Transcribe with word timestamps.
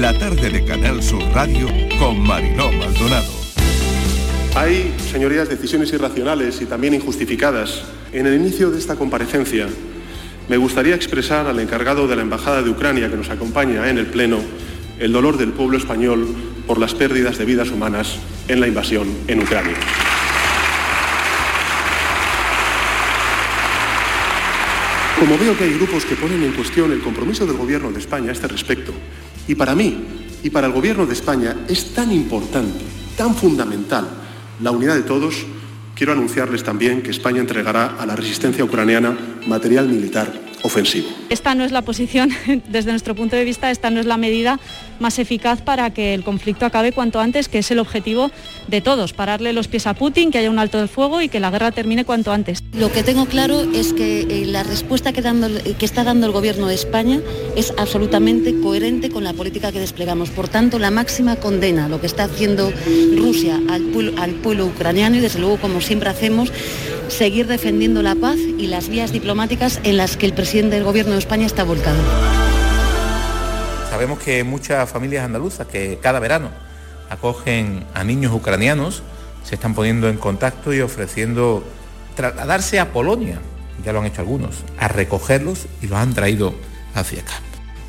La 0.00 0.12
tarde 0.12 0.50
de 0.50 0.62
Canal 0.62 1.02
Sur 1.02 1.22
Radio 1.32 1.68
con 1.98 2.20
Mariló 2.20 2.70
Maldonado. 2.70 3.32
Hay, 4.54 4.94
señorías, 5.10 5.48
decisiones 5.48 5.90
irracionales 5.90 6.60
y 6.60 6.66
también 6.66 6.92
injustificadas. 6.92 7.82
En 8.12 8.26
el 8.26 8.34
inicio 8.34 8.70
de 8.70 8.78
esta 8.78 8.96
comparecencia, 8.96 9.66
me 10.50 10.58
gustaría 10.58 10.94
expresar 10.94 11.46
al 11.46 11.58
encargado 11.60 12.06
de 12.06 12.14
la 12.14 12.20
Embajada 12.20 12.62
de 12.62 12.68
Ucrania 12.68 13.08
que 13.08 13.16
nos 13.16 13.30
acompaña 13.30 13.88
en 13.88 13.96
el 13.96 14.04
Pleno 14.04 14.40
el 14.98 15.12
dolor 15.12 15.38
del 15.38 15.52
pueblo 15.52 15.78
español 15.78 16.28
por 16.66 16.78
las 16.78 16.94
pérdidas 16.94 17.38
de 17.38 17.46
vidas 17.46 17.70
humanas 17.70 18.18
en 18.48 18.60
la 18.60 18.68
invasión 18.68 19.08
en 19.28 19.40
Ucrania. 19.40 19.76
Como 25.18 25.38
veo 25.38 25.56
que 25.56 25.64
hay 25.64 25.72
grupos 25.72 26.04
que 26.04 26.16
ponen 26.16 26.42
en 26.42 26.52
cuestión 26.52 26.92
el 26.92 27.00
compromiso 27.00 27.46
del 27.46 27.56
Gobierno 27.56 27.90
de 27.90 27.98
España 27.98 28.28
a 28.28 28.32
este 28.32 28.46
respecto, 28.46 28.92
y 29.48 29.54
para 29.54 29.74
mí 29.74 29.96
y 30.42 30.50
para 30.50 30.66
el 30.66 30.72
Gobierno 30.72 31.06
de 31.06 31.14
España 31.14 31.56
es 31.68 31.92
tan 31.92 32.12
importante, 32.12 32.84
tan 33.16 33.34
fundamental 33.34 34.08
la 34.62 34.70
unidad 34.70 34.94
de 34.94 35.02
todos, 35.02 35.44
quiero 35.94 36.12
anunciarles 36.12 36.62
también 36.62 37.02
que 37.02 37.10
España 37.10 37.40
entregará 37.40 37.96
a 37.98 38.06
la 38.06 38.16
resistencia 38.16 38.64
ucraniana 38.64 39.16
material 39.46 39.88
militar 39.88 40.45
ofensivo. 40.66 41.08
Esta 41.30 41.54
no 41.54 41.64
es 41.64 41.72
la 41.72 41.82
posición, 41.82 42.30
desde 42.68 42.90
nuestro 42.90 43.14
punto 43.14 43.36
de 43.36 43.44
vista, 43.44 43.70
esta 43.70 43.90
no 43.90 44.00
es 44.00 44.06
la 44.06 44.16
medida 44.16 44.60
más 44.98 45.18
eficaz 45.18 45.62
para 45.62 45.90
que 45.90 46.14
el 46.14 46.24
conflicto 46.24 46.66
acabe 46.66 46.92
cuanto 46.92 47.20
antes, 47.20 47.48
que 47.48 47.58
es 47.58 47.70
el 47.70 47.78
objetivo 47.78 48.30
de 48.68 48.80
todos, 48.80 49.12
pararle 49.12 49.52
los 49.52 49.68
pies 49.68 49.86
a 49.86 49.94
Putin, 49.94 50.30
que 50.30 50.38
haya 50.38 50.50
un 50.50 50.58
alto 50.58 50.78
del 50.78 50.88
fuego 50.88 51.20
y 51.22 51.28
que 51.28 51.40
la 51.40 51.50
guerra 51.50 51.70
termine 51.70 52.04
cuanto 52.04 52.32
antes. 52.32 52.62
Lo 52.72 52.92
que 52.92 53.02
tengo 53.02 53.26
claro 53.26 53.62
es 53.72 53.92
que 53.92 54.22
eh, 54.22 54.46
la 54.46 54.62
respuesta 54.62 55.12
que, 55.12 55.20
está 55.80 56.04
dando 56.04 56.26
el 56.26 56.32
Gobierno 56.32 56.66
de 56.66 56.74
España 56.74 57.20
es 57.56 57.72
absolutamente 57.76 58.58
coherente 58.60 59.10
con 59.10 59.24
la 59.24 59.32
política 59.32 59.72
que 59.72 59.80
desplegamos. 59.80 60.30
Por 60.30 60.48
tanto, 60.48 60.78
la 60.78 60.90
máxima 60.90 61.36
condena 61.36 61.86
a 61.86 61.88
lo 61.88 62.00
que 62.00 62.06
está 62.06 62.24
haciendo 62.24 62.72
Rusia 63.16 63.60
al 63.68 64.32
pueblo 64.42 64.66
ucraniano 64.66 65.16
y, 65.16 65.20
desde 65.20 65.38
luego, 65.38 65.58
como 65.58 65.80
siempre 65.80 66.08
hacemos, 66.08 66.50
seguir 67.08 67.46
defendiendo 67.46 68.02
la 68.02 68.14
paz 68.14 68.36
y 68.36 68.66
las 68.66 68.88
vías 68.88 69.12
diplomáticas 69.12 69.80
en 69.84 69.96
las 69.96 70.16
que 70.16 70.26
el 70.26 70.32
presidente 70.32 70.55
del 70.56 70.84
Gobierno 70.84 71.12
de 71.12 71.18
España 71.18 71.44
está 71.44 71.64
volcado. 71.64 71.98
Sabemos 73.90 74.18
que 74.18 74.42
muchas 74.42 74.88
familias 74.88 75.22
andaluzas 75.22 75.66
que 75.66 75.98
cada 76.00 76.18
verano 76.18 76.48
acogen 77.10 77.84
a 77.92 78.04
niños 78.04 78.32
ucranianos 78.32 79.02
se 79.44 79.56
están 79.56 79.74
poniendo 79.74 80.08
en 80.08 80.16
contacto 80.16 80.72
y 80.72 80.80
ofreciendo 80.80 81.62
trasladarse 82.14 82.80
a 82.80 82.90
Polonia, 82.90 83.38
ya 83.84 83.92
lo 83.92 84.00
han 84.00 84.06
hecho 84.06 84.22
algunos, 84.22 84.56
a 84.78 84.88
recogerlos 84.88 85.66
y 85.82 85.88
los 85.88 85.98
han 85.98 86.14
traído 86.14 86.54
hacia 86.94 87.20
acá. 87.20 87.34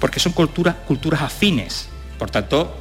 Porque 0.02 0.20
son 0.20 0.34
culturas, 0.34 0.76
culturas 0.86 1.22
afines, 1.22 1.88
por 2.20 2.30
tanto, 2.30 2.76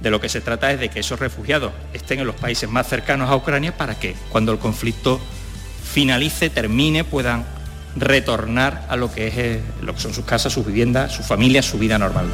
de 0.00 0.10
lo 0.10 0.20
que 0.20 0.28
se 0.28 0.40
trata 0.40 0.72
es 0.72 0.80
de 0.80 0.88
que 0.88 0.98
esos 0.98 1.20
refugiados 1.20 1.70
estén 1.92 2.18
en 2.18 2.26
los 2.26 2.34
países 2.34 2.68
más 2.68 2.88
cercanos 2.88 3.30
a 3.30 3.36
Ucrania 3.36 3.76
para 3.76 3.94
que 3.94 4.16
cuando 4.30 4.50
el 4.50 4.58
conflicto 4.58 5.20
finalice, 5.84 6.50
termine, 6.50 7.04
puedan 7.04 7.55
retornar 7.96 8.86
a 8.88 8.96
lo 8.96 9.12
que, 9.12 9.28
es, 9.28 9.34
eh, 9.36 9.60
lo 9.82 9.94
que 9.94 10.00
son 10.00 10.14
sus 10.14 10.24
casas, 10.24 10.52
sus 10.52 10.66
viviendas, 10.66 11.12
sus 11.12 11.26
familias, 11.26 11.64
su 11.64 11.78
vida 11.78 11.98
normal. 11.98 12.26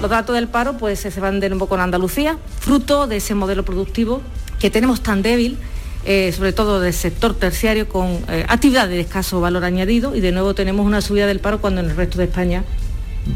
Los 0.00 0.10
datos 0.10 0.34
del 0.34 0.46
paro 0.46 0.76
pues, 0.76 1.00
se 1.00 1.20
van 1.20 1.40
de 1.40 1.48
nuevo 1.48 1.68
con 1.68 1.80
Andalucía, 1.80 2.38
fruto 2.60 3.06
de 3.06 3.16
ese 3.16 3.34
modelo 3.34 3.64
productivo 3.64 4.22
que 4.60 4.70
tenemos 4.70 5.02
tan 5.02 5.22
débil, 5.22 5.58
eh, 6.04 6.32
sobre 6.32 6.52
todo 6.52 6.80
del 6.80 6.92
sector 6.92 7.34
terciario, 7.34 7.88
con 7.88 8.06
eh, 8.28 8.44
actividades 8.48 8.90
de 8.90 9.00
escaso 9.00 9.40
valor 9.40 9.64
añadido 9.64 10.14
y 10.14 10.20
de 10.20 10.32
nuevo 10.32 10.54
tenemos 10.54 10.86
una 10.86 11.00
subida 11.00 11.26
del 11.26 11.40
paro 11.40 11.60
cuando 11.60 11.80
en 11.80 11.90
el 11.90 11.96
resto 11.96 12.18
de 12.18 12.24
España 12.24 12.64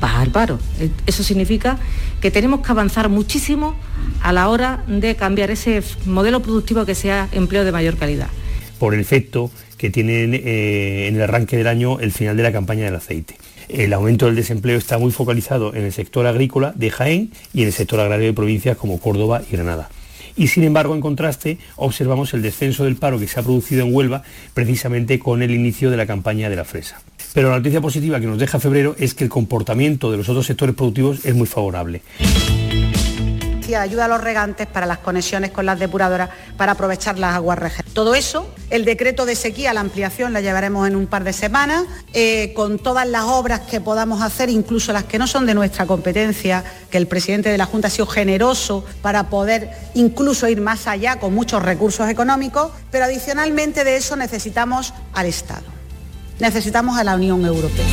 va 0.02 0.20
al 0.20 0.30
paro. 0.30 0.58
Eso 1.06 1.24
significa 1.24 1.78
que 2.20 2.30
tenemos 2.30 2.60
que 2.60 2.70
avanzar 2.70 3.08
muchísimo 3.08 3.74
a 4.22 4.32
la 4.32 4.48
hora 4.48 4.84
de 4.86 5.16
cambiar 5.16 5.50
ese 5.50 5.82
modelo 6.06 6.40
productivo 6.40 6.86
que 6.86 6.94
sea 6.94 7.28
empleo 7.32 7.64
de 7.64 7.72
mayor 7.72 7.96
calidad 7.96 8.28
por 8.82 8.94
el 8.94 9.00
efecto 9.00 9.48
que 9.82 9.90
tiene 9.90 10.26
eh, 10.32 11.08
en 11.08 11.16
el 11.16 11.22
arranque 11.22 11.56
del 11.56 11.66
año 11.66 11.98
el 11.98 12.12
final 12.12 12.36
de 12.36 12.44
la 12.44 12.52
campaña 12.52 12.84
del 12.84 12.94
aceite. 12.94 13.34
El 13.68 13.92
aumento 13.92 14.26
del 14.26 14.36
desempleo 14.36 14.78
está 14.78 14.96
muy 14.96 15.10
focalizado 15.10 15.74
en 15.74 15.82
el 15.82 15.92
sector 15.92 16.24
agrícola 16.24 16.72
de 16.76 16.88
Jaén 16.88 17.32
y 17.52 17.62
en 17.62 17.66
el 17.66 17.72
sector 17.72 17.98
agrario 17.98 18.26
de 18.26 18.32
provincias 18.32 18.76
como 18.76 19.00
Córdoba 19.00 19.42
y 19.50 19.56
Granada. 19.56 19.90
Y 20.36 20.46
sin 20.46 20.62
embargo, 20.62 20.94
en 20.94 21.00
contraste, 21.00 21.58
observamos 21.74 22.32
el 22.32 22.42
descenso 22.42 22.84
del 22.84 22.94
paro 22.94 23.18
que 23.18 23.26
se 23.26 23.40
ha 23.40 23.42
producido 23.42 23.84
en 23.84 23.92
Huelva 23.92 24.22
precisamente 24.54 25.18
con 25.18 25.42
el 25.42 25.50
inicio 25.50 25.90
de 25.90 25.96
la 25.96 26.06
campaña 26.06 26.48
de 26.48 26.54
la 26.54 26.64
fresa. 26.64 27.02
Pero 27.34 27.50
la 27.50 27.56
noticia 27.56 27.80
positiva 27.80 28.20
que 28.20 28.26
nos 28.26 28.38
deja 28.38 28.60
febrero 28.60 28.94
es 29.00 29.14
que 29.14 29.24
el 29.24 29.30
comportamiento 29.30 30.12
de 30.12 30.18
los 30.18 30.28
otros 30.28 30.46
sectores 30.46 30.76
productivos 30.76 31.24
es 31.24 31.34
muy 31.34 31.48
favorable 31.48 32.02
ayuda 33.76 34.06
a 34.06 34.08
los 34.08 34.20
regantes 34.20 34.66
para 34.66 34.86
las 34.86 34.98
conexiones 34.98 35.50
con 35.50 35.66
las 35.66 35.78
depuradoras 35.78 36.30
para 36.56 36.72
aprovechar 36.72 37.18
las 37.18 37.34
aguas 37.34 37.58
regentes. 37.58 37.92
Todo 37.94 38.14
eso, 38.14 38.52
el 38.70 38.84
decreto 38.84 39.26
de 39.26 39.36
sequía, 39.36 39.72
la 39.72 39.80
ampliación 39.80 40.32
la 40.32 40.40
llevaremos 40.40 40.86
en 40.86 40.96
un 40.96 41.06
par 41.06 41.24
de 41.24 41.32
semanas, 41.32 41.84
eh, 42.12 42.52
con 42.54 42.78
todas 42.78 43.06
las 43.06 43.24
obras 43.24 43.60
que 43.60 43.80
podamos 43.80 44.22
hacer, 44.22 44.50
incluso 44.50 44.92
las 44.92 45.04
que 45.04 45.18
no 45.18 45.26
son 45.26 45.46
de 45.46 45.54
nuestra 45.54 45.86
competencia, 45.86 46.64
que 46.90 46.98
el 46.98 47.06
presidente 47.06 47.48
de 47.50 47.58
la 47.58 47.66
Junta 47.66 47.88
ha 47.88 47.90
sido 47.90 48.06
generoso 48.06 48.84
para 49.02 49.28
poder 49.30 49.70
incluso 49.94 50.48
ir 50.48 50.60
más 50.60 50.86
allá 50.86 51.18
con 51.18 51.34
muchos 51.34 51.62
recursos 51.62 52.08
económicos, 52.08 52.70
pero 52.90 53.04
adicionalmente 53.04 53.84
de 53.84 53.96
eso 53.96 54.16
necesitamos 54.16 54.94
al 55.12 55.26
Estado, 55.26 55.64
necesitamos 56.38 56.98
a 56.98 57.04
la 57.04 57.14
Unión 57.14 57.44
Europea. 57.44 57.86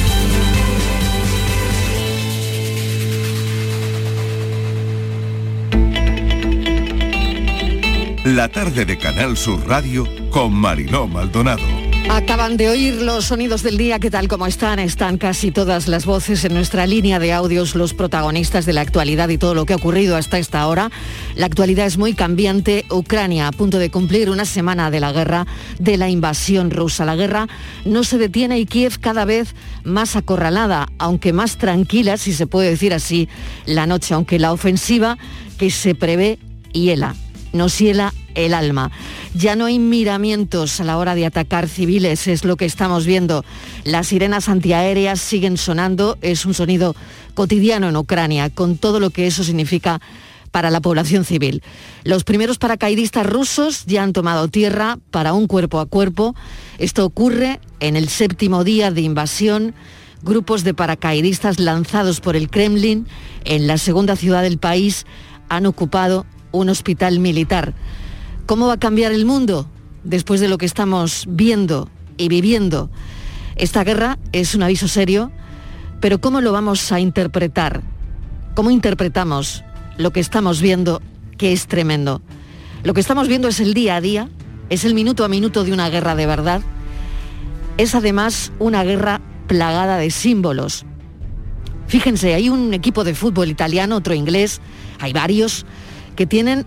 La 8.35 8.47
tarde 8.47 8.85
de 8.85 8.95
Canal 8.95 9.35
Sur 9.37 9.67
Radio 9.67 10.07
con 10.29 10.53
Mariló 10.53 11.07
Maldonado. 11.07 11.63
Acaban 12.11 12.57
de 12.57 12.69
oír 12.69 13.01
los 13.01 13.25
sonidos 13.25 13.63
del 13.63 13.75
día, 13.75 13.97
¿qué 13.97 14.11
tal 14.11 14.27
como 14.27 14.45
están? 14.45 14.77
Están 14.77 15.17
casi 15.17 15.49
todas 15.49 15.87
las 15.87 16.05
voces 16.05 16.45
en 16.45 16.53
nuestra 16.53 16.85
línea 16.85 17.17
de 17.17 17.33
audios, 17.33 17.73
los 17.73 17.95
protagonistas 17.95 18.67
de 18.67 18.73
la 18.73 18.81
actualidad 18.81 19.29
y 19.29 19.39
todo 19.39 19.55
lo 19.55 19.65
que 19.65 19.73
ha 19.73 19.77
ocurrido 19.77 20.15
hasta 20.15 20.37
esta 20.37 20.67
hora. 20.67 20.91
La 21.35 21.47
actualidad 21.47 21.87
es 21.87 21.97
muy 21.97 22.13
cambiante. 22.13 22.85
Ucrania 22.91 23.47
a 23.47 23.51
punto 23.51 23.79
de 23.79 23.89
cumplir 23.89 24.29
una 24.29 24.45
semana 24.45 24.91
de 24.91 24.99
la 24.99 25.11
guerra, 25.11 25.47
de 25.79 25.97
la 25.97 26.07
invasión 26.07 26.69
rusa. 26.69 27.05
La 27.05 27.15
guerra 27.15 27.47
no 27.83 28.03
se 28.03 28.19
detiene 28.19 28.59
y 28.59 28.67
Kiev 28.67 28.99
cada 28.99 29.25
vez 29.25 29.55
más 29.83 30.15
acorralada, 30.15 30.87
aunque 30.99 31.33
más 31.33 31.57
tranquila, 31.57 32.15
si 32.17 32.33
se 32.33 32.45
puede 32.45 32.69
decir 32.69 32.93
así, 32.93 33.27
la 33.65 33.87
noche, 33.87 34.13
aunque 34.13 34.37
la 34.37 34.53
ofensiva 34.53 35.17
que 35.57 35.71
se 35.71 35.95
prevé 35.95 36.37
hiela 36.73 37.15
nos 37.53 37.79
hiela 37.79 38.13
el 38.35 38.53
alma. 38.53 38.91
Ya 39.33 39.55
no 39.55 39.65
hay 39.65 39.79
miramientos 39.79 40.79
a 40.79 40.83
la 40.83 40.97
hora 40.97 41.15
de 41.15 41.25
atacar 41.25 41.67
civiles, 41.67 42.27
es 42.27 42.45
lo 42.45 42.57
que 42.57 42.65
estamos 42.65 43.05
viendo. 43.05 43.45
Las 43.83 44.07
sirenas 44.07 44.49
antiaéreas 44.49 45.19
siguen 45.19 45.57
sonando, 45.57 46.17
es 46.21 46.45
un 46.45 46.53
sonido 46.53 46.95
cotidiano 47.33 47.89
en 47.89 47.97
Ucrania, 47.97 48.49
con 48.49 48.77
todo 48.77 48.99
lo 48.99 49.09
que 49.09 49.27
eso 49.27 49.43
significa 49.43 50.01
para 50.51 50.71
la 50.71 50.81
población 50.81 51.25
civil. 51.25 51.63
Los 52.03 52.23
primeros 52.23 52.57
paracaidistas 52.57 53.25
rusos 53.25 53.85
ya 53.85 54.03
han 54.03 54.13
tomado 54.13 54.47
tierra 54.47 54.97
para 55.11 55.33
un 55.33 55.47
cuerpo 55.47 55.79
a 55.79 55.85
cuerpo. 55.85 56.35
Esto 56.77 57.05
ocurre 57.05 57.59
en 57.79 57.95
el 57.95 58.09
séptimo 58.09 58.63
día 58.63 58.91
de 58.91 59.01
invasión. 59.01 59.73
Grupos 60.21 60.63
de 60.63 60.73
paracaidistas 60.73 61.59
lanzados 61.59 62.19
por 62.19 62.35
el 62.35 62.49
Kremlin 62.49 63.07
en 63.45 63.67
la 63.67 63.77
segunda 63.77 64.15
ciudad 64.15 64.41
del 64.41 64.57
país 64.57 65.05
han 65.47 65.65
ocupado 65.65 66.25
un 66.51 66.69
hospital 66.69 67.19
militar. 67.19 67.73
¿Cómo 68.49 68.65
va 68.65 68.73
a 68.73 68.79
cambiar 68.79 69.11
el 69.11 69.27
mundo 69.27 69.67
después 70.03 70.41
de 70.41 70.47
lo 70.47 70.57
que 70.57 70.65
estamos 70.65 71.25
viendo 71.29 71.87
y 72.17 72.29
viviendo? 72.29 72.89
Esta 73.55 73.83
guerra 73.83 74.17
es 74.31 74.55
un 74.55 74.63
aviso 74.63 74.87
serio, 74.87 75.31
pero 76.01 76.19
¿cómo 76.19 76.41
lo 76.41 76.51
vamos 76.51 76.91
a 76.91 76.99
interpretar? 76.99 77.83
¿Cómo 78.55 78.71
interpretamos 78.71 79.63
lo 79.97 80.09
que 80.09 80.19
estamos 80.19 80.63
viendo, 80.63 80.99
que 81.37 81.53
es 81.53 81.67
tremendo? 81.67 82.23
Lo 82.81 82.95
que 82.95 83.01
estamos 83.01 83.27
viendo 83.27 83.49
es 83.49 83.59
el 83.59 83.75
día 83.75 83.97
a 83.97 84.01
día, 84.01 84.29
es 84.71 84.83
el 84.83 84.95
minuto 84.95 85.23
a 85.23 85.27
minuto 85.27 85.63
de 85.63 85.71
una 85.71 85.87
guerra 85.91 86.15
de 86.15 86.25
verdad. 86.25 86.63
Es 87.77 87.93
además 87.93 88.51
una 88.57 88.83
guerra 88.83 89.21
plagada 89.45 89.97
de 89.97 90.09
símbolos. 90.09 90.87
Fíjense, 91.85 92.33
hay 92.33 92.49
un 92.49 92.73
equipo 92.73 93.03
de 93.03 93.13
fútbol 93.13 93.49
italiano, 93.49 93.97
otro 93.97 94.15
inglés, 94.15 94.59
hay 94.99 95.13
varios, 95.13 95.67
que 96.15 96.25
tienen 96.25 96.65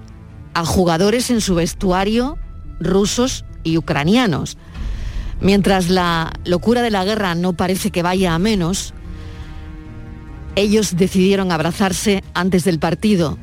a 0.55 0.65
jugadores 0.65 1.31
en 1.31 1.41
su 1.41 1.55
vestuario 1.55 2.39
rusos 2.81 3.45
y 3.63 3.79
ucranianos. 3.79 4.59
Mientras 5.41 5.89
la 5.89 6.33
locura 6.45 6.83
de 6.83 6.91
la 6.91 7.05
guerra 7.05 7.35
no 7.35 7.53
parece 7.53 7.91
que 7.91 8.03
vaya 8.03 8.35
a 8.35 8.39
menos, 8.39 8.95
ellos 10.55 10.97
decidieron 10.97 11.51
abrazarse 11.51 12.23
antes 12.35 12.65
del 12.65 12.79
partido, 12.79 13.39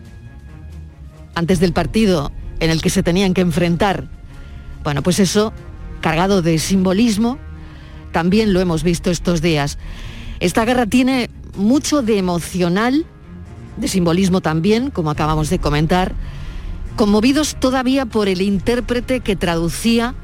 antes 1.36 1.60
del 1.60 1.74
partido 1.74 2.32
en 2.60 2.70
el 2.70 2.82
que 2.82 2.90
se 2.90 3.04
tenían 3.04 3.34
que 3.34 3.42
enfrentar. 3.42 4.08
Bueno, 4.84 5.04
pues 5.04 5.20
eso, 5.20 5.54
cargado 6.02 6.42
de 6.42 6.60
simbolismo, 6.60 7.38
también 8.12 8.54
lo 8.54 8.60
hemos 8.62 8.84
visto 8.84 9.12
estos 9.12 9.42
días. 9.42 9.78
Esta 10.40 10.66
guerra 10.66 10.86
tiene 10.86 11.30
mucho 11.56 12.02
de 12.02 12.18
emocional, 12.18 13.06
de 13.78 13.88
simbolismo 13.88 14.42
también, 14.42 14.90
como 14.92 15.12
acabamos 15.12 15.50
de 15.50 15.60
comentar, 15.60 16.14
conmovidos 17.00 17.56
todavía 17.58 18.06
por 18.06 18.28
el 18.28 18.42
intérprete 18.42 19.22
que 19.22 19.38
traducía 19.38 20.16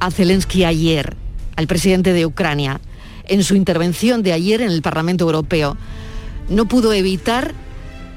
a 0.00 0.10
Zelensky 0.10 0.64
ayer, 0.64 1.14
al 1.56 1.66
presidente 1.66 2.14
de 2.14 2.24
Ucrania, 2.24 2.80
en 3.26 3.44
su 3.44 3.54
intervención 3.54 4.22
de 4.22 4.32
ayer 4.32 4.62
en 4.62 4.70
el 4.70 4.80
Parlamento 4.80 5.24
Europeo. 5.24 5.76
No 6.48 6.64
pudo 6.64 6.94
evitar 6.94 7.52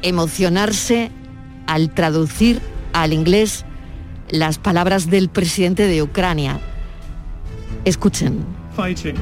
emocionarse 0.02 1.12
al 1.68 1.94
traducir 1.94 2.62
al 2.94 3.12
inglés 3.12 3.66
las 4.30 4.58
palabras 4.58 5.10
del 5.10 5.28
presidente 5.28 5.88
de 5.88 6.02
Ucrania. 6.02 6.62
Escuchen. 7.84 8.46
Fighting 8.78 9.18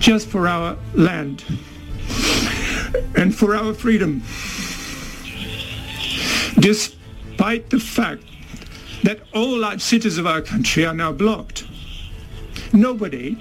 just 0.00 0.28
for 0.28 0.46
our 0.46 0.76
land 0.92 1.42
and 3.16 3.32
for 3.32 3.56
our 3.56 3.72
freedom. 3.72 4.20
Despite 6.58 7.70
the 7.70 7.80
fact 7.80 8.22
that 9.04 9.20
all 9.34 9.58
large 9.58 9.80
cities 9.80 10.18
of 10.18 10.26
our 10.26 10.40
country 10.40 10.84
are 10.86 10.94
now 10.94 11.12
blocked, 11.12 11.66
nobody 12.72 13.36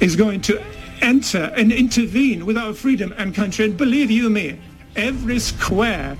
is 0.00 0.16
going 0.16 0.40
to 0.42 0.60
enter 1.00 1.52
and 1.56 1.72
intervene 1.72 2.44
with 2.44 2.56
our 2.56 2.74
freedom 2.74 3.14
and 3.18 3.34
country. 3.34 3.64
And 3.64 3.76
believe 3.76 4.10
you 4.10 4.30
me, 4.30 4.58
every 4.96 5.38
square 5.38 6.16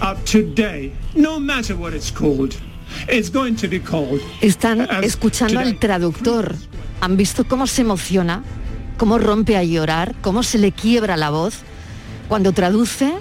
up 0.00 0.24
today, 0.24 0.92
no 1.14 1.38
matter 1.38 1.76
what 1.76 1.92
it's 1.94 2.10
called, 2.10 2.60
it's 3.08 3.28
going 3.28 3.56
to 3.56 3.68
be 3.68 3.78
called. 3.80 4.20
Están 4.40 4.88
escuchando 5.02 5.60
al 5.60 5.78
traductor. 5.78 6.54
¿Han 7.00 7.16
visto 7.16 7.44
cómo 7.44 7.66
se 7.66 7.82
emociona? 7.82 8.42
¿Cómo 8.96 9.18
rompe 9.18 9.56
a 9.56 9.64
llorar? 9.64 10.14
¿Cómo 10.22 10.42
se 10.42 10.58
le 10.58 10.72
quiebra 10.72 11.16
la 11.16 11.30
voz? 11.30 11.62
Cuando 12.28 12.52
traduce 12.52 13.12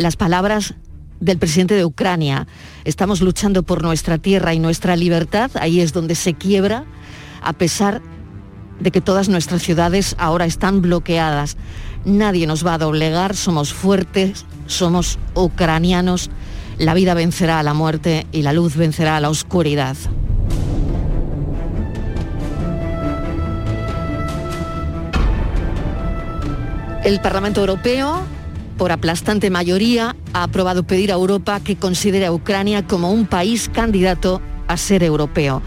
las 0.00 0.16
palabras 0.16 0.74
del 1.20 1.38
presidente 1.38 1.74
de 1.74 1.84
Ucrania. 1.84 2.46
Estamos 2.84 3.20
luchando 3.20 3.62
por 3.62 3.82
nuestra 3.82 4.16
tierra 4.16 4.54
y 4.54 4.58
nuestra 4.58 4.96
libertad. 4.96 5.50
Ahí 5.60 5.80
es 5.80 5.92
donde 5.92 6.14
se 6.14 6.32
quiebra, 6.32 6.86
a 7.42 7.52
pesar 7.52 8.00
de 8.80 8.90
que 8.90 9.02
todas 9.02 9.28
nuestras 9.28 9.62
ciudades 9.62 10.16
ahora 10.18 10.46
están 10.46 10.80
bloqueadas. 10.80 11.58
Nadie 12.06 12.46
nos 12.46 12.66
va 12.66 12.74
a 12.74 12.78
doblegar, 12.78 13.36
somos 13.36 13.74
fuertes, 13.74 14.46
somos 14.66 15.18
ucranianos. 15.34 16.30
La 16.78 16.94
vida 16.94 17.12
vencerá 17.12 17.58
a 17.58 17.62
la 17.62 17.74
muerte 17.74 18.26
y 18.32 18.40
la 18.40 18.54
luz 18.54 18.76
vencerá 18.76 19.18
a 19.18 19.20
la 19.20 19.28
oscuridad. 19.28 19.96
El 27.04 27.20
Parlamento 27.20 27.60
Europeo, 27.60 28.22
por 28.80 28.92
aplastante 28.92 29.50
mayoría, 29.50 30.16
ha 30.32 30.44
aprobado 30.44 30.84
pedir 30.84 31.12
a 31.12 31.16
Europa 31.16 31.60
que 31.60 31.76
considere 31.76 32.24
a 32.24 32.32
Ucrania 32.32 32.86
como 32.86 33.12
un 33.12 33.26
país 33.26 33.68
candidato 33.68 34.40
a 34.68 34.78
ser 34.78 35.02
europeo. 35.02 35.60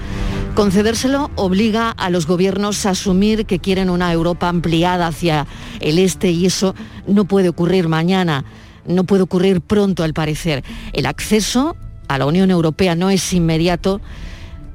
Concedérselo 0.55 1.29
obliga 1.35 1.91
a 1.91 2.09
los 2.09 2.25
gobiernos 2.25 2.87
a 2.87 2.89
asumir 2.89 3.45
que 3.45 3.59
quieren 3.59 3.91
una 3.91 4.11
Europa 4.11 4.49
ampliada 4.49 5.05
hacia 5.05 5.45
el 5.79 5.99
este 5.99 6.31
y 6.31 6.47
eso 6.47 6.73
no 7.05 7.25
puede 7.25 7.49
ocurrir 7.49 7.87
mañana, 7.87 8.45
no 8.87 9.03
puede 9.03 9.21
ocurrir 9.21 9.61
pronto 9.61 10.03
al 10.03 10.15
parecer. 10.15 10.63
El 10.91 11.05
acceso 11.05 11.77
a 12.07 12.17
la 12.17 12.25
Unión 12.25 12.49
Europea 12.49 12.95
no 12.95 13.11
es 13.11 13.31
inmediato, 13.31 14.01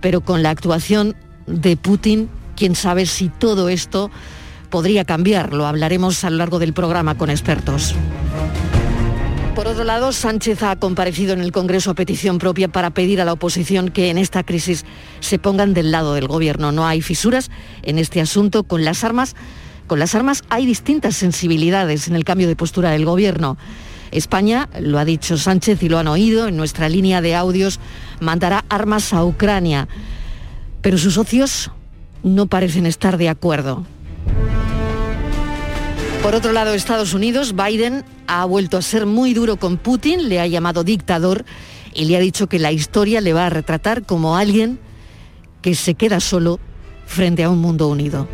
pero 0.01 0.21
con 0.21 0.45
la 0.45 0.51
actuación 0.51 1.17
de 1.49 1.77
Putin, 1.77 2.29
quién 2.55 2.77
sabe 2.77 3.07
si 3.07 3.31
todo 3.31 3.69
esto 3.69 4.13
podría 4.69 5.05
cambiar. 5.05 5.53
Lo 5.53 5.67
hablaremos 5.67 6.25
a 6.25 6.31
lo 6.31 6.37
largo 6.37 6.59
del 6.59 6.73
programa 6.73 7.17
con 7.17 7.31
expertos. 7.31 7.95
Por 9.59 9.67
otro 9.67 9.83
lado, 9.83 10.13
Sánchez 10.13 10.63
ha 10.63 10.77
comparecido 10.77 11.33
en 11.33 11.41
el 11.41 11.51
Congreso 11.51 11.91
a 11.91 11.95
petición 11.95 12.39
propia 12.39 12.69
para 12.69 12.91
pedir 12.91 13.21
a 13.21 13.25
la 13.25 13.33
oposición 13.33 13.89
que 13.91 14.09
en 14.09 14.17
esta 14.17 14.45
crisis 14.45 14.85
se 15.19 15.41
pongan 15.41 15.75
del 15.75 15.91
lado 15.91 16.15
del 16.15 16.29
gobierno. 16.29 16.71
No 16.71 16.87
hay 16.87 17.03
fisuras 17.03 17.51
en 17.83 17.99
este 17.99 18.21
asunto 18.21 18.63
con 18.63 18.85
las 18.85 19.03
armas. 19.03 19.35
Con 19.89 19.99
las 19.99 20.15
armas 20.15 20.45
hay 20.49 20.65
distintas 20.65 21.17
sensibilidades 21.17 22.07
en 22.07 22.15
el 22.15 22.23
cambio 22.23 22.47
de 22.47 22.55
postura 22.55 22.91
del 22.91 23.05
gobierno. 23.05 23.59
España, 24.13 24.69
lo 24.81 24.99
ha 25.01 25.05
dicho 25.05 25.37
Sánchez 25.37 25.83
y 25.83 25.89
lo 25.89 25.99
han 25.99 26.07
oído 26.07 26.47
en 26.47 26.57
nuestra 26.57 26.89
línea 26.89 27.21
de 27.21 27.35
audios, 27.35 27.81
mandará 28.21 28.65
armas 28.69 29.13
a 29.13 29.25
Ucrania. 29.25 29.89
Pero 30.83 30.99
sus 30.99 31.15
socios 31.15 31.73
no 32.23 32.47
parecen 32.47 32.87
estar 32.87 33.19
de 33.19 33.29
acuerdo. 33.29 33.85
Por 36.23 36.35
otro 36.35 36.53
lado, 36.53 36.75
Estados 36.75 37.15
Unidos, 37.15 37.55
Biden 37.55 38.05
ha 38.27 38.45
vuelto 38.45 38.77
a 38.77 38.83
ser 38.83 39.07
muy 39.07 39.35
duro 39.35 39.57
con 39.57 39.79
Putin, 39.79 40.29
le 40.29 40.41
ha 40.41 40.47
llamado 40.47 40.85
dictador 40.85 41.45
y 41.95 42.05
le 42.05 42.17
ha 42.17 42.21
dicho 42.21 42.49
que 42.49 42.59
la 42.59 42.73
historia 42.73 43.21
le 43.21 43.33
va 43.33 43.47
a 43.47 43.51
retratar 43.51 44.05
como 44.05 44.37
alguien 44.37 44.79
que 45.63 45.75
se 45.75 45.95
queda 45.95 46.21
solo 46.21 46.61
frente 47.07 47.45
a 47.45 47.51
un 47.51 47.61
mundo 47.61 47.89
unido. 47.89 48.29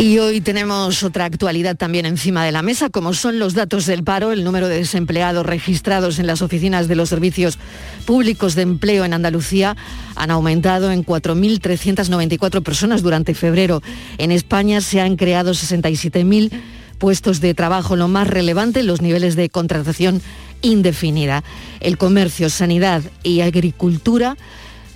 Y 0.00 0.18
hoy 0.18 0.40
tenemos 0.40 1.02
otra 1.02 1.26
actualidad 1.26 1.76
también 1.76 2.06
encima 2.06 2.42
de 2.42 2.52
la 2.52 2.62
mesa, 2.62 2.88
como 2.88 3.12
son 3.12 3.38
los 3.38 3.52
datos 3.52 3.84
del 3.84 4.02
paro, 4.02 4.32
el 4.32 4.44
número 4.44 4.66
de 4.66 4.76
desempleados 4.76 5.44
registrados 5.44 6.18
en 6.18 6.26
las 6.26 6.40
oficinas 6.40 6.88
de 6.88 6.96
los 6.96 7.10
servicios 7.10 7.58
públicos 8.06 8.54
de 8.54 8.62
empleo 8.62 9.04
en 9.04 9.12
Andalucía 9.12 9.76
han 10.16 10.30
aumentado 10.30 10.90
en 10.90 11.04
4.394 11.04 12.62
personas 12.62 13.02
durante 13.02 13.34
febrero. 13.34 13.82
En 14.16 14.32
España 14.32 14.80
se 14.80 15.02
han 15.02 15.16
creado 15.16 15.50
67.000 15.50 16.50
puestos 16.96 17.42
de 17.42 17.52
trabajo, 17.52 17.94
lo 17.94 18.08
más 18.08 18.26
relevante, 18.26 18.82
los 18.82 19.02
niveles 19.02 19.36
de 19.36 19.50
contratación 19.50 20.22
indefinida. 20.62 21.44
El 21.80 21.98
comercio, 21.98 22.48
sanidad 22.48 23.02
y 23.22 23.42
agricultura 23.42 24.38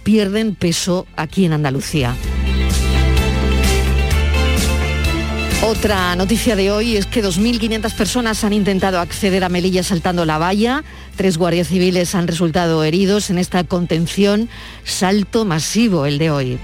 pierden 0.02 0.54
peso 0.54 1.06
aquí 1.14 1.44
en 1.44 1.52
Andalucía. 1.52 2.16
Otra 5.66 6.14
noticia 6.14 6.56
de 6.56 6.70
hoy 6.70 6.98
es 6.98 7.06
que 7.06 7.24
2.500 7.24 7.94
personas 7.94 8.44
han 8.44 8.52
intentado 8.52 9.00
acceder 9.00 9.44
a 9.44 9.48
Melilla 9.48 9.82
saltando 9.82 10.26
la 10.26 10.36
valla. 10.36 10.84
Tres 11.16 11.38
guardias 11.38 11.68
civiles 11.68 12.14
han 12.14 12.28
resultado 12.28 12.84
heridos 12.84 13.30
en 13.30 13.38
esta 13.38 13.64
contención. 13.64 14.50
Salto 14.84 15.46
masivo 15.46 16.04
el 16.04 16.18
de 16.18 16.30
hoy. 16.30 16.58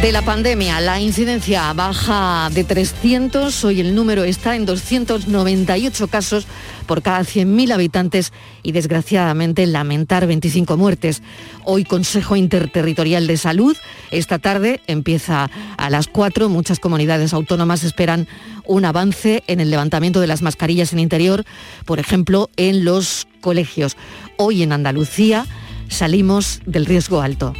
De 0.00 0.10
la 0.10 0.22
pandemia, 0.22 0.80
la 0.80 1.00
incidencia 1.00 1.72
baja 1.74 2.50
de 2.50 2.64
300, 2.64 3.64
hoy 3.64 3.80
el 3.80 3.94
número 3.94 4.24
está 4.24 4.56
en 4.56 4.66
298 4.66 6.08
casos 6.08 6.48
por 6.86 7.02
cada 7.02 7.20
100.000 7.20 7.72
habitantes 7.72 8.32
y 8.62 8.72
desgraciadamente 8.72 9.66
lamentar 9.66 10.26
25 10.26 10.76
muertes. 10.76 11.22
Hoy 11.64 11.84
Consejo 11.84 12.36
Interterritorial 12.36 13.26
de 13.26 13.36
Salud, 13.36 13.76
esta 14.10 14.38
tarde 14.38 14.80
empieza 14.86 15.50
a 15.76 15.90
las 15.90 16.08
4, 16.08 16.48
muchas 16.48 16.78
comunidades 16.80 17.32
autónomas 17.32 17.84
esperan 17.84 18.28
un 18.64 18.84
avance 18.84 19.42
en 19.46 19.60
el 19.60 19.70
levantamiento 19.70 20.20
de 20.20 20.26
las 20.26 20.42
mascarillas 20.42 20.92
en 20.92 20.98
interior, 20.98 21.44
por 21.84 21.98
ejemplo, 21.98 22.50
en 22.56 22.84
los 22.84 23.26
colegios. 23.40 23.96
Hoy 24.36 24.62
en 24.62 24.72
Andalucía 24.72 25.46
salimos 25.88 26.60
del 26.66 26.86
riesgo 26.86 27.20
alto. 27.20 27.54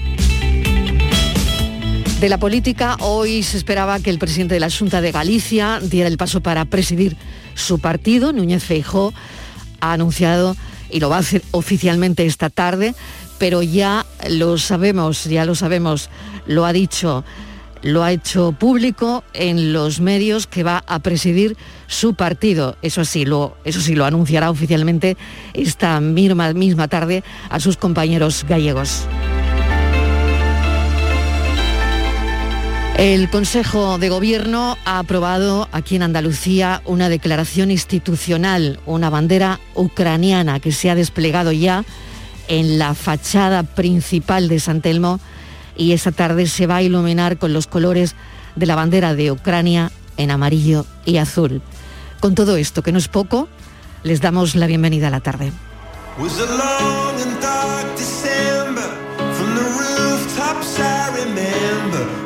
De 2.23 2.29
la 2.29 2.39
política, 2.39 2.97
hoy 3.01 3.43
se 3.43 3.57
esperaba 3.57 3.99
que 3.99 4.09
el 4.09 4.21
presidente 4.21 4.55
de 4.55 4.61
la 4.61 4.71
Junta 4.71 5.01
de 5.01 5.11
Galicia 5.11 5.81
diera 5.83 6.09
el 6.09 6.17
paso 6.17 6.41
para 6.41 6.65
presidir 6.65 7.17
su 7.55 7.79
partido. 7.79 8.33
Núñez 8.33 8.65
Feijó 8.65 9.13
ha 9.81 9.93
anunciado 9.93 10.57
y 10.91 11.01
lo 11.01 11.09
va 11.09 11.17
a 11.17 11.21
hacer 11.21 11.43
oficialmente 11.51 12.27
esta 12.27 12.51
tarde, 12.51 12.95
pero 13.39 13.63
ya 13.63 14.07
lo 14.29 14.59
sabemos, 14.59 15.25
ya 15.25 15.45
lo 15.45 15.55
sabemos, 15.55 16.11
lo 16.47 16.67
ha 16.67 16.73
dicho, 16.73 17.25
lo 17.83 18.05
ha 18.05 18.13
hecho 18.13 18.53
público 18.53 19.25
en 19.33 19.73
los 19.73 20.01
medios 20.01 20.47
que 20.47 20.63
va 20.63 20.85
a 20.87 21.01
presidir 21.01 21.57
su 21.87 22.15
partido. 22.15 22.77
Eso 22.83 23.05
sí, 23.05 23.25
lo, 23.25 23.57
eso 23.65 23.81
sí, 23.81 23.95
lo 23.95 24.05
anunciará 24.05 24.51
oficialmente 24.51 25.17
esta 25.55 26.01
misma, 26.01 26.53
misma 26.53 26.89
tarde 26.89 27.25
a 27.49 27.59
sus 27.59 27.77
compañeros 27.77 28.45
gallegos. 28.49 29.07
El 32.97 33.31
Consejo 33.31 33.99
de 33.99 34.11
Gobierno 34.11 34.77
ha 34.85 34.99
aprobado 34.99 35.69
aquí 35.73 35.97
en 35.97 36.03
Andalucía 36.03 36.83
una 36.85 37.09
declaración 37.09 37.71
institucional, 37.71 38.79
una 38.87 39.11
bandera 39.11 39.61
ucraniana 39.75 40.61
que 40.61 40.73
se 40.73 40.91
ha 40.91 40.95
desplegado 40.95 41.53
ya 41.53 41.85
en 42.49 42.79
la 42.79 42.95
fachada 42.95 43.63
principal 43.63 44.49
de 44.49 44.61
San 44.61 44.83
Telmo 44.83 45.21
y 45.77 45.93
esta 45.93 46.13
tarde 46.13 46.47
se 46.47 46.67
va 46.67 46.77
a 46.77 46.83
iluminar 46.83 47.39
con 47.39 47.53
los 47.53 47.67
colores 47.67 48.15
de 48.57 48.67
la 48.67 48.77
bandera 48.77 49.15
de 49.15 49.33
Ucrania 49.33 49.91
en 50.17 50.31
amarillo 50.31 50.87
y 51.05 51.17
azul. 51.17 51.63
Con 52.21 52.35
todo 52.35 52.57
esto, 52.57 52.83
que 52.83 52.93
no 52.93 52.99
es 52.99 53.09
poco, 53.09 53.49
les 54.03 54.21
damos 54.21 54.55
la 54.55 54.67
bienvenida 54.67 55.09
a 55.09 55.11
la 55.11 55.21
tarde. 55.21 55.51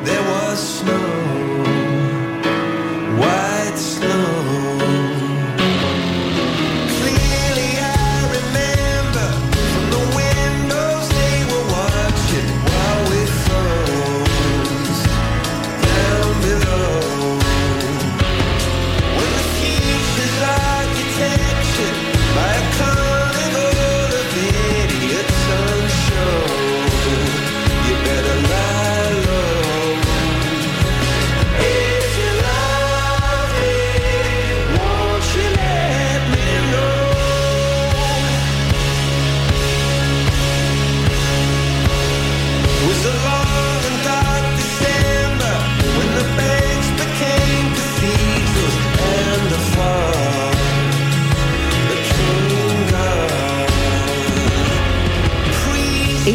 there 0.04 0.22
was 0.22 0.80
snow. 0.80 1.25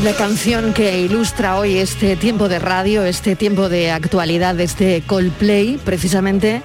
La 0.03 0.13
canción 0.13 0.73
que 0.73 0.99
ilustra 0.99 1.57
hoy 1.57 1.77
este 1.77 2.15
tiempo 2.15 2.49
de 2.49 2.57
radio, 2.57 3.03
este 3.03 3.35
tiempo 3.35 3.69
de 3.69 3.91
actualidad 3.91 4.59
este 4.59 5.03
Coldplay, 5.05 5.77
precisamente 5.83 6.63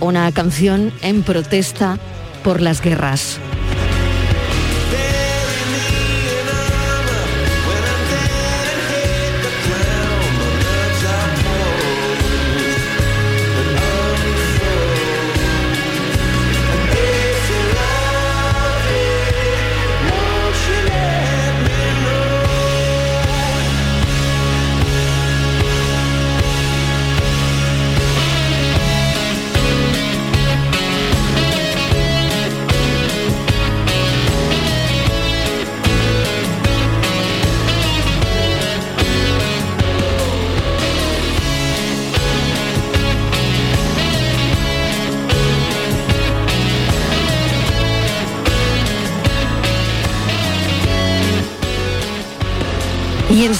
una 0.00 0.30
canción 0.32 0.92
en 1.02 1.22
protesta 1.22 1.98
por 2.42 2.62
las 2.62 2.80
guerras. 2.80 3.38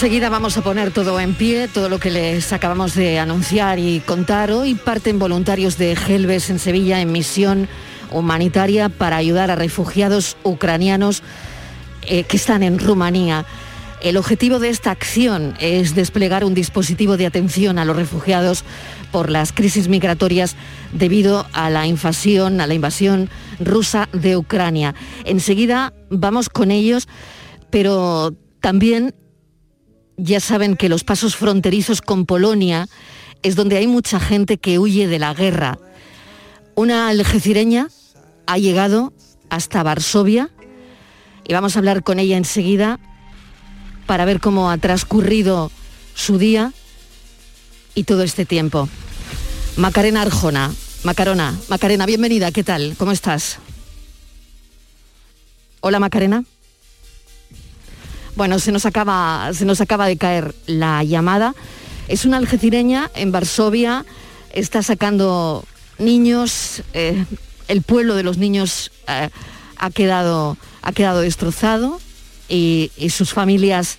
Enseguida 0.00 0.30
vamos 0.30 0.56
a 0.56 0.62
poner 0.62 0.92
todo 0.92 1.20
en 1.20 1.34
pie, 1.34 1.68
todo 1.68 1.90
lo 1.90 1.98
que 2.00 2.10
les 2.10 2.54
acabamos 2.54 2.94
de 2.94 3.18
anunciar 3.18 3.78
y 3.78 4.00
contar. 4.00 4.50
Hoy 4.50 4.74
parten 4.74 5.18
voluntarios 5.18 5.76
de 5.76 5.94
Gelbes 5.94 6.48
en 6.48 6.58
Sevilla 6.58 7.02
en 7.02 7.12
misión 7.12 7.68
humanitaria 8.10 8.88
para 8.88 9.18
ayudar 9.18 9.50
a 9.50 9.56
refugiados 9.56 10.38
ucranianos 10.42 11.22
eh, 12.06 12.22
que 12.22 12.38
están 12.38 12.62
en 12.62 12.78
Rumanía. 12.78 13.44
El 14.00 14.16
objetivo 14.16 14.58
de 14.58 14.70
esta 14.70 14.90
acción 14.90 15.54
es 15.60 15.94
desplegar 15.94 16.46
un 16.46 16.54
dispositivo 16.54 17.18
de 17.18 17.26
atención 17.26 17.78
a 17.78 17.84
los 17.84 17.94
refugiados 17.94 18.64
por 19.12 19.28
las 19.28 19.52
crisis 19.52 19.88
migratorias 19.88 20.56
debido 20.94 21.46
a 21.52 21.68
la 21.68 21.86
invasión, 21.86 22.62
a 22.62 22.66
la 22.66 22.72
invasión 22.72 23.28
rusa 23.58 24.08
de 24.14 24.38
Ucrania. 24.38 24.94
Enseguida 25.26 25.92
vamos 26.08 26.48
con 26.48 26.70
ellos, 26.70 27.06
pero 27.68 28.34
también 28.62 29.14
ya 30.22 30.40
saben 30.40 30.76
que 30.76 30.88
los 30.88 31.04
pasos 31.04 31.36
fronterizos 31.36 32.02
con 32.02 32.26
Polonia 32.26 32.88
es 33.42 33.56
donde 33.56 33.76
hay 33.76 33.86
mucha 33.86 34.20
gente 34.20 34.58
que 34.58 34.78
huye 34.78 35.06
de 35.06 35.18
la 35.18 35.34
guerra. 35.34 35.78
Una 36.74 37.08
algecireña 37.08 37.88
ha 38.46 38.58
llegado 38.58 39.12
hasta 39.48 39.82
Varsovia 39.82 40.50
y 41.46 41.52
vamos 41.52 41.74
a 41.74 41.78
hablar 41.78 42.02
con 42.02 42.18
ella 42.18 42.36
enseguida 42.36 43.00
para 44.06 44.24
ver 44.24 44.40
cómo 44.40 44.70
ha 44.70 44.78
transcurrido 44.78 45.70
su 46.14 46.38
día 46.38 46.72
y 47.94 48.04
todo 48.04 48.22
este 48.22 48.44
tiempo. 48.44 48.88
Macarena 49.76 50.22
Arjona, 50.22 50.72
Macarona, 51.04 51.58
Macarena, 51.68 52.06
bienvenida, 52.06 52.52
¿qué 52.52 52.62
tal? 52.62 52.94
¿Cómo 52.98 53.12
estás? 53.12 53.58
Hola 55.80 55.98
Macarena. 55.98 56.44
Bueno, 58.40 58.58
se 58.58 58.72
nos 58.72 58.86
acaba, 58.86 59.50
se 59.52 59.66
nos 59.66 59.82
acaba 59.82 60.06
de 60.06 60.16
caer 60.16 60.54
la 60.66 61.04
llamada. 61.04 61.54
Es 62.08 62.24
una 62.24 62.38
algecireña 62.38 63.10
en 63.14 63.32
Varsovia, 63.32 64.06
está 64.54 64.82
sacando 64.82 65.62
niños, 65.98 66.82
eh, 66.94 67.26
el 67.68 67.82
pueblo 67.82 68.14
de 68.14 68.22
los 68.22 68.38
niños 68.38 68.92
eh, 69.08 69.28
ha, 69.76 69.90
quedado, 69.90 70.56
ha 70.80 70.92
quedado 70.92 71.20
destrozado 71.20 72.00
y, 72.48 72.90
y 72.96 73.10
sus 73.10 73.34
familias 73.34 73.98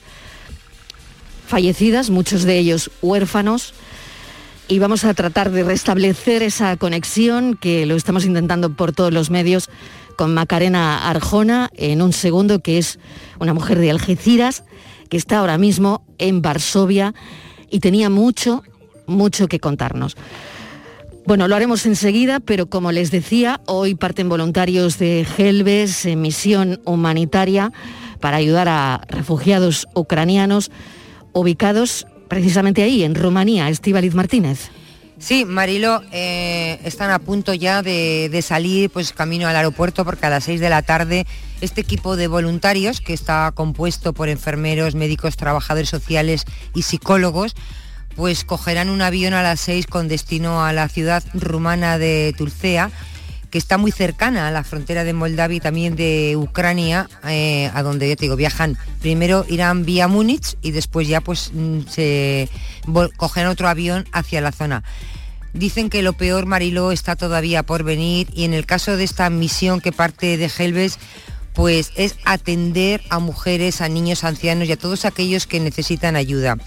fallecidas, 1.46 2.10
muchos 2.10 2.42
de 2.42 2.58
ellos 2.58 2.90
huérfanos. 3.04 3.76
Y 4.68 4.80
vamos 4.80 5.04
a 5.04 5.14
tratar 5.14 5.52
de 5.52 5.64
restablecer 5.64 6.42
esa 6.42 6.76
conexión 6.78 7.56
que 7.56 7.86
lo 7.86 7.96
estamos 7.96 8.26
intentando 8.26 8.74
por 8.74 8.92
todos 8.92 9.14
los 9.14 9.30
medios 9.30 9.70
con 10.22 10.36
Macarena 10.36 11.10
Arjona 11.10 11.72
en 11.76 12.00
un 12.00 12.14
segundo, 12.14 12.62
que 12.62 12.78
es 12.78 13.00
una 13.40 13.56
mujer 13.56 13.80
de 13.80 13.90
Algeciras, 13.90 14.64
que 15.10 15.18
está 15.18 15.40
ahora 15.40 15.58
mismo 15.58 16.06
en 16.20 16.44
Varsovia 16.44 17.16
y 17.72 17.80
tenía 17.80 18.12
mucho, 18.12 18.62
mucho 19.08 19.48
que 19.48 19.60
contarnos. 19.60 20.16
Bueno, 21.26 21.48
lo 21.48 21.56
haremos 21.56 21.88
enseguida, 21.88 22.40
pero 22.40 22.68
como 22.68 22.92
les 22.92 23.10
decía, 23.10 23.62
hoy 23.66 23.96
parten 23.96 24.30
voluntarios 24.30 25.00
de 25.00 25.26
Gelbes 25.26 26.06
en 26.06 26.22
misión 26.22 26.82
humanitaria 26.86 27.74
para 28.20 28.38
ayudar 28.38 28.70
a 28.70 29.02
refugiados 29.08 29.88
ucranianos 29.96 30.70
ubicados 31.34 32.06
precisamente 32.28 32.84
ahí, 32.84 33.02
en 33.02 33.16
Rumanía. 33.16 33.70
Estíbaliz 33.70 34.14
Martínez. 34.14 34.70
Sí, 35.22 35.46
Marilo, 35.46 36.02
eh, 36.12 36.80
están 36.84 37.12
a 37.12 37.20
punto 37.20 37.54
ya 37.54 37.84
de, 37.84 38.44
salir 38.44 38.90
pues 38.90 39.14
camino 39.14 39.48
al 39.48 39.56
aeropuerto 39.56 40.04
porque 40.04 40.26
a 40.26 40.32
las 40.32 40.46
6 40.46 40.60
de 40.60 40.70
la 40.70 40.82
tarde 40.82 41.28
este 41.62 41.80
equipo 41.80 42.16
de 42.16 42.28
voluntarios 42.28 43.02
que 43.02 43.14
está 43.14 43.52
compuesto 43.54 44.14
por 44.14 44.30
enfermeros, 44.30 44.96
médicos, 44.96 45.38
trabajadores 45.38 45.90
sociales 45.90 46.46
y 46.74 46.82
psicólogos 46.82 47.54
pues 48.16 48.44
cogerán 48.44 48.90
un 48.90 49.04
avión 49.04 49.36
a 49.36 49.44
las 49.44 49.60
6 49.60 49.86
con 49.86 50.08
destino 50.08 50.66
a 50.66 50.74
la 50.74 50.90
ciudad 50.90 51.24
rumana 51.36 52.00
de 52.00 52.34
Tulcea 52.36 52.90
que 53.52 53.58
está 53.58 53.78
muy 53.78 53.92
cercana 53.92 54.48
a 54.48 54.52
la 54.52 54.64
frontera 54.64 55.04
de 55.04 55.14
Moldavia 55.14 55.58
y 55.58 55.60
también 55.60 55.96
de 55.96 56.36
Ucrania, 56.38 57.10
eh, 57.28 57.70
a 57.74 57.84
donde 57.84 58.08
ya 58.08 58.16
te 58.16 58.22
digo, 58.22 58.38
viajan. 58.38 58.78
Primero 59.02 59.46
irán 59.50 59.86
vía 59.86 60.08
Múnich 60.08 60.58
y 60.62 60.72
después 60.72 61.08
ya 61.08 61.22
pues 61.22 61.52
mm, 61.54 61.82
se 61.90 62.50
cogen 63.18 63.48
otro 63.48 63.68
avión 63.68 64.08
hacia 64.14 64.42
la 64.42 64.54
zona. 64.54 64.84
Dicen 65.54 65.90
que 65.90 66.02
lo 66.02 66.14
peor, 66.14 66.46
Mariló, 66.46 66.94
está 66.94 67.18
todavía 67.18 67.64
por 67.64 67.84
venir 67.84 68.30
y 68.34 68.46
en 68.46 68.54
el 68.54 68.66
caso 68.66 68.96
de 68.96 69.04
esta 69.04 69.30
misión 69.30 69.82
que 69.82 69.92
parte 69.92 70.38
de 70.38 70.50
Helves, 70.58 70.98
pues 71.54 71.92
es 71.98 72.16
atender 72.24 73.02
a 73.10 73.20
mujeres, 73.20 73.82
a 73.82 73.90
niños, 73.90 74.24
ancianos 74.24 74.70
y 74.70 74.72
a 74.72 74.78
todos 74.78 75.04
aquellos 75.04 75.48
que 75.48 75.60
necesitan 75.60 76.16
ayuda. 76.16 76.58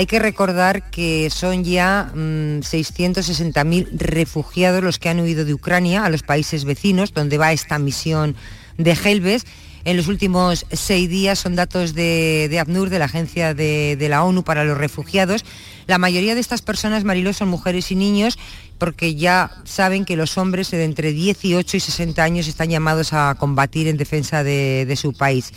Hay 0.00 0.06
que 0.06 0.18
recordar 0.18 0.90
que 0.90 1.28
son 1.28 1.62
ya 1.62 2.10
660.000 2.14 3.62
mm, 3.92 3.98
refugiados 3.98 4.82
los 4.82 4.98
que 4.98 5.10
han 5.10 5.20
huido 5.20 5.44
de 5.44 5.52
Ucrania 5.52 6.06
a 6.06 6.08
los 6.08 6.22
países 6.22 6.64
vecinos, 6.64 7.12
donde 7.12 7.36
va 7.36 7.52
esta 7.52 7.78
misión 7.78 8.34
de 8.78 8.92
Helves. 8.92 9.44
En 9.84 9.98
los 9.98 10.08
últimos 10.08 10.64
seis 10.72 11.10
días 11.10 11.38
son 11.38 11.54
datos 11.54 11.92
de, 11.92 12.46
de 12.48 12.60
ACNUR, 12.60 12.88
de 12.88 12.98
la 12.98 13.04
Agencia 13.04 13.52
de, 13.52 14.06
la 14.08 14.24
ONU 14.24 14.42
para 14.42 14.64
los 14.64 14.78
Refugiados. 14.78 15.44
La 15.86 15.98
mayoría 15.98 16.34
de 16.34 16.40
estas 16.40 16.62
personas, 16.62 17.04
Mariló, 17.04 17.34
son 17.34 17.48
mujeres 17.48 17.92
y 17.92 17.94
niños 17.94 18.38
porque 18.78 19.16
ya 19.16 19.50
saben 19.64 20.06
que 20.06 20.16
los 20.16 20.38
hombres 20.38 20.70
de 20.70 20.82
entre 20.82 21.12
18 21.12 21.76
y 21.76 21.80
60 21.80 22.24
años 22.24 22.48
están 22.48 22.70
llamados 22.70 23.12
a 23.12 23.34
combatir 23.38 23.86
en 23.86 23.98
defensa 23.98 24.42
de, 24.44 24.86
de 24.86 24.96
su 24.96 25.12
país 25.12 25.52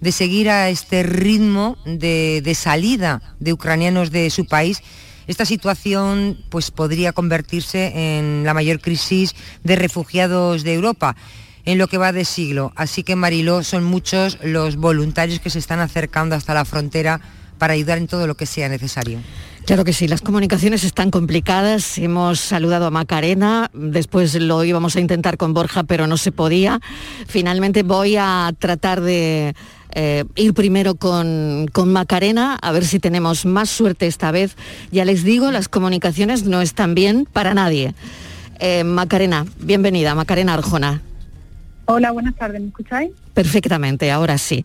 de 0.00 0.12
seguir 0.12 0.50
a 0.50 0.68
este 0.68 1.02
ritmo 1.02 1.76
de, 1.84 2.54
salida 2.54 3.22
de 3.40 3.52
ucranianos 3.52 4.10
de 4.10 4.30
su 4.30 4.46
país, 4.46 4.82
esta 5.26 5.44
situación 5.44 6.38
pues, 6.50 6.70
podría 6.70 7.12
convertirse 7.12 8.18
en 8.18 8.44
la 8.44 8.54
mayor 8.54 8.80
crisis 8.80 9.34
de 9.62 9.76
refugiados 9.76 10.64
de 10.64 10.74
Europa 10.74 11.16
en 11.64 11.78
lo 11.78 11.88
que 11.88 11.98
va 11.98 12.12
de 12.12 12.24
siglo. 12.24 12.72
Así 12.76 13.02
que 13.02 13.16
Mariló, 13.16 13.62
son 13.62 13.84
muchos 13.84 14.38
los 14.42 14.76
voluntarios 14.76 15.40
que 15.40 15.50
se 15.50 15.58
están 15.58 15.80
acercando 15.80 16.36
hasta 16.36 16.54
la 16.54 16.64
frontera 16.64 17.20
para 17.58 17.74
ayudar 17.74 17.98
en 17.98 18.06
todo 18.06 18.26
lo 18.26 18.36
que 18.36 18.46
sea 18.46 18.68
necesario. 18.68 19.20
Claro 19.64 19.84
que 19.84 19.94
sí, 19.94 20.08
las 20.08 20.20
comunicaciones 20.20 20.84
están 20.84 21.10
complicadas. 21.10 21.96
Hemos 21.96 22.38
saludado 22.38 22.86
a 22.86 22.90
Macarena, 22.90 23.70
después 23.72 24.34
lo 24.34 24.62
íbamos 24.62 24.96
a 24.96 25.00
intentar 25.00 25.38
con 25.38 25.54
Borja, 25.54 25.84
pero 25.84 26.06
no 26.06 26.18
se 26.18 26.32
podía. 26.32 26.80
Finalmente 27.26 27.82
voy 27.82 28.16
a 28.18 28.52
tratar 28.58 29.00
de 29.00 29.54
eh, 29.94 30.24
ir 30.34 30.54
primero 30.54 30.96
con, 30.96 31.68
con, 31.72 31.92
Macarena, 31.92 32.58
a 32.60 32.72
ver 32.72 32.84
si 32.84 32.98
tenemos 32.98 33.46
más 33.46 33.70
suerte 33.70 34.06
esta 34.06 34.30
vez. 34.30 34.56
Ya 34.90 35.04
les 35.04 35.24
digo, 35.24 35.50
las 35.50 35.68
comunicaciones 35.68 36.44
no 36.44 36.60
están 36.60 36.94
bien 36.94 37.26
para 37.32 37.54
nadie. 37.54 37.94
Eh, 38.58 38.84
Macarena, 38.84 39.46
bienvenida, 39.58 40.14
Macarena 40.14 40.54
Arjona. 40.54 41.00
Hola, 41.86 42.12
buenas 42.12 42.34
tardes, 42.34 42.60
¿me 42.60 42.68
escucháis? 42.68 43.10
Perfectamente, 43.34 44.10
ahora 44.10 44.38
sí. 44.38 44.64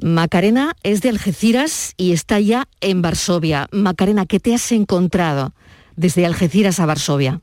Macarena 0.00 0.76
es 0.82 1.02
de 1.02 1.08
Algeciras 1.08 1.94
y 1.96 2.12
está 2.12 2.38
ya 2.40 2.68
en 2.80 3.02
Varsovia. 3.02 3.68
Macarena, 3.72 4.26
¿qué 4.26 4.38
te 4.38 4.54
has 4.54 4.70
encontrado 4.72 5.52
desde 5.96 6.24
Algeciras 6.24 6.78
a 6.78 6.86
Varsovia? 6.86 7.40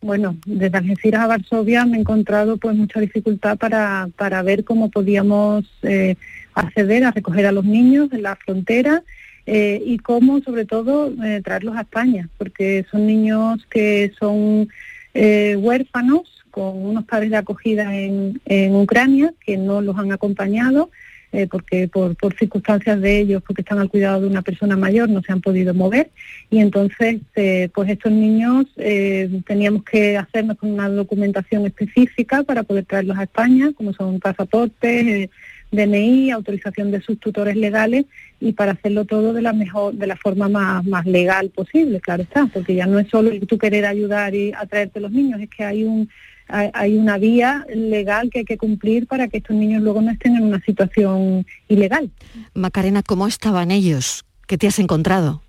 Bueno, 0.00 0.36
desde 0.46 0.78
Algeciras 0.78 1.22
a 1.22 1.26
Varsovia 1.26 1.84
me 1.84 1.96
he 1.96 2.00
encontrado 2.00 2.56
pues 2.56 2.76
mucha 2.76 3.00
dificultad 3.00 3.58
para, 3.58 4.08
para 4.16 4.42
ver 4.42 4.64
cómo 4.64 4.90
podíamos 4.90 5.64
eh, 5.82 6.14
acceder 6.54 7.04
a 7.04 7.10
recoger 7.10 7.46
a 7.46 7.52
los 7.52 7.64
niños 7.64 8.12
en 8.12 8.22
la 8.22 8.36
frontera 8.36 9.02
eh, 9.46 9.82
y 9.84 9.98
cómo 9.98 10.40
sobre 10.40 10.66
todo 10.66 11.12
eh, 11.24 11.40
traerlos 11.42 11.76
a 11.76 11.80
España, 11.80 12.28
porque 12.38 12.86
son 12.90 13.06
niños 13.06 13.66
que 13.70 14.12
son 14.18 14.68
huérfanos 15.14 16.44
con 16.52 16.76
unos 16.86 17.04
padres 17.04 17.30
de 17.30 17.36
acogida 17.38 17.96
en, 17.96 18.40
Ucrania 18.76 19.34
que 19.44 19.56
no 19.56 19.80
los 19.80 19.98
han 19.98 20.12
acompañado 20.12 20.90
eh, 21.32 21.46
porque 21.46 21.88
por, 21.88 22.16
circunstancias 22.38 23.00
de 23.00 23.18
ellos, 23.20 23.42
porque 23.46 23.62
están 23.62 23.78
al 23.78 23.90
cuidado 23.90 24.22
de 24.22 24.26
una 24.28 24.42
persona 24.42 24.76
mayor, 24.76 25.08
no 25.08 25.22
se 25.22 25.32
han 25.32 25.40
podido 25.40 25.74
mover. 25.74 26.10
Y 26.50 26.58
entonces 26.58 27.18
eh, 27.36 27.68
pues 27.74 27.90
estos 27.90 28.12
niños 28.12 28.66
eh, 28.76 29.28
teníamos 29.46 29.84
que 29.84 30.16
hacernos 30.16 30.56
con 30.56 30.72
una 30.72 30.88
documentación 30.88 31.66
específica 31.66 32.42
para 32.42 32.62
poder 32.62 32.86
traerlos 32.86 33.18
a 33.18 33.24
España, 33.24 33.72
como 33.76 33.92
son 33.92 34.20
pasaportes, 34.20 35.28
DNI, 35.70 36.30
autorización 36.30 36.90
de 36.90 37.02
sus 37.02 37.20
tutores 37.20 37.56
legales 37.56 38.06
y 38.40 38.52
para 38.52 38.72
hacerlo 38.72 39.04
todo 39.04 39.32
de 39.32 39.42
la 39.42 39.52
mejor, 39.52 39.94
de 39.94 40.06
la 40.06 40.16
forma 40.16 40.48
más, 40.48 40.84
más 40.84 41.04
legal 41.04 41.50
posible, 41.50 42.00
claro 42.00 42.22
está, 42.22 42.46
porque 42.46 42.74
ya 42.74 42.86
no 42.86 42.98
es 42.98 43.08
solo 43.08 43.30
tú 43.46 43.58
querer 43.58 43.84
ayudar 43.84 44.34
y 44.34 44.52
atraerte 44.52 44.98
a 44.98 45.02
los 45.02 45.12
niños, 45.12 45.40
es 45.40 45.50
que 45.50 45.64
hay 45.64 45.84
un 45.84 46.08
hay 46.48 46.96
una 46.96 47.18
vía 47.18 47.66
legal 47.74 48.30
que 48.30 48.40
hay 48.40 48.44
que 48.44 48.58
cumplir 48.58 49.06
para 49.06 49.28
que 49.28 49.38
estos 49.38 49.56
niños 49.56 49.82
luego 49.82 50.00
no 50.00 50.10
estén 50.10 50.36
en 50.36 50.44
una 50.44 50.60
situación 50.60 51.46
ilegal. 51.68 52.10
Macarena, 52.54 53.02
¿cómo 53.02 53.26
estaban 53.26 53.70
ellos? 53.70 54.24
¿Qué 54.46 54.56
te 54.56 54.66
has 54.66 54.78
encontrado? 54.78 55.42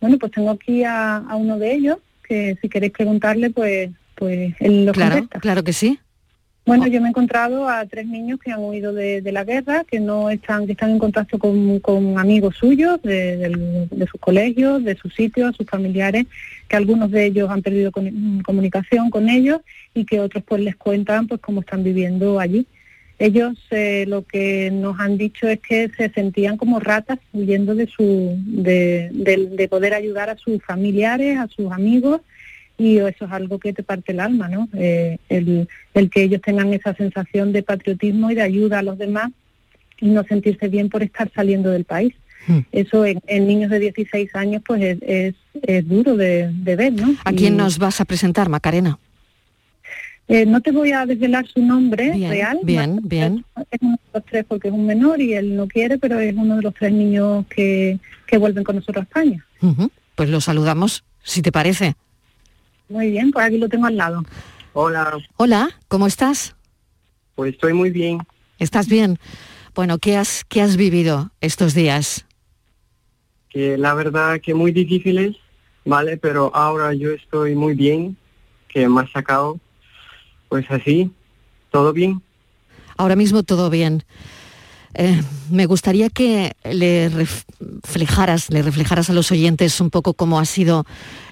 Bueno, 0.00 0.18
pues 0.18 0.32
tengo 0.32 0.50
aquí 0.50 0.84
a, 0.84 1.24
uno 1.34 1.58
de 1.58 1.74
ellos, 1.74 1.98
que 2.26 2.56
si 2.60 2.68
queréis 2.68 2.92
preguntarle, 2.92 3.50
pues, 3.50 3.90
pues 4.14 4.54
él 4.60 4.86
lo 4.86 4.92
claro, 4.92 5.28
Claro 5.40 5.64
que 5.64 5.72
sí. 5.72 5.98
Bueno, 6.66 6.86
yo 6.86 7.00
me 7.00 7.08
he 7.08 7.10
encontrado 7.10 7.68
a 7.68 7.84
tres 7.86 8.06
niños 8.06 8.38
que 8.38 8.52
han 8.52 8.62
huido 8.62 8.92
de, 8.92 9.22
la 9.32 9.44
guerra, 9.44 9.84
que 9.84 9.98
no 9.98 10.30
están, 10.30 10.66
que 10.66 10.72
están 10.72 10.90
en 10.90 10.98
contacto 10.98 11.38
con, 11.38 12.18
amigos 12.18 12.56
suyos 12.56 13.00
de, 13.02 13.88
sus 14.10 14.20
colegios, 14.20 14.84
de 14.84 14.94
sus 14.94 15.14
sitios, 15.14 15.56
sus 15.56 15.66
familiares, 15.66 16.26
que 16.68 16.76
algunos 16.76 17.10
de 17.10 17.26
ellos 17.26 17.50
han 17.50 17.62
perdido 17.62 17.90
comunicación 18.44 19.10
con 19.10 19.28
ellos 19.28 19.60
y 19.94 20.04
que 20.04 20.20
otros 20.20 20.44
pues 20.46 20.60
les 20.62 20.76
cuentan 20.76 21.26
pues 21.26 21.40
cómo 21.40 21.60
están 21.60 21.82
viviendo 21.82 22.38
allí. 22.38 22.66
Ellos 23.18 23.58
eh, 23.70 24.04
lo 24.06 24.22
que 24.22 24.70
nos 24.70 24.98
han 25.00 25.18
dicho 25.18 25.48
es 25.48 25.60
que 25.60 25.90
se 25.96 26.08
sentían 26.10 26.56
como 26.56 26.78
ratas 26.78 27.18
huyendo 27.32 27.74
de 27.74 27.86
su, 27.86 28.36
de 28.38 29.68
poder 29.68 29.94
ayudar 29.94 30.30
a 30.30 30.36
sus 30.36 30.62
familiares, 30.62 31.38
a 31.38 31.48
sus 31.48 31.72
amigos 31.72 32.20
y 32.80 32.96
eso 32.96 33.26
es 33.26 33.30
algo 33.30 33.58
que 33.58 33.74
te 33.74 33.82
parte 33.82 34.12
el 34.12 34.20
alma, 34.20 34.48
¿no? 34.48 34.66
Eh, 34.72 35.18
el, 35.28 35.68
que 36.10 36.22
ellos 36.22 36.40
tengan 36.40 36.72
esa 36.72 36.94
sensación 36.94 37.52
de 37.52 37.62
patriotismo 37.62 38.30
y 38.30 38.34
de 38.34 38.40
ayuda 38.40 38.78
a 38.78 38.82
los 38.82 38.96
demás 38.96 39.30
y 40.00 40.08
no 40.08 40.24
sentirse 40.24 40.68
bien 40.68 40.88
por 40.88 41.02
estar 41.02 41.30
saliendo 41.34 41.68
del 41.70 41.84
país. 41.84 42.14
Hmm. 42.46 42.60
Eso 42.72 43.04
en, 43.04 43.20
niños 43.46 43.70
de 43.70 43.80
16 43.80 44.34
años 44.34 44.62
pues 44.66 44.98
es, 45.02 45.34
es, 45.62 45.88
duro 45.88 46.16
de, 46.16 46.50
ver, 46.64 46.94
¿no? 46.94 47.14
¿A 47.22 47.32
quién 47.34 47.58
nos 47.58 47.78
vas 47.78 48.00
a 48.00 48.06
presentar, 48.06 48.48
Macarena? 48.48 48.98
Eh, 50.26 50.46
no 50.46 50.62
te 50.62 50.70
voy 50.70 50.92
a 50.92 51.04
desvelar 51.04 51.46
su 51.48 51.60
nombre 51.60 52.14
real. 52.14 52.60
Bien, 52.62 53.00
bien. 53.02 53.44
Es 53.70 53.78
uno 53.82 53.92
de 53.92 54.10
los 54.14 54.24
tres 54.24 54.44
porque 54.48 54.68
es 54.68 54.74
un 54.74 54.86
menor 54.86 55.20
y 55.20 55.34
él 55.34 55.54
no 55.54 55.68
quiere, 55.68 55.98
pero 55.98 56.18
es 56.18 56.34
uno 56.34 56.56
de 56.56 56.62
los 56.62 56.72
tres 56.72 56.92
niños 56.92 57.44
que, 57.54 57.98
que 58.26 58.38
vuelven 58.38 58.64
con 58.64 58.76
nosotros 58.76 59.02
a 59.02 59.04
España. 59.04 59.44
Pues 60.14 60.30
lo 60.30 60.40
saludamos, 60.40 61.04
si 61.22 61.42
te 61.42 61.52
parece. 61.52 61.94
Muy 62.90 63.12
bien, 63.12 63.30
pues 63.30 63.46
aquí 63.46 63.56
lo 63.56 63.68
tengo 63.68 63.86
al 63.86 63.96
lado. 63.96 64.24
Hola. 64.72 65.16
Hola, 65.36 65.70
¿cómo 65.86 66.08
estás? 66.08 66.56
Pues 67.36 67.54
estoy 67.54 67.72
muy 67.72 67.90
bien. 67.90 68.18
¿Estás 68.58 68.88
bien? 68.88 69.20
Bueno, 69.76 69.98
¿qué 69.98 70.16
has, 70.16 70.44
qué 70.48 70.60
has 70.60 70.76
vivido 70.76 71.30
estos 71.40 71.72
días? 71.72 72.26
Que 73.48 73.78
la 73.78 73.94
verdad 73.94 74.40
que 74.40 74.54
muy 74.54 74.72
difíciles, 74.72 75.36
¿vale? 75.84 76.16
Pero 76.16 76.50
ahora 76.52 76.92
yo 76.92 77.10
estoy 77.10 77.54
muy 77.54 77.74
bien, 77.74 78.16
que 78.66 78.88
me 78.88 79.02
ha 79.02 79.06
sacado, 79.06 79.60
pues 80.48 80.68
así, 80.68 81.12
todo 81.70 81.92
bien. 81.92 82.20
Ahora 82.96 83.14
mismo 83.14 83.44
todo 83.44 83.70
bien. 83.70 84.02
Eh, 84.94 85.22
me 85.50 85.66
gustaría 85.66 86.08
que 86.10 86.52
le 86.64 87.08
reflejaras, 87.08 88.50
le 88.50 88.62
reflejaras 88.62 89.08
a 89.08 89.12
los 89.12 89.30
oyentes 89.30 89.80
un 89.80 89.90
poco 89.90 90.14
cómo 90.14 90.40
ha 90.40 90.44
sido 90.44 90.84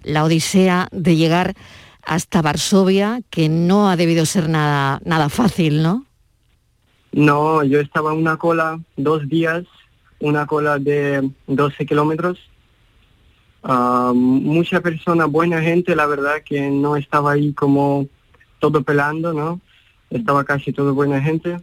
la 0.04 0.24
odisea 0.24 0.88
de 0.92 1.16
llegar 1.16 1.54
hasta 2.02 2.40
Varsovia, 2.40 3.20
que 3.30 3.48
no 3.48 3.90
ha 3.90 3.96
debido 3.96 4.26
ser 4.26 4.48
nada, 4.48 5.00
nada 5.04 5.28
fácil, 5.28 5.82
¿no? 5.82 6.06
No, 7.12 7.64
yo 7.64 7.80
estaba 7.80 8.12
en 8.12 8.18
una 8.18 8.36
cola 8.36 8.80
dos 8.96 9.28
días, 9.28 9.64
una 10.20 10.46
cola 10.46 10.78
de 10.78 11.28
12 11.48 11.84
kilómetros. 11.84 12.38
Ah, 13.64 14.12
mucha 14.14 14.80
persona, 14.80 15.26
buena 15.26 15.60
gente, 15.60 15.96
la 15.96 16.06
verdad 16.06 16.42
que 16.44 16.70
no 16.70 16.96
estaba 16.96 17.32
ahí 17.32 17.52
como 17.52 18.06
todo 18.60 18.82
pelando, 18.82 19.32
¿no? 19.32 19.60
Estaba 20.10 20.44
casi 20.44 20.72
todo 20.72 20.94
buena 20.94 21.20
gente 21.20 21.58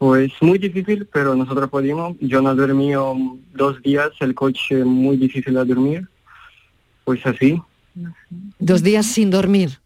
pues 0.00 0.32
muy 0.40 0.56
difícil, 0.56 1.06
pero 1.12 1.34
nosotros 1.34 1.68
pudimos. 1.68 2.16
Yo 2.20 2.40
no 2.40 2.54
dormí 2.54 2.92
dos 3.52 3.82
días, 3.82 4.08
el 4.20 4.34
coche 4.34 4.82
muy 4.82 5.18
difícil 5.18 5.52
de 5.52 5.64
dormir. 5.66 6.08
Pues 7.04 7.20
así. 7.26 7.60
Dos 8.58 8.82
días 8.82 9.04
sin 9.04 9.30
dormir. 9.30 9.78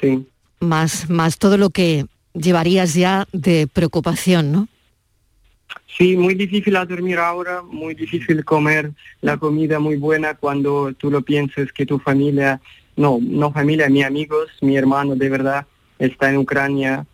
Sí. 0.00 0.26
Más, 0.58 1.08
más 1.08 1.38
todo 1.38 1.56
lo 1.56 1.70
que 1.70 2.06
llevarías 2.34 2.94
ya 2.94 3.28
de 3.32 3.68
preocupación, 3.68 4.50
¿no? 4.50 4.66
Sí, 5.96 6.16
muy 6.16 6.34
difícil 6.34 6.74
a 6.74 6.84
dormir 6.84 7.20
ahora, 7.20 7.62
muy 7.62 7.94
difícil 7.94 8.44
comer 8.44 8.90
la 9.20 9.36
comida 9.36 9.78
muy 9.78 9.98
buena 9.98 10.34
cuando 10.34 10.92
tú 10.94 11.12
lo 11.12 11.22
piensas 11.22 11.72
que 11.72 11.86
tu 11.86 12.00
familia, 12.00 12.60
no, 12.96 13.18
no 13.22 13.52
familia, 13.52 13.88
mis 13.88 14.04
amigos, 14.04 14.48
mi 14.62 14.76
hermano 14.76 15.14
de 15.14 15.28
verdad 15.28 15.64
está 16.00 16.28
en 16.28 16.38
Ucrania, 16.38 17.06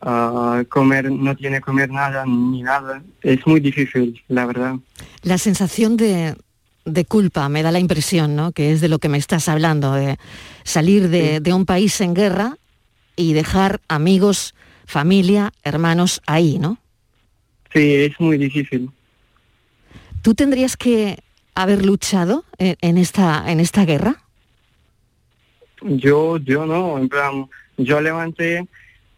comer, 0.00 1.10
no 1.10 1.36
tiene 1.36 1.60
comer 1.60 1.90
nada 1.90 2.24
ni 2.26 2.62
nada. 2.62 3.02
Es 3.22 3.46
muy 3.46 3.60
difícil, 3.60 4.22
la 4.28 4.46
verdad. 4.46 4.76
La 5.22 5.38
sensación 5.38 5.96
de, 5.96 6.36
de 6.84 7.04
culpa 7.04 7.48
me 7.48 7.62
da 7.62 7.72
la 7.72 7.80
impresión, 7.80 8.36
¿no? 8.36 8.52
Que 8.52 8.72
es 8.72 8.80
de 8.80 8.88
lo 8.88 8.98
que 8.98 9.08
me 9.08 9.18
estás 9.18 9.48
hablando, 9.48 9.92
de 9.92 10.18
salir 10.64 11.08
de, 11.08 11.40
de 11.40 11.52
un 11.52 11.66
país 11.66 12.00
en 12.00 12.14
guerra 12.14 12.56
y 13.16 13.32
dejar 13.32 13.80
amigos, 13.88 14.54
familia, 14.86 15.52
hermanos 15.64 16.22
ahí, 16.26 16.58
¿no? 16.58 16.78
Sí, 17.72 17.94
es 17.94 18.18
muy 18.20 18.38
difícil. 18.38 18.90
¿Tú 20.22 20.34
tendrías 20.34 20.76
que 20.76 21.18
haber 21.54 21.84
luchado 21.84 22.44
en, 22.58 22.76
en 22.80 22.98
esta, 22.98 23.50
en 23.50 23.60
esta 23.60 23.84
guerra? 23.84 24.22
Yo, 25.82 26.38
yo 26.38 26.66
no, 26.66 26.98
en 26.98 27.08
plan, 27.08 27.46
yo 27.76 28.00
levanté 28.00 28.66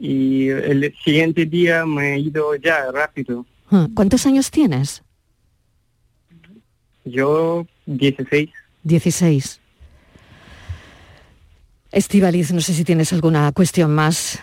y 0.01 0.49
el 0.49 0.95
siguiente 1.05 1.45
día 1.45 1.85
me 1.85 2.15
he 2.15 2.19
ido 2.19 2.57
ya 2.57 2.91
rápido. 2.91 3.45
Ah, 3.71 3.87
¿Cuántos 3.95 4.25
años 4.25 4.51
tienes? 4.51 5.03
Yo 7.05 7.67
16. 7.85 8.49
16. 8.83 9.61
Estivaliz, 11.93 12.51
no 12.53 12.63
sé 12.63 12.73
si 12.73 12.83
tienes 12.83 13.13
alguna 13.13 13.53
cuestión 13.53 13.95
más. 13.95 14.39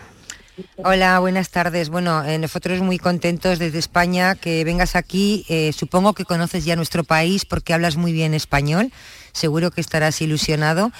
Hola, 0.76 1.18
buenas 1.18 1.50
tardes. 1.50 1.88
Bueno, 1.88 2.24
eh, 2.24 2.38
nosotros 2.38 2.80
muy 2.80 2.98
contentos 2.98 3.58
desde 3.58 3.78
España 3.78 4.36
que 4.36 4.62
vengas 4.62 4.94
aquí. 4.94 5.44
Eh, 5.48 5.72
supongo 5.72 6.14
que 6.14 6.24
conoces 6.24 6.64
ya 6.64 6.76
nuestro 6.76 7.02
país 7.02 7.44
porque 7.44 7.74
hablas 7.74 7.96
muy 7.96 8.12
bien 8.12 8.32
español. 8.32 8.92
Seguro 9.32 9.72
que 9.72 9.80
estarás 9.80 10.20
ilusionado. 10.22 10.92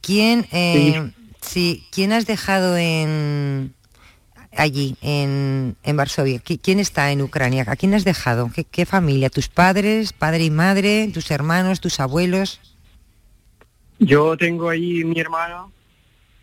¿Quién, 0.00 0.46
eh, 0.52 1.10
sí. 1.42 1.86
¿quién 1.90 2.12
has 2.12 2.26
dejado 2.26 2.76
en 2.78 3.74
allí, 4.56 4.96
en, 5.02 5.76
en 5.82 5.96
Varsovia? 5.96 6.38
¿Qui- 6.42 6.60
¿Quién 6.62 6.80
está 6.80 7.10
en 7.12 7.22
Ucrania? 7.22 7.64
¿A 7.66 7.76
quién 7.76 7.94
has 7.94 8.04
dejado? 8.04 8.50
¿Qué, 8.54 8.64
qué 8.64 8.86
familia? 8.86 9.30
¿Tus 9.30 9.48
padres, 9.48 10.12
padre 10.12 10.44
y 10.44 10.50
madre? 10.50 11.10
¿Tus 11.12 11.30
hermanos, 11.30 11.80
tus 11.80 12.00
abuelos? 12.00 12.60
Yo 13.98 14.36
tengo 14.36 14.68
ahí 14.68 15.04
mi 15.04 15.18
hermano, 15.18 15.72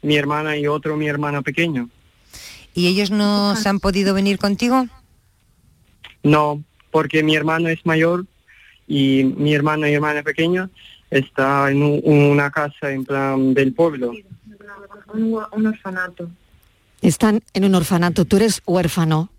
mi 0.01 0.15
hermana 0.17 0.57
y 0.57 0.67
otro 0.67 0.97
mi 0.97 1.07
hermana 1.07 1.41
pequeño. 1.41 1.89
¿Y 2.73 2.87
ellos 2.87 3.11
no 3.11 3.55
se 3.55 3.69
han 3.69 3.79
podido 3.79 4.13
venir 4.13 4.37
contigo? 4.37 4.87
No, 6.23 6.61
porque 6.91 7.23
mi 7.23 7.35
hermano 7.35 7.69
es 7.69 7.85
mayor 7.85 8.25
y 8.87 9.23
mi 9.37 9.53
hermana 9.53 9.89
y 9.89 9.93
hermana 9.93 10.23
pequeña 10.23 10.69
está 11.09 11.71
en 11.71 11.81
un- 11.81 12.01
una 12.03 12.51
casa 12.51 12.91
en 12.91 13.05
plan 13.05 13.53
del 13.53 13.73
pueblo. 13.73 14.11
Un, 15.13 15.65
orfanato. 15.67 16.29
Están 17.01 17.43
en 17.53 17.65
un 17.65 17.75
orfanato. 17.75 18.25
Tú 18.25 18.37
eres 18.37 18.61
huérfano. 18.65 19.29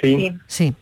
Sí. 0.00 0.32
Sí. 0.46 0.74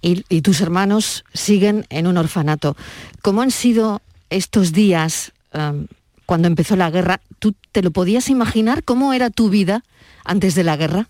y, 0.00 0.24
y 0.28 0.42
tus 0.42 0.60
hermanos 0.60 1.24
siguen 1.32 1.86
en 1.88 2.06
un 2.06 2.16
orfanato. 2.16 2.76
¿Cómo 3.22 3.42
han 3.42 3.50
sido 3.50 4.02
estos 4.30 4.72
días 4.72 5.32
em, 5.52 5.86
cuando 6.26 6.48
empezó 6.48 6.76
la 6.76 6.90
guerra? 6.90 7.20
¿Tú 7.38 7.54
te 7.72 7.82
lo 7.82 7.90
podías 7.90 8.28
imaginar? 8.28 8.84
¿Cómo 8.84 9.12
era 9.12 9.30
tu 9.30 9.48
vida 9.50 9.82
antes 10.24 10.54
de 10.54 10.64
la 10.64 10.76
guerra? 10.76 11.08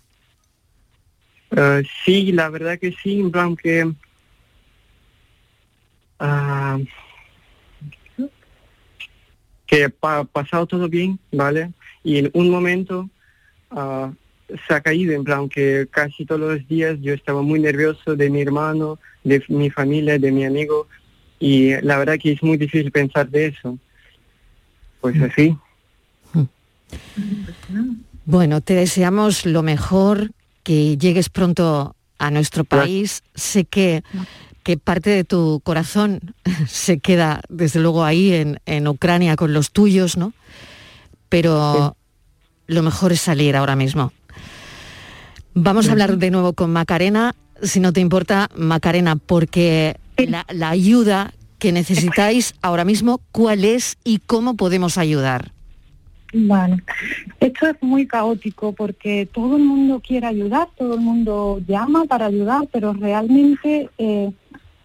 Eh, 1.55 1.83
sí, 2.03 2.31
la 2.31 2.49
verdad 2.49 2.79
que 2.79 2.93
sí, 3.03 3.19
en 3.19 3.31
plan 3.31 3.55
que... 3.55 3.93
ah, 6.19 6.77
que 9.65 9.85
ha 9.85 10.23
pasado 10.25 10.67
todo 10.67 10.87
bien, 10.87 11.19
¿vale? 11.31 11.71
Y 12.03 12.17
en 12.17 12.31
un 12.33 12.49
momento 12.49 13.09
ah, 13.71 14.11
se 14.67 14.73
ha 14.73 14.81
caído, 14.81 15.13
en 15.13 15.23
plan 15.23 15.49
que 15.49 15.87
casi 15.89 16.25
todos 16.25 16.41
los 16.41 16.67
días 16.67 16.97
yo 17.01 17.13
estaba 17.13 17.41
muy 17.41 17.59
nervioso 17.59 18.15
de 18.15 18.29
mi 18.29 18.41
hermano, 18.41 18.99
de 19.23 19.43
mi 19.47 19.69
familia, 19.69 20.19
de 20.19 20.31
mi 20.31 20.45
amigo, 20.45 20.87
y 21.39 21.79
la 21.81 21.97
verdad 21.97 22.17
que 22.21 22.33
es 22.33 22.43
muy 22.43 22.57
difícil 22.57 22.91
pensar 22.91 23.29
de 23.29 23.47
eso. 23.47 23.77
Pues 25.01 25.21
así. 25.21 25.57
Bueno, 28.25 28.61
te 28.61 28.73
deseamos 28.73 29.45
lo 29.45 29.63
mejor, 29.63 30.31
que 30.63 30.97
llegues 30.97 31.29
pronto 31.29 31.95
a 32.17 32.31
nuestro 32.31 32.63
país. 32.63 33.23
Sé 33.35 33.65
que, 33.65 34.03
que 34.63 34.77
parte 34.77 35.09
de 35.09 35.23
tu 35.25 35.59
corazón 35.63 36.33
se 36.67 36.99
queda, 36.99 37.41
desde 37.49 37.81
luego, 37.81 38.05
ahí 38.05 38.33
en, 38.33 38.59
en 38.65 38.87
Ucrania 38.87 39.35
con 39.35 39.53
los 39.53 39.71
tuyos, 39.71 40.15
¿no? 40.17 40.33
Pero 41.33 41.97
lo 42.67 42.83
mejor 42.83 43.11
es 43.11 43.21
salir 43.21 43.55
ahora 43.55 43.75
mismo. 43.75 44.11
Vamos 45.55 45.89
a 45.89 45.93
hablar 45.93 46.19
de 46.19 46.29
nuevo 46.29 46.53
con 46.53 46.71
Macarena, 46.71 47.33
si 47.59 47.79
no 47.79 47.91
te 47.91 48.01
importa, 48.01 48.49
Macarena, 48.55 49.15
porque 49.15 49.97
la, 50.15 50.45
la 50.49 50.69
ayuda 50.69 51.33
que 51.57 51.71
necesitáis 51.71 52.53
ahora 52.61 52.85
mismo, 52.85 53.19
¿cuál 53.31 53.65
es 53.65 53.97
y 54.03 54.19
cómo 54.19 54.55
podemos 54.55 54.99
ayudar? 54.99 55.51
Bueno, 56.33 56.77
esto 57.39 57.65
es 57.65 57.81
muy 57.81 58.05
caótico 58.05 58.73
porque 58.73 59.27
todo 59.33 59.57
el 59.57 59.63
mundo 59.63 60.03
quiere 60.05 60.27
ayudar, 60.27 60.67
todo 60.77 60.93
el 60.93 61.01
mundo 61.01 61.59
llama 61.67 62.05
para 62.05 62.27
ayudar, 62.27 62.67
pero 62.71 62.93
realmente 62.93 63.89
eh, 63.97 64.31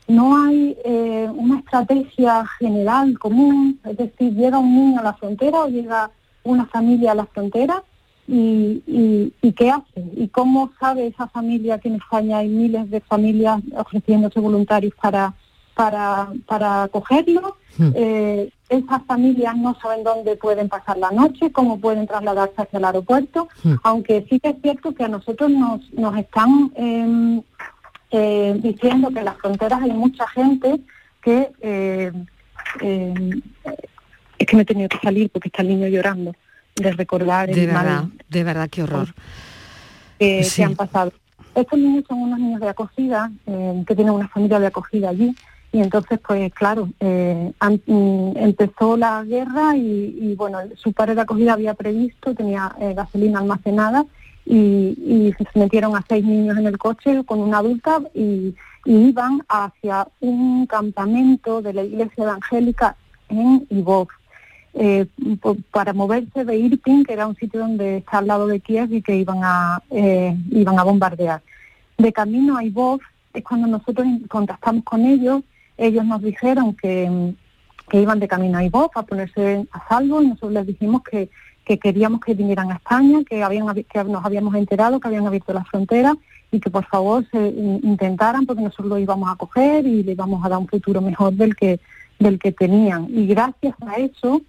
no 0.07 0.43
hay 0.47 0.79
eh, 0.83 1.29
una 1.31 1.59
estrategia 1.59 2.47
general 2.59 3.19
común. 3.19 3.79
Es 3.85 3.99
decir, 3.99 4.33
llega 4.33 4.59
un 4.59 4.75
niño 4.75 5.01
a 5.01 5.03
la 5.03 5.13
frontera 5.13 5.59
o 5.65 5.69
llega 5.69 6.11
una 6.45 6.67
familia 6.67 7.13
a 7.13 7.17
la 7.17 7.27
frontera 7.27 7.83
y, 8.27 8.83
y, 8.87 9.33
y 9.41 9.53
qué 9.53 9.71
hace 9.71 10.05
y 10.15 10.29
cómo 10.29 10.71
sabe 10.79 11.07
esa 11.07 11.29
familia 11.29 11.79
que 11.79 11.89
en 11.89 11.97
España 11.97 12.39
hay 12.39 12.49
miles 12.49 12.91
de 12.91 13.01
familias 13.01 13.61
ofreciéndose 13.75 14.41
voluntarios 14.41 14.95
para 15.01 15.35
para, 15.79 16.33
para 16.45 16.83
acogerlo. 16.83 17.57
Eh, 17.95 18.51
esas 18.69 19.01
familias 19.07 19.57
no 19.57 19.77
saben 19.81 20.03
dónde 20.03 20.35
pueden 20.35 20.69
pasar 20.69 20.99
la 20.99 21.13
noche, 21.13 21.53
cómo 21.53 21.79
pueden 21.79 22.09
trasladarse 22.09 22.63
hacia 22.63 22.79
el 22.79 22.85
aeropuerto, 22.85 23.49
aunque 23.85 24.27
sí 24.29 24.41
que 24.41 24.49
es 24.49 24.57
cierto 24.61 24.93
que 24.93 25.05
a 25.05 25.09
nosotros 25.09 25.49
nos, 25.49 25.81
nos 25.93 26.17
están 26.17 26.73
eh, 26.75 27.41
eh, 28.11 28.59
diciendo 28.61 29.11
que 29.11 29.21
en 29.21 29.27
las 29.27 29.37
fronteras 29.37 29.81
hay 29.81 29.93
mucha 29.93 30.27
gente 30.27 30.81
que... 31.23 32.13
eh, 34.39 34.45
eh, 34.45 34.45
es 34.45 34.47
que 34.47 34.57
me 34.57 34.63
he 34.63 34.67
tenido 34.67 34.89
que 34.89 34.99
salir 34.99 35.31
porque 35.31 35.49
está 35.49 35.63
el 35.63 35.69
niño 35.69 35.89
llorando 35.89 36.35
de 36.77 36.93
recordar 36.93 37.49
De 37.49 37.65
el 37.65 37.73
mal 37.73 37.85
verdad, 37.87 38.05
de 38.29 38.45
verdad, 38.45 38.69
qué 38.71 38.83
horror. 38.83 39.15
que, 40.19 40.45
Sí. 40.45 40.57
que 40.57 40.65
han 40.65 40.77
pasado. 40.77 41.13
Estos 41.55 41.79
niños 41.79 42.05
son 42.09 42.19
unos 42.23 42.39
niños 42.39 42.61
de 42.61 42.69
acogida, 42.69 43.31
eh, 43.47 43.85
que 43.87 43.95
tienen 43.95 44.15
una 44.15 44.29
familia 44.29 44.61
de 44.61 44.67
acogida 44.69 45.09
allí, 45.09 45.35
y 45.73 45.81
entonces, 45.81 46.19
pues 46.27 46.53
claro, 46.55 46.89
eh, 47.01 47.53
mm, 47.87 48.37
empezó 48.37 48.97
la 48.97 49.23
guerra 49.25 49.77
y, 49.77 50.17
y, 50.21 50.35
bueno, 50.37 50.59
su 50.77 50.93
padre 50.93 51.15
de 51.15 51.23
acogida 51.23 51.55
había 51.55 51.75
previsto, 51.75 52.35
tenía 52.35 52.75
eh, 52.81 52.95
gasolina 52.95 53.41
almacenada, 53.41 54.07
y, 54.47 54.55
y 54.57 55.35
se 55.53 55.59
metieron 55.59 55.95
a 55.97 56.05
seis 56.09 56.25
niños 56.25 56.57
en 56.57 56.67
el 56.67 56.79
coche 56.79 57.23
con 57.25 57.41
una 57.41 57.59
adulta 57.59 58.01
y, 58.15 58.55
y 58.87 58.95
iban 59.09 59.43
hacia 59.49 60.09
un 60.21 60.67
campamento 60.67 61.61
de 61.61 61.75
la 61.75 61.83
iglesia 61.83 62.25
evangélica 62.25 62.97
en 63.29 63.67
Ivov 63.69 64.09
eh, 64.81 65.07
para 65.73 65.93
moverse 65.93 66.45
de 66.45 66.57
Irpin, 66.57 67.05
que 67.05 67.13
era 67.13 67.27
un 67.27 67.35
sitio 67.37 67.61
donde 67.61 67.99
está 67.99 68.19
al 68.19 68.29
lado 68.29 68.47
de 68.47 68.61
Kiev 68.61 68.93
y 68.93 69.03
que 69.03 69.17
iban 69.17 69.41
a, 69.43 69.83
eh, 69.91 70.37
iban 70.51 70.79
a 70.79 70.85
bombardear. 70.85 71.41
De 71.97 72.13
camino 72.13 72.57
a 72.57 72.63
Ivov 72.63 73.01
es 73.35 73.43
cuando 73.43 73.67
nosotros 73.67 74.07
contactamos 74.29 74.85
con 74.85 75.01
ellos, 75.05 75.43
ellos 75.77 76.05
nos 76.05 76.23
dijeron 76.23 76.75
que, 76.75 77.35
que 77.89 78.01
iban 78.01 78.21
de 78.21 78.29
camino 78.29 78.59
a 78.59 78.65
Ivov 78.65 78.91
a 78.95 79.03
ponerse 79.03 79.67
a 79.73 79.89
salvo 79.89 80.23
y 80.23 80.29
nosotros 80.29 80.53
les 80.53 80.67
dijimos 80.67 81.03
que, 81.03 81.29
que 81.65 81.79
queríamos 81.79 82.21
que 82.21 82.35
vinieran 82.35 82.71
a 82.71 82.77
España, 82.77 83.19
que, 83.29 83.43
habían, 83.43 83.67
que 83.75 84.05
nos 84.05 84.25
habíamos 84.25 84.55
enterado 84.55 85.01
que 85.01 85.09
habían 85.09 85.27
abierto 85.27 85.53
las 85.53 85.69
fronteras 85.69 86.15
y 86.51 86.61
que 86.61 86.71
por 86.71 86.85
favor 86.87 87.27
se 87.31 87.49
in- 87.49 87.81
intentaran 87.83 88.47
porque 88.47 88.63
nosotros 88.63 88.87
lo 88.89 88.99
íbamos 88.99 89.29
a 89.31 89.37
coger 89.37 89.87
y 89.87 90.03
le 90.03 90.13
íbamos 90.13 90.45
a 90.45 90.49
dar 90.49 90.59
un 90.59 90.69
futuro 90.69 91.01
mejor 91.01 91.33
del 91.35 91.55
que, 91.55 91.79
del 92.19 92.39
que 92.39 92.53
tenían. 92.53 93.07
Y 93.11 93.27
gracias 93.27 93.75
a 93.87 93.97
eso, 93.97 94.41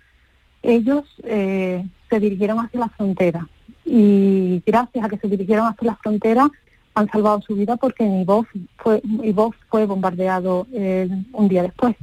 ellos 0.63 1.03
eh, 1.23 1.85
se 2.09 2.19
dirigieron 2.19 2.59
hacia 2.59 2.79
la 2.81 2.89
frontera 2.89 3.47
y 3.85 4.61
gracias 4.65 5.03
a 5.05 5.09
que 5.09 5.17
se 5.17 5.27
dirigieron 5.27 5.67
hacia 5.67 5.87
la 5.87 5.95
frontera 5.95 6.49
han 6.95 7.09
salvado 7.11 7.41
su 7.41 7.55
vida 7.55 7.77
porque 7.77 8.03
Ivov 8.03 8.45
fue, 8.77 9.01
Ivov 9.23 9.53
fue 9.69 9.85
bombardeado 9.85 10.67
eh, 10.73 11.07
un 11.33 11.47
día 11.47 11.63
después. 11.63 11.95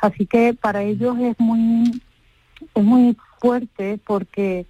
Así 0.00 0.26
que 0.26 0.52
para 0.54 0.82
ellos 0.82 1.16
es 1.20 1.36
muy, 1.38 2.00
es 2.74 2.82
muy 2.84 3.16
fuerte 3.40 4.00
porque, 4.04 4.66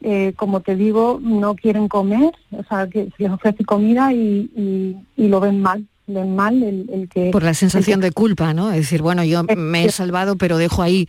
eh, 0.00 0.32
como 0.36 0.60
te 0.60 0.76
digo, 0.76 1.18
no 1.20 1.56
quieren 1.56 1.88
comer, 1.88 2.32
o 2.52 2.62
sea, 2.64 2.86
que 2.86 3.08
se 3.16 3.24
les 3.24 3.32
ofrece 3.32 3.64
comida 3.64 4.12
y, 4.12 4.48
y, 4.54 4.96
y 5.16 5.28
lo 5.28 5.40
ven 5.40 5.60
mal, 5.60 5.84
ven 6.06 6.36
mal 6.36 6.62
el, 6.62 6.88
el 6.92 7.08
que... 7.08 7.30
Por 7.32 7.42
la 7.42 7.54
sensación 7.54 8.00
que- 8.00 8.06
de 8.06 8.12
culpa, 8.12 8.54
¿no? 8.54 8.70
Es 8.70 8.76
decir, 8.76 9.02
bueno, 9.02 9.24
yo 9.24 9.42
me 9.56 9.84
he 9.86 9.90
salvado, 9.90 10.36
pero 10.36 10.56
dejo 10.56 10.82
ahí 10.82 11.08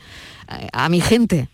a 0.73 0.89
mi 0.89 1.01
gente. 1.01 1.49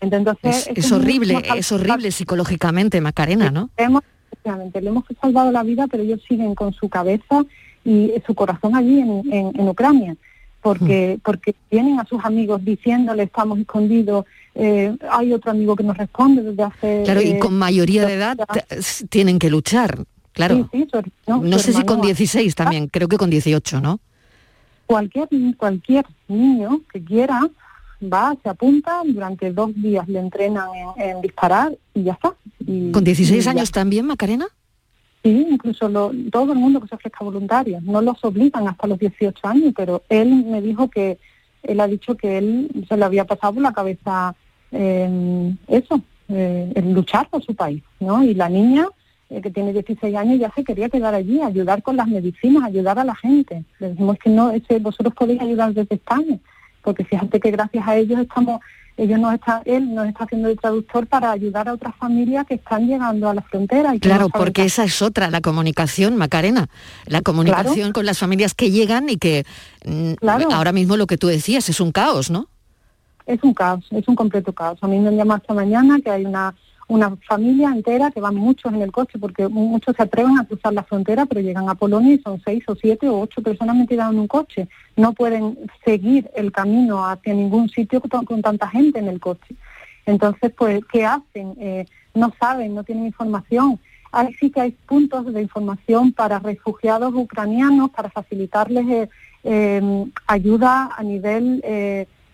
Entonces... 0.00 0.68
Es, 0.68 0.84
es 0.84 0.92
horrible, 0.92 1.42
es 1.56 1.72
horrible 1.72 2.10
psicológicamente, 2.10 3.00
Macarena, 3.00 3.50
¿no? 3.50 3.70
Hemos, 3.76 4.02
le 4.44 4.88
hemos 4.88 5.04
salvado 5.20 5.50
la 5.52 5.62
vida, 5.62 5.86
pero 5.88 6.02
ellos 6.02 6.20
siguen 6.28 6.54
con 6.54 6.72
su 6.72 6.88
cabeza 6.88 7.44
y 7.84 8.12
su 8.26 8.34
corazón 8.34 8.74
allí 8.76 9.00
en, 9.00 9.22
en- 9.32 9.52
en 9.58 9.68
Ucrania, 9.68 10.14
porque 10.62 11.18
porque 11.24 11.54
tienen 11.68 11.98
a 11.98 12.04
sus 12.04 12.22
amigos 12.24 12.62
diciéndole 12.64 13.22
estamos 13.24 13.58
escondidos, 13.58 14.26
eh, 14.54 14.94
hay 15.10 15.32
otro 15.32 15.50
amigo 15.50 15.74
que 15.76 15.82
nos 15.84 15.96
responde 15.96 16.42
desde 16.42 16.62
hace... 16.62 17.02
Claro, 17.04 17.22
y 17.22 17.30
eh, 17.30 17.38
con 17.38 17.58
mayoría 17.58 18.06
de 18.06 18.14
edad 18.14 18.36
tienen 19.08 19.38
que 19.38 19.48
luchar, 19.50 20.04
claro. 20.32 20.56
Sí, 20.56 20.66
sí, 20.72 20.88
su 20.90 20.98
hermano- 20.98 21.48
no 21.48 21.58
su 21.58 21.64
sé 21.64 21.72
si 21.72 21.78
con 21.84 21.98
hermano- 21.98 22.02
16 22.06 22.54
también, 22.54 22.86
creo 22.88 23.08
que 23.08 23.16
con 23.16 23.30
18, 23.30 23.80
¿no? 23.80 24.00
Cualquier, 24.86 25.28
cualquier 25.56 26.04
niño 26.28 26.80
que 26.92 27.02
quiera 27.02 27.48
va, 28.02 28.36
se 28.42 28.48
apunta, 28.48 29.02
durante 29.04 29.52
dos 29.52 29.70
días 29.74 30.08
le 30.08 30.18
entrenan 30.20 30.68
en, 30.96 31.02
en 31.10 31.20
disparar 31.20 31.76
y 31.94 32.04
ya 32.04 32.12
está. 32.12 32.34
Y- 32.66 32.90
¿Con 32.92 33.04
16 33.04 33.40
y 33.40 33.44
ya. 33.44 33.50
años 33.50 33.70
también, 33.70 34.06
Macarena? 34.06 34.46
Sí, 35.22 35.46
incluso 35.50 35.88
lo- 35.88 36.12
todo 36.32 36.52
el 36.52 36.58
mundo 36.58 36.80
que 36.80 36.88
se 36.88 36.94
ofrezca 36.94 37.24
voluntario. 37.24 37.78
No 37.82 38.00
los 38.00 38.22
obligan 38.24 38.66
hasta 38.68 38.86
los 38.86 38.98
18 38.98 39.46
años, 39.48 39.72
pero 39.76 40.02
él 40.08 40.44
me 40.46 40.62
dijo 40.62 40.88
que, 40.88 41.18
él 41.62 41.80
ha 41.80 41.86
dicho 41.86 42.16
que 42.16 42.38
él 42.38 42.70
se 42.88 42.96
le 42.96 43.04
había 43.04 43.24
pasado 43.26 43.52
por 43.54 43.62
la 43.62 43.72
cabeza 43.72 44.34
eh, 44.72 45.54
eso, 45.68 46.00
eh, 46.28 46.72
el 46.74 46.92
luchar 46.92 47.28
por 47.28 47.42
su 47.44 47.54
país, 47.54 47.82
¿no? 47.98 48.22
Y 48.24 48.34
la 48.34 48.48
niña 48.48 48.86
eh, 49.28 49.40
que 49.42 49.50
tiene 49.50 49.72
16 49.72 50.14
años 50.16 50.38
ya 50.38 50.50
se 50.54 50.64
quería 50.64 50.88
quedar 50.88 51.14
allí, 51.14 51.40
ayudar 51.42 51.82
con 51.82 51.96
las 51.96 52.08
medicinas, 52.08 52.64
ayudar 52.64 52.98
a 52.98 53.04
la 53.04 53.14
gente. 53.14 53.64
Le 53.78 53.90
decimos 53.90 54.16
que 54.18 54.30
no, 54.30 54.50
ese, 54.50 54.78
vosotros 54.78 55.12
podéis 55.14 55.40
ayudar 55.42 55.74
desde 55.74 55.94
España, 55.96 56.38
porque 56.82 57.04
fíjate 57.04 57.40
que 57.40 57.50
gracias 57.50 57.86
a 57.86 57.96
ellos 57.96 58.20
estamos 58.20 58.60
ellos 59.00 59.18
nos 59.18 59.32
está, 59.32 59.62
él 59.64 59.94
nos 59.94 60.06
está 60.08 60.24
haciendo 60.24 60.48
el 60.48 60.58
traductor 60.58 61.06
para 61.06 61.30
ayudar 61.30 61.68
a 61.68 61.72
otras 61.72 61.94
familias 61.96 62.46
que 62.46 62.54
están 62.56 62.86
llegando 62.86 63.30
a 63.30 63.34
la 63.34 63.40
frontera. 63.40 63.94
Y 63.94 64.00
claro, 64.00 64.28
porque 64.28 64.64
esa 64.64 64.84
es 64.84 65.00
otra, 65.00 65.30
la 65.30 65.40
comunicación, 65.40 66.16
Macarena, 66.16 66.68
la 67.06 67.22
comunicación 67.22 67.92
con 67.92 68.04
las 68.04 68.18
familias 68.18 68.54
que 68.54 68.70
llegan 68.70 69.08
y 69.08 69.16
que 69.16 69.46
mm, 69.86 70.14
ahora 70.52 70.72
mismo 70.72 70.98
lo 70.98 71.06
que 71.06 71.16
tú 71.16 71.28
decías 71.28 71.68
es 71.70 71.80
un 71.80 71.92
caos, 71.92 72.30
¿no? 72.30 72.48
Es 73.24 73.42
un 73.42 73.54
caos, 73.54 73.86
es 73.90 74.06
un 74.06 74.16
completo 74.16 74.52
caos. 74.52 74.78
A 74.82 74.86
mí 74.86 74.98
me 74.98 75.08
han 75.08 75.16
llamado 75.16 75.40
esta 75.40 75.54
mañana 75.54 75.98
que 76.04 76.10
hay 76.10 76.26
una 76.26 76.54
una 76.90 77.16
familia 77.28 77.70
entera 77.70 78.10
que 78.10 78.20
van 78.20 78.34
muchos 78.34 78.72
en 78.72 78.82
el 78.82 78.90
coche 78.90 79.16
porque 79.18 79.46
muchos 79.46 79.94
se 79.94 80.02
atreven 80.02 80.38
a 80.38 80.44
cruzar 80.44 80.72
la 80.72 80.82
frontera 80.82 81.24
pero 81.24 81.40
llegan 81.40 81.68
a 81.68 81.76
Polonia 81.76 82.14
y 82.14 82.18
son 82.18 82.42
seis 82.44 82.64
o 82.66 82.74
siete 82.74 83.08
o 83.08 83.20
ocho 83.20 83.40
personas 83.42 83.76
metidas 83.76 84.10
en 84.10 84.18
un 84.18 84.26
coche. 84.26 84.68
No 84.96 85.12
pueden 85.12 85.56
seguir 85.84 86.28
el 86.34 86.50
camino 86.50 87.06
hacia 87.06 87.32
ningún 87.32 87.68
sitio 87.68 88.00
con, 88.00 88.42
tanta 88.42 88.68
gente 88.68 88.98
en 88.98 89.06
el 89.06 89.20
coche. 89.20 89.54
Entonces, 90.04 90.52
pues, 90.58 90.80
¿qué 90.92 91.06
hacen? 91.06 91.54
Eh, 91.60 91.86
no 92.12 92.32
saben, 92.40 92.74
no 92.74 92.82
tienen 92.82 93.06
información. 93.06 93.78
Ahí 94.10 94.34
sí 94.34 94.50
que 94.50 94.60
hay 94.60 94.70
puntos 94.72 95.32
de 95.32 95.42
información 95.42 96.12
para 96.12 96.40
refugiados 96.40 97.14
ucranianos, 97.14 97.90
para 97.90 98.10
facilitarles 98.10 98.88
eh, 98.88 99.08
eh, 99.44 100.06
ayuda 100.26 100.90
a 100.96 101.02
nivel 101.04 101.62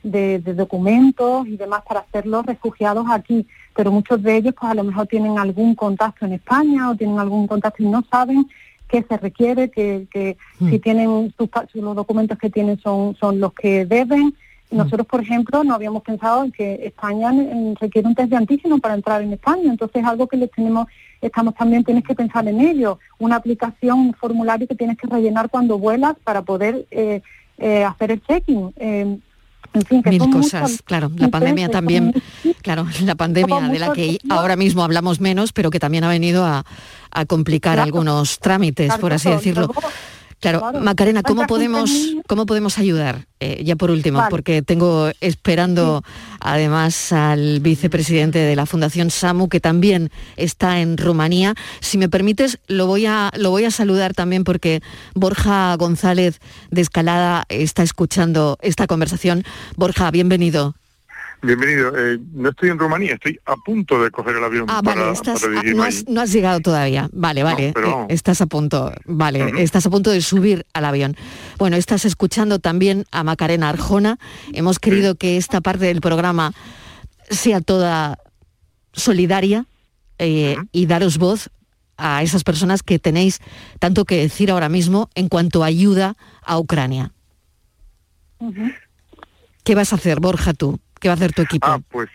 de, 0.02 0.54
documentos 0.54 1.46
y 1.46 1.56
demás 1.56 1.82
para 1.86 2.00
hacerlos 2.00 2.46
refugiados 2.46 3.06
aquí, 3.10 3.46
pero 3.76 3.92
muchos 3.92 4.22
de 4.22 4.36
ellos 4.36 4.54
pues 4.58 4.72
a 4.72 4.74
lo 4.74 4.82
mejor 4.82 5.06
tienen 5.06 5.38
algún 5.38 5.74
contacto 5.74 6.24
en 6.24 6.32
España 6.32 6.90
o 6.90 6.96
tienen 6.96 7.18
algún 7.18 7.46
contacto 7.46 7.82
y 7.82 7.86
no 7.86 8.02
saben 8.10 8.48
qué 8.88 9.04
se 9.06 9.16
requiere, 9.18 9.70
que, 9.70 10.06
que 10.10 10.36
hmm. 10.58 10.70
si 10.70 10.78
tienen 10.78 11.34
sus, 11.36 11.50
los 11.74 11.94
documentos 11.94 12.38
que 12.38 12.48
tienen 12.48 12.80
son, 12.80 13.14
son 13.16 13.38
los 13.38 13.52
que 13.52 13.84
deben. 13.84 14.34
Hmm. 14.70 14.78
Nosotros, 14.78 15.06
por 15.06 15.20
ejemplo, 15.20 15.62
no 15.62 15.74
habíamos 15.74 16.02
pensado 16.02 16.44
en 16.44 16.52
que 16.52 16.86
España 16.86 17.32
requiere 17.78 18.08
un 18.08 18.14
test 18.14 18.30
de 18.30 18.36
antígeno 18.36 18.78
para 18.78 18.94
entrar 18.94 19.20
en 19.20 19.34
España, 19.34 19.70
entonces 19.70 20.02
algo 20.04 20.26
que 20.26 20.38
les 20.38 20.50
tenemos, 20.50 20.86
estamos 21.20 21.54
también, 21.54 21.84
tienes 21.84 22.04
que 22.04 22.14
pensar 22.14 22.48
en 22.48 22.60
ello, 22.60 22.98
una 23.18 23.36
aplicación, 23.36 23.98
un 23.98 24.14
formulario 24.14 24.66
que 24.66 24.74
tienes 24.74 24.96
que 24.96 25.06
rellenar 25.06 25.50
cuando 25.50 25.78
vuelas 25.78 26.16
para 26.24 26.42
poder 26.42 26.86
eh, 26.90 27.20
eh, 27.58 27.84
hacer 27.84 28.12
el 28.12 28.22
check-in. 28.22 28.72
Eh, 28.76 29.18
Mil 30.04 30.30
cosas, 30.30 30.82
claro. 30.84 31.10
La 31.16 31.28
pandemia 31.28 31.68
también, 31.68 32.14
claro, 32.62 32.86
la 33.04 33.14
pandemia 33.14 33.68
de 33.68 33.78
la 33.78 33.92
que 33.92 34.18
ahora 34.28 34.56
mismo 34.56 34.82
hablamos 34.84 35.20
menos, 35.20 35.52
pero 35.52 35.70
que 35.70 35.78
también 35.78 36.04
ha 36.04 36.08
venido 36.08 36.44
a, 36.44 36.64
complicar 37.28 37.80
algunos 37.80 38.40
trámites, 38.40 38.92
por 38.98 39.14
así 39.14 39.30
decirlo. 39.30 39.72
Claro, 40.40 40.72
Macarena, 40.80 41.22
¿cómo 41.22 41.46
podemos, 41.46 41.90
¿cómo 42.26 42.44
podemos 42.44 42.78
ayudar? 42.78 43.26
Eh, 43.40 43.62
ya 43.64 43.74
por 43.76 43.90
último, 43.90 44.22
porque 44.28 44.62
tengo 44.62 45.10
esperando 45.20 46.02
además 46.40 47.12
al 47.12 47.60
vicepresidente 47.60 48.38
de 48.38 48.54
la 48.54 48.66
Fundación 48.66 49.10
SAMU, 49.10 49.48
que 49.48 49.60
también 49.60 50.10
está 50.36 50.80
en 50.80 50.98
Rumanía. 50.98 51.54
Si 51.80 51.96
me 51.96 52.08
permites, 52.08 52.58
lo 52.66 52.86
voy 52.86 53.06
a, 53.06 53.30
lo 53.36 53.50
voy 53.50 53.64
a 53.64 53.70
saludar 53.70 54.12
también 54.14 54.44
porque 54.44 54.82
Borja 55.14 55.74
González 55.76 56.40
de 56.70 56.82
Escalada 56.82 57.44
está 57.48 57.82
escuchando 57.82 58.58
esta 58.60 58.86
conversación. 58.86 59.42
Borja, 59.76 60.10
bienvenido. 60.10 60.74
Bienvenido. 61.42 61.92
Eh, 61.96 62.18
no 62.32 62.48
estoy 62.50 62.70
en 62.70 62.78
Rumanía, 62.78 63.14
estoy 63.14 63.38
a 63.44 63.56
punto 63.56 64.02
de 64.02 64.10
coger 64.10 64.36
el 64.36 64.44
avión. 64.44 64.66
Ah, 64.68 64.80
vale, 64.82 65.02
no, 66.08 66.20
has, 66.22 66.32
llegado 66.32 66.60
todavía. 66.60 67.08
Vale, 67.12 67.42
vale. 67.42 67.68
Eh, 67.68 68.06
estás 68.08 68.40
a 68.40 68.46
punto, 68.46 68.92
vale, 69.04 69.62
estás 69.62 69.86
a 69.86 69.90
punto 69.90 70.10
de 70.10 70.20
subir 70.22 70.66
al 70.72 70.84
avión. 70.84 71.16
Bueno, 71.58 71.76
estás 71.76 72.04
escuchando 72.04 72.58
también 72.58 73.04
a 73.10 73.22
Macarena 73.22 73.68
Arjona. 73.68 74.18
Hemos 74.52 74.78
querido 74.78 75.14
que 75.14 75.36
esta 75.36 75.60
parte 75.60 75.86
del 75.86 76.00
programa 76.00 76.52
sea 77.30 77.60
toda 77.60 78.18
solidaria 78.92 79.66
eh, 80.18 80.56
y 80.72 80.86
daros 80.86 81.18
voz 81.18 81.50
a 81.98 82.22
esas 82.22 82.44
personas 82.44 82.82
que 82.82 82.98
tenéis 82.98 83.40
tanto 83.78 84.04
que 84.04 84.16
decir 84.16 84.50
ahora 84.50 84.68
mismo 84.68 85.10
en 85.14 85.28
cuanto 85.28 85.62
a 85.62 85.66
ayuda 85.66 86.16
a 86.42 86.58
Ucrania. 86.58 87.12
¿Qué 89.64 89.74
vas 89.74 89.92
a 89.92 89.96
hacer, 89.96 90.20
Borja, 90.20 90.52
tú? 90.52 90.78
¿Qué 91.00 91.08
va 91.08 91.12
a 91.12 91.16
hacer 91.16 91.32
tu 91.32 91.42
equipo? 91.42 91.66
Ah, 91.66 91.78
pues 91.90 92.08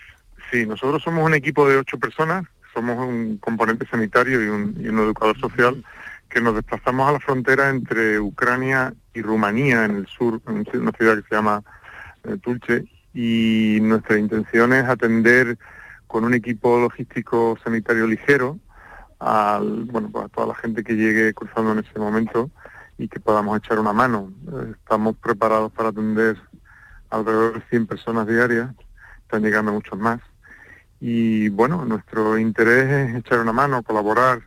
sí, 0.52 0.66
nosotros 0.66 1.02
somos 1.04 1.26
un 1.26 1.34
equipo 1.34 1.68
de 1.68 1.78
ocho 1.78 1.98
personas, 2.00 2.46
somos 2.74 2.98
un 2.98 3.38
componente 3.38 3.86
sanitario 3.88 4.44
y 4.44 4.48
un, 4.48 5.00
educador 5.00 5.40
social 5.40 5.84
que 6.30 6.42
nos 6.42 6.56
desplazamos 6.56 7.10
a 7.10 7.12
la 7.14 7.20
frontera 7.20 7.70
entre 7.70 8.20
Ucrania 8.20 8.94
y 9.14 9.22
Rumanía, 9.22 9.86
en 9.86 9.98
el 9.98 10.08
sur, 10.08 10.42
en 10.48 10.66
una 10.82 10.92
ciudad 10.92 11.18
que 11.18 11.28
se 11.28 11.36
llama 11.36 11.62
eh, 12.24 12.38
Tulche, 12.42 12.86
y 13.14 13.80
nuestra 13.82 14.18
intención 14.18 14.72
es 14.74 14.86
atender 14.86 15.58
con 16.08 16.24
un 16.24 16.34
equipo 16.34 16.80
logístico 16.80 17.58
sanitario 17.64 18.08
ligero 18.08 18.60
al, 19.20 19.86
bueno, 19.86 20.10
pues 20.12 20.26
a 20.26 20.30
toda 20.30 20.48
la 20.48 20.56
gente 20.56 20.84
que 20.84 20.94
llegue 20.94 21.34
cruzando 21.34 21.74
en 21.74 21.80
ese 21.80 22.00
momento 22.00 22.50
y 22.98 23.08
que 23.08 23.20
podamos 23.20 23.58
echar 23.58 23.80
una 23.80 23.94
mano. 23.94 24.32
Estamos 24.72 25.16
preparados 25.18 25.72
para 25.72 25.90
atender 25.90 26.38
alrededor 27.12 27.56
de 27.56 27.62
100 27.70 27.88
personas 27.88 28.28
diarias, 28.28 28.72
están 29.22 29.44
llegando 29.44 29.72
muchos 29.72 30.00
más. 30.00 30.20
Y 31.00 31.50
bueno, 31.50 31.86
nuestro 31.86 32.38
interés 32.38 33.10
es 33.10 33.16
echar 33.16 33.40
una 33.40 33.54
mano, 33.54 33.84
colaborar 33.84 34.42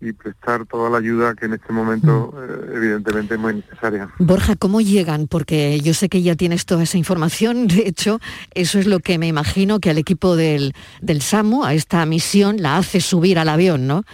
y 0.00 0.12
prestar 0.12 0.66
toda 0.66 0.90
la 0.90 0.98
ayuda 0.98 1.34
que 1.34 1.46
en 1.46 1.54
este 1.54 1.72
momento 1.72 2.34
mm. 2.34 2.38
eh, 2.38 2.76
evidentemente 2.76 3.34
es 3.34 3.40
muy 3.40 3.54
necesaria. 3.54 4.10
Borja, 4.18 4.56
¿cómo 4.56 4.80
llegan? 4.80 5.26
Porque 5.28 5.80
yo 5.80 5.94
sé 5.94 6.08
que 6.08 6.22
ya 6.22 6.36
tienes 6.36 6.66
toda 6.66 6.82
esa 6.82 6.98
información, 6.98 7.66
de 7.68 7.88
hecho, 7.88 8.20
eso 8.54 8.78
es 8.78 8.86
lo 8.86 9.00
que 9.00 9.18
me 9.18 9.26
imagino 9.26 9.80
que 9.80 9.90
al 9.90 9.98
equipo 9.98 10.36
del, 10.36 10.74
del 11.00 11.22
SAMU, 11.22 11.64
a 11.64 11.74
esta 11.74 12.04
misión, 12.06 12.60
la 12.60 12.76
hace 12.76 13.00
subir 13.00 13.38
al 13.38 13.48
avión, 13.48 13.86
¿no? 13.86 14.04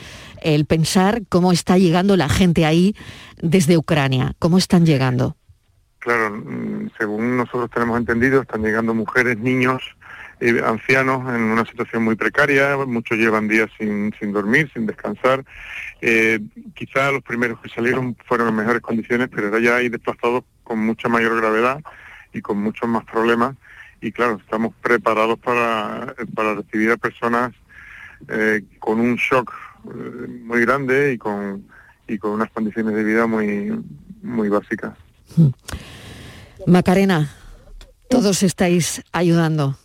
El 0.42 0.64
pensar 0.64 1.22
cómo 1.28 1.52
está 1.52 1.76
llegando 1.76 2.16
la 2.16 2.28
gente 2.28 2.64
ahí 2.64 2.94
desde 3.42 3.76
Ucrania, 3.76 4.34
cómo 4.38 4.58
están 4.58 4.86
llegando. 4.86 5.36
Claro, 6.00 6.30
mm, 6.30 6.90
según 6.98 7.36
nosotros 7.36 7.70
tenemos 7.70 7.98
entendido, 7.98 8.40
están 8.40 8.62
llegando 8.62 8.94
mujeres, 8.94 9.38
niños, 9.38 9.82
eh, 10.40 10.62
ancianos 10.64 11.28
en 11.28 11.42
una 11.42 11.66
situación 11.66 12.02
muy 12.02 12.16
precaria, 12.16 12.74
muchos 12.86 13.18
llevan 13.18 13.48
días 13.48 13.70
sin, 13.78 14.10
sin 14.18 14.32
dormir, 14.32 14.70
sin 14.72 14.86
descansar. 14.86 15.44
Eh, 16.00 16.40
quizá 16.74 17.12
los 17.12 17.22
primeros 17.22 17.60
que 17.60 17.68
salieron 17.68 18.16
fueron 18.24 18.48
en 18.48 18.56
mejores 18.56 18.80
condiciones, 18.80 19.28
pero 19.28 19.48
ahora 19.48 19.60
ya 19.60 19.76
hay 19.76 19.90
desplazados 19.90 20.44
con 20.64 20.78
mucha 20.78 21.10
mayor 21.10 21.36
gravedad 21.36 21.82
y 22.32 22.40
con 22.40 22.56
muchos 22.62 22.88
más 22.88 23.04
problemas. 23.04 23.54
Y 24.00 24.10
claro, 24.10 24.38
estamos 24.40 24.74
preparados 24.80 25.38
para, 25.38 26.14
para 26.34 26.54
recibir 26.54 26.90
a 26.92 26.96
personas 26.96 27.52
eh, 28.28 28.62
con 28.78 29.00
un 29.00 29.16
shock 29.16 29.52
eh, 29.84 30.26
muy 30.44 30.62
grande 30.62 31.12
y 31.12 31.18
con, 31.18 31.66
y 32.08 32.16
con 32.16 32.30
unas 32.30 32.50
condiciones 32.52 32.94
de 32.94 33.04
vida 33.04 33.26
muy, 33.26 33.78
muy 34.22 34.48
básicas. 34.48 34.96
Macarena, 36.66 37.30
todos 38.08 38.42
estáis 38.42 39.02
ayudando. 39.12 39.76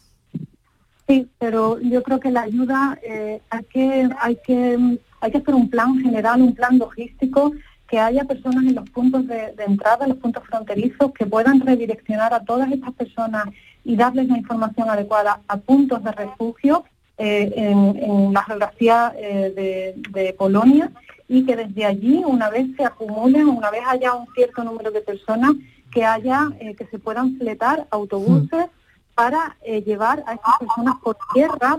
Sí, 1.08 1.30
pero 1.38 1.80
yo 1.80 2.02
creo 2.02 2.20
que 2.20 2.32
la 2.32 2.42
ayuda 2.42 2.98
eh, 3.04 3.42
hay 3.50 3.64
que 3.66 4.10
hay 4.20 4.38
que 4.46 4.98
hay 5.22 5.32
que 5.32 5.38
hacer 5.38 5.56
un 5.56 5.70
plan 5.70 6.00
general, 6.00 6.42
un 6.42 6.56
plan 6.56 6.78
logístico 6.78 7.54
que 7.88 8.00
haya 8.00 8.24
personas 8.24 8.64
en 8.64 8.76
los 8.76 8.90
puntos 8.90 9.28
de, 9.28 9.54
entrada, 9.60 10.06
en 10.06 10.10
los 10.10 10.18
puntos 10.18 10.44
fronterizos, 10.44 11.12
que 11.14 11.28
puedan 11.28 11.60
redireccionar 11.60 12.34
a 12.34 12.44
todas 12.44 12.72
estas 12.72 12.94
personas 12.94 13.46
y 13.84 13.96
darles 13.96 14.28
la 14.28 14.38
información 14.38 14.90
adecuada 14.90 15.42
a 15.48 15.58
puntos 15.58 16.04
de 16.04 16.12
refugio 16.12 16.84
eh, 17.18 17.52
en, 17.56 18.34
la 18.34 18.44
geografía 18.44 19.14
eh, 19.16 19.94
de 20.10 20.34
Polonia 20.34 20.92
y 21.28 21.46
que 21.46 21.56
desde 21.56 21.86
allí, 21.86 22.24
una 22.26 22.50
vez 22.50 22.68
se 22.76 22.86
acumulen, 22.86 23.48
una 23.48 23.72
vez 23.72 23.82
haya 23.88 24.14
un 24.14 24.28
cierto 24.34 24.64
número 24.64 24.92
de 24.92 25.02
personas, 25.02 25.54
que 25.92 26.04
haya, 26.04 26.50
eh, 26.60 26.76
que 26.76 26.86
se 26.88 27.00
puedan 27.00 27.38
fletar 27.38 27.88
autobuses 27.90 28.68
para 29.16 29.56
eh, 29.64 29.82
llevar 29.82 30.24
a 30.28 30.34
esas 30.34 30.58
personas 30.60 30.96
por 31.02 31.18
tierra, 31.34 31.78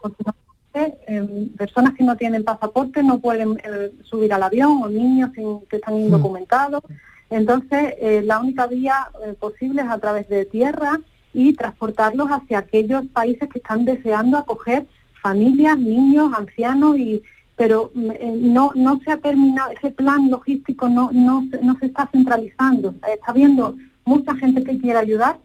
porque, 0.00 0.98
em, 1.06 1.48
personas 1.50 1.94
que 1.94 2.02
no 2.02 2.16
tienen 2.16 2.44
pasaporte 2.44 3.02
no 3.02 3.20
pueden 3.20 3.58
eh, 3.62 3.92
subir 4.02 4.32
al 4.32 4.42
avión 4.42 4.82
o 4.82 4.88
niños 4.88 5.30
que 5.68 5.76
están 5.76 5.96
indocumentados. 5.96 6.82
Entonces, 7.30 7.94
la 8.26 8.40
única 8.40 8.66
vía 8.66 9.08
posible 9.38 9.80
es 9.80 9.88
a 9.88 9.98
través 9.98 10.28
de 10.28 10.44
tierra 10.44 11.00
y 11.32 11.54
transportarlos 11.54 12.28
hacia 12.28 12.58
aquellos 12.58 13.06
países 13.06 13.48
que 13.48 13.58
están 13.58 13.86
deseando 13.86 14.36
acoger 14.36 14.86
familias, 15.22 15.78
niños, 15.78 16.30
ancianos 16.36 16.98
y, 16.98 17.22
pero 17.62 17.92
eh, 17.94 18.34
no, 18.40 18.72
no 18.74 18.98
se 19.04 19.12
ha 19.12 19.18
terminado, 19.18 19.70
ese 19.70 19.92
plan 19.92 20.28
logístico 20.28 20.88
no, 20.88 21.10
no, 21.12 21.46
no 21.62 21.78
se 21.78 21.86
está 21.86 22.08
centralizando. 22.10 22.92
Está 23.08 23.26
habiendo 23.30 23.76
mucha 24.04 24.34
gente 24.34 24.64
que 24.64 24.78
quiere 24.78 24.98
ayudar, 24.98 25.38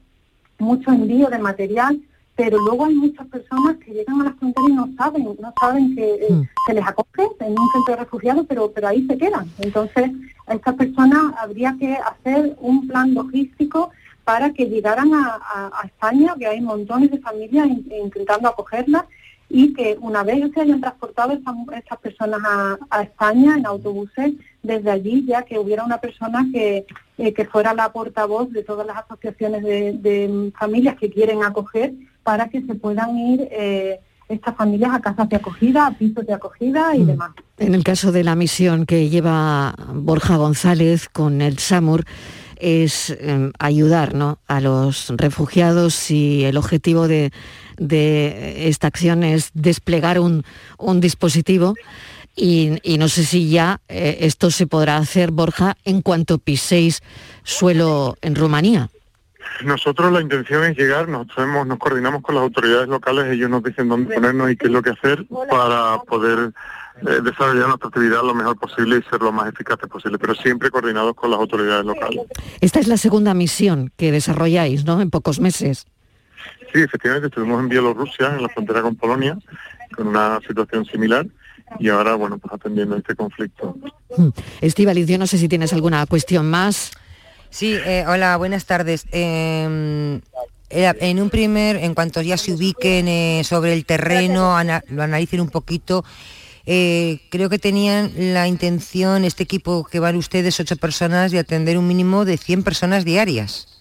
mucho 0.57 0.89
envío 0.89 1.29
de 1.29 1.37
material, 1.37 2.01
pero 2.35 2.57
luego 2.57 2.85
hay 2.85 2.95
muchas 2.95 3.27
personas 3.27 3.77
que 3.77 3.93
llegan 3.93 4.19
a 4.21 4.23
la 4.23 4.33
frontera 4.33 4.65
y 4.67 4.73
no 4.73 4.89
saben, 4.97 5.25
no 5.25 5.53
saben 5.61 5.95
que 5.95 6.15
eh, 6.15 6.49
se 6.65 6.73
les 6.73 6.87
acoge 6.87 7.29
en 7.39 7.51
un 7.51 7.71
centro 7.71 7.93
de 7.93 7.97
refugiados, 7.97 8.47
pero, 8.49 8.71
pero 8.71 8.87
ahí 8.87 9.05
se 9.05 9.15
quedan. 9.15 9.47
Entonces, 9.59 10.09
a 10.47 10.55
estas 10.55 10.73
personas 10.73 11.35
habría 11.37 11.75
que 11.79 11.97
hacer 11.97 12.57
un 12.59 12.87
plan 12.87 13.13
logístico 13.13 13.91
para 14.23 14.53
que 14.53 14.65
llegaran 14.65 15.11
a, 15.13 15.71
España, 15.85 16.33
que 16.39 16.47
hay 16.47 16.61
montones 16.61 17.11
de 17.11 17.19
familias 17.19 17.67
intentando 17.67 18.49
acogerlas 18.49 19.05
y 19.49 19.73
que 19.73 19.97
una 20.01 20.23
vez 20.23 20.51
se 20.53 20.61
hayan 20.61 20.81
transportado 20.81 21.33
estas, 21.33 21.97
personas 21.99 22.41
a, 22.89 23.01
España 23.01 23.55
en 23.57 23.65
autobuses, 23.65 24.33
desde 24.61 24.91
allí 24.91 25.25
ya 25.25 25.43
que 25.43 25.57
hubiera 25.57 25.85
una 25.85 25.99
persona 25.99 26.45
que, 26.51 26.85
eh, 27.17 27.33
que 27.33 27.45
fuera 27.45 27.73
la 27.73 27.91
portavoz 27.91 28.51
de 28.51 28.63
todas 28.63 28.85
las 28.85 28.97
asociaciones 28.97 29.63
de, 29.63 30.51
familias 30.59 30.95
que 30.97 31.09
quieren 31.09 31.43
acoger 31.43 31.93
para 32.23 32.49
que 32.49 32.61
se 32.61 32.75
puedan 32.75 33.17
ir 33.17 33.47
eh, 33.51 33.99
estas 34.27 34.55
familias 34.57 34.93
a 34.93 34.99
casas 34.99 35.29
de 35.29 35.37
acogida, 35.37 35.87
a 35.87 35.91
pisos 35.93 36.25
de 36.25 36.33
acogida 36.33 36.93
y 36.95 36.99
mm. 36.99 37.07
demás. 37.07 37.31
En 37.57 37.73
el 37.73 37.83
caso 37.85 38.11
de 38.11 38.25
la 38.25 38.35
misión 38.35 38.85
que 38.85 39.09
lleva 39.09 39.73
Borja 39.93 40.35
González 40.35 41.07
con 41.07 41.41
el 41.41 41.57
SAMUR, 41.57 42.03
es 42.59 43.15
em, 43.21 43.51
ayudar 43.59 44.13
a 44.47 44.61
los 44.61 45.13
refugiados 45.15 46.09
y 46.11 46.43
el 46.43 46.57
objetivo 46.57 47.07
de, 47.07 47.31
esta 47.77 48.87
acción 48.87 49.23
es 49.23 49.51
desplegar 49.53 50.19
un, 50.19 50.43
dispositivo 50.99 51.75
y, 52.35 52.79
no 52.99 53.07
sé 53.07 53.23
si 53.23 53.49
ya 53.49 53.81
eh, 53.87 54.19
esto 54.21 54.51
se 54.51 54.67
podrá 54.67 54.97
hacer, 54.97 55.31
Borja, 55.31 55.75
en 55.85 56.01
cuanto 56.01 56.37
piséis 56.37 57.01
suelo 57.43 58.15
en 58.21 58.35
Rumanía. 58.35 58.89
Nosotros 59.63 60.11
la 60.11 60.21
intención 60.21 60.63
es 60.65 60.77
llegar, 60.77 61.07
nos, 61.07 61.27
nos 61.37 61.79
coordinamos 61.79 62.21
con 62.21 62.35
las 62.35 62.43
autoridades 62.43 62.87
locales, 62.87 63.25
ellos 63.31 63.49
nos 63.49 63.63
dicen 63.63 63.89
dónde 63.89 64.13
ponernos 64.13 64.51
y 64.51 64.57
qué 64.57 64.67
es 64.67 64.71
lo 64.71 64.83
que 64.83 64.91
hacer 64.91 65.25
para 65.49 65.99
poder 66.01 66.51
eh, 67.01 67.21
desarrollar 67.23 67.67
nuestra 67.67 67.89
actividad 67.89 68.23
lo 68.23 68.33
mejor 68.33 68.57
posible 68.57 68.97
y 68.97 69.09
ser 69.09 69.21
lo 69.21 69.31
más 69.31 69.49
eficaces 69.49 69.87
posible, 69.87 70.17
pero 70.17 70.33
siempre 70.35 70.71
coordinados 70.71 71.13
con 71.15 71.29
las 71.29 71.39
autoridades 71.39 71.85
locales. 71.85 72.21
Esta 72.59 72.79
es 72.79 72.87
la 72.87 72.97
segunda 72.97 73.33
misión 73.33 73.91
que 73.97 74.11
desarrolláis, 74.11 74.83
¿no? 74.83 75.01
En 75.01 75.09
pocos 75.09 75.39
meses. 75.39 75.85
Sí, 76.73 76.81
efectivamente, 76.81 77.27
estuvimos 77.27 77.61
en 77.61 77.69
Bielorrusia, 77.69 78.35
en 78.35 78.41
la 78.41 78.49
frontera 78.49 78.81
con 78.81 78.95
Polonia, 78.95 79.37
con 79.95 80.07
una 80.07 80.39
situación 80.47 80.85
similar 80.85 81.25
y 81.79 81.89
ahora, 81.89 82.15
bueno, 82.15 82.37
pues 82.37 82.53
atendiendo 82.53 82.95
este 82.95 83.15
conflicto. 83.15 83.77
Hmm. 84.15 84.29
Estivaliz, 84.61 85.07
yo 85.07 85.17
no 85.17 85.27
sé 85.27 85.37
si 85.37 85.47
tienes 85.47 85.73
alguna 85.73 86.05
cuestión 86.05 86.49
más. 86.49 86.91
Sí, 87.49 87.73
eh, 87.85 88.05
hola, 88.07 88.37
buenas 88.37 88.65
tardes. 88.65 89.05
Em, 89.11 90.21
eh, 90.69 90.93
en 90.99 91.21
un 91.21 91.29
primer, 91.29 91.77
en 91.77 91.93
cuanto 91.93 92.21
ya 92.21 92.37
se 92.37 92.53
ubiquen 92.53 93.07
eh, 93.07 93.41
sobre 93.43 93.73
el 93.73 93.85
terreno, 93.85 94.57
lo 94.89 95.03
analicen 95.03 95.41
un 95.41 95.49
poquito, 95.49 96.03
creo 96.65 97.49
que 97.49 97.59
tenían 97.59 98.11
la 98.33 98.47
intención, 98.47 99.23
este 99.23 99.43
equipo 99.43 99.85
que 99.85 99.99
van 99.99 100.17
ustedes, 100.17 100.59
ocho 100.59 100.75
personas, 100.75 101.31
de 101.31 101.39
atender 101.39 101.77
un 101.77 101.87
mínimo 101.87 102.25
de 102.25 102.37
100 102.37 102.63
personas 102.63 103.05
diarias. 103.05 103.76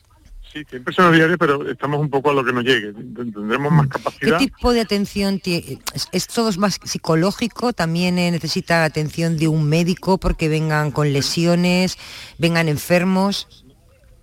Sí, 0.57 0.65
100 0.65 0.85
personas 0.85 1.13
diarias, 1.13 1.37
pero 1.39 1.69
estamos 1.69 2.01
un 2.01 2.09
poco 2.09 2.31
a 2.31 2.33
lo 2.33 2.43
que 2.43 2.51
nos 2.51 2.65
llegue. 2.65 2.91
Tendremos 2.95 3.71
más 3.71 3.89
capacidad. 3.89 4.39
¿Qué 4.39 4.47
tipo 4.47 4.73
de 4.73 4.81
atención 4.81 5.39
tiene? 5.39 5.81
¿Es, 6.13 6.27
todo 6.29 6.51
más 6.57 6.81
psicológico? 6.83 7.75
¿También 7.75 8.15
necesita 8.15 8.79
la 8.79 8.87
atención 8.87 9.37
de 9.37 9.49
un 9.49 9.69
médico 9.69 10.17
porque 10.17 10.49
vengan 10.49 10.93
con 10.93 11.13
lesiones, 11.13 11.99
vengan 12.39 12.69
enfermos? 12.69 13.67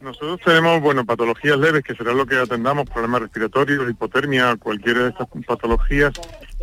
Nosotros 0.02 0.40
tenemos, 0.44 0.82
bueno, 0.82 1.06
patologías 1.06 1.60
leves, 1.60 1.84
que 1.84 1.94
será 1.94 2.14
lo 2.14 2.26
que 2.26 2.38
atendamos, 2.38 2.90
problemas 2.90 3.22
respiratorios, 3.22 3.88
hipotermia, 3.88 4.56
cualquiera 4.56 5.04
de 5.04 5.10
estas 5.10 5.28
patologías. 5.46 6.14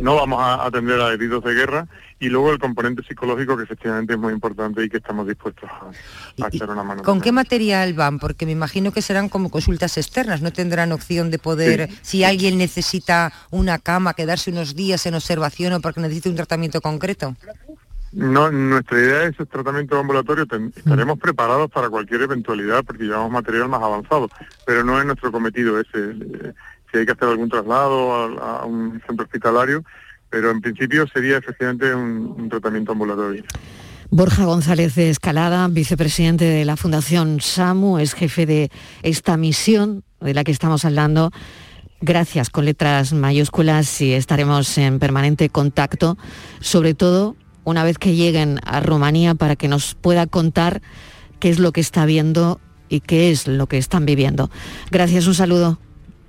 No 0.01 0.15
vamos 0.15 0.41
a 0.41 0.65
atender 0.65 0.99
a 0.99 1.13
heridos 1.13 1.43
de 1.43 1.53
guerra. 1.53 1.87
Y 2.19 2.29
luego 2.29 2.51
el 2.51 2.59
componente 2.59 3.01
psicológico, 3.03 3.57
que 3.57 3.63
efectivamente 3.63 4.13
es 4.13 4.19
muy 4.19 4.31
importante 4.31 4.83
y 4.83 4.89
que 4.89 4.97
estamos 4.97 5.27
dispuestos 5.27 5.69
a, 5.69 6.47
echar 6.47 6.69
una 6.69 6.83
mano. 6.83 7.01
¿Con 7.03 7.19
qué 7.19 7.31
material 7.31 7.93
van? 7.93 8.19
Porque 8.19 8.45
me 8.45 8.51
imagino 8.51 8.91
que 8.91 9.01
serán 9.01 9.27
como 9.27 9.49
consultas 9.49 9.97
externas, 9.97 10.41
no 10.41 10.51
tendrán 10.51 10.91
opción 10.91 11.31
de 11.31 11.39
poder, 11.39 11.89
si 12.03 12.23
alguien 12.23 12.59
necesita 12.59 13.33
una 13.49 13.79
cama, 13.79 14.13
quedarse 14.13 14.51
unos 14.51 14.75
días 14.75 15.05
en 15.07 15.15
observación 15.15 15.73
o 15.73 15.81
porque 15.81 15.99
necesita 15.99 16.29
un 16.29 16.35
tratamiento 16.35 16.79
concreto. 16.79 17.35
No, 18.11 18.51
nuestra 18.51 18.99
idea 18.99 19.23
es 19.23 19.39
el 19.39 19.47
tratamiento 19.47 19.97
ambulatorio. 19.97 20.45
estaremos 20.75 21.17
preparados 21.17 21.71
para 21.71 21.89
cualquier 21.89 22.21
eventualidad 22.21 22.83
porque 22.83 23.05
llevamos 23.05 23.31
material 23.31 23.69
más 23.69 23.81
avanzado, 23.81 24.29
pero 24.65 24.83
no 24.83 24.99
es 24.99 25.05
nuestro 25.05 25.31
cometido 25.31 25.79
ese. 25.79 26.53
Si 26.91 26.97
hay 26.97 27.05
que 27.05 27.13
hacer 27.13 27.29
algún 27.29 27.49
traslado 27.49 28.13
a, 28.41 28.65
un 28.65 29.01
centro 29.07 29.25
hospitalario, 29.25 29.83
pero 30.29 30.51
en 30.51 30.61
principio 30.61 31.07
sería 31.07 31.37
efectivamente 31.37 31.93
un, 31.93 32.49
tratamiento 32.49 32.91
ambulatorio. 32.91 33.43
Borja 34.09 34.43
González 34.43 34.95
de 34.95 35.09
Escalada, 35.09 35.67
vicepresidente 35.69 36.45
de 36.45 36.65
la 36.65 36.75
Fundación 36.75 37.39
SAMU, 37.39 37.97
es 37.97 38.13
jefe 38.13 38.45
de 38.45 38.71
esta 39.03 39.37
misión 39.37 40.03
de 40.19 40.33
la 40.33 40.43
que 40.43 40.51
estamos 40.51 40.83
hablando. 40.83 41.31
Gracias 42.01 42.49
con 42.49 42.65
letras 42.65 43.13
mayúsculas 43.13 44.01
y 44.01 44.13
estaremos 44.13 44.77
en 44.77 44.99
permanente 44.99 45.49
contacto, 45.49 46.17
sobre 46.59 46.93
todo 46.93 47.35
una 47.63 47.83
vez 47.83 47.97
que 47.97 48.15
lleguen 48.15 48.59
a 48.65 48.79
Rumanía 48.79 49.35
para 49.35 49.55
que 49.55 49.67
nos 49.67 49.95
pueda 49.95 50.27
contar 50.27 50.81
qué 51.39 51.49
es 51.49 51.59
lo 51.59 51.71
que 51.71 51.81
está 51.81 52.05
viendo 52.05 52.59
y 52.89 53.01
qué 53.01 53.31
es 53.31 53.47
lo 53.47 53.67
que 53.67 53.77
están 53.77 54.05
viviendo. 54.05 54.49
Gracias, 54.89 55.27
un 55.27 55.35
saludo. 55.35 55.79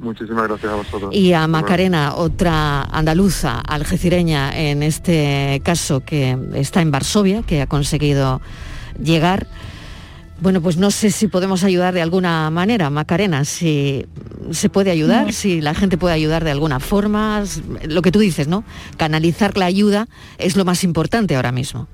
Muchísimas 0.02 0.48
gracias 0.48 0.72
a 0.72 0.74
vosotros. 0.74 1.14
Y 1.14 1.32
a 1.32 1.46
Macarena, 1.46 2.16
otra 2.16 2.82
andaluza, 2.82 3.60
algecireña, 3.60 4.50
en 4.50 4.82
este 4.82 5.62
caso 5.64 6.00
que 6.00 6.36
está 6.54 6.82
en 6.82 6.90
Varsovia, 6.90 7.42
que 7.42 7.62
ha 7.62 7.68
conseguido 7.68 8.40
llegar. 9.00 9.46
Bueno, 10.40 10.60
pues 10.60 10.76
no 10.76 10.90
sé 10.90 11.12
si 11.12 11.28
podemos 11.28 11.62
ayudar 11.62 11.94
de 11.94 12.02
alguna 12.02 12.50
manera, 12.50 12.90
Macarena, 12.90 13.44
si 13.44 14.04
se 14.50 14.68
puede 14.68 14.90
ayudar, 14.90 15.32
si 15.32 15.60
la 15.60 15.72
gente 15.72 15.96
puede 15.96 16.16
ayudar 16.16 16.42
de 16.42 16.50
alguna 16.50 16.80
forma, 16.80 17.44
lo 17.88 18.02
que 18.02 18.10
tú 18.10 18.18
dices, 18.18 18.48
¿no? 18.48 18.64
Canalizar 18.96 19.56
la 19.56 19.66
ayuda 19.66 20.08
es 20.38 20.56
lo 20.56 20.64
más 20.64 20.82
importante 20.82 21.36
ahora 21.36 21.52
mismo. 21.52 21.86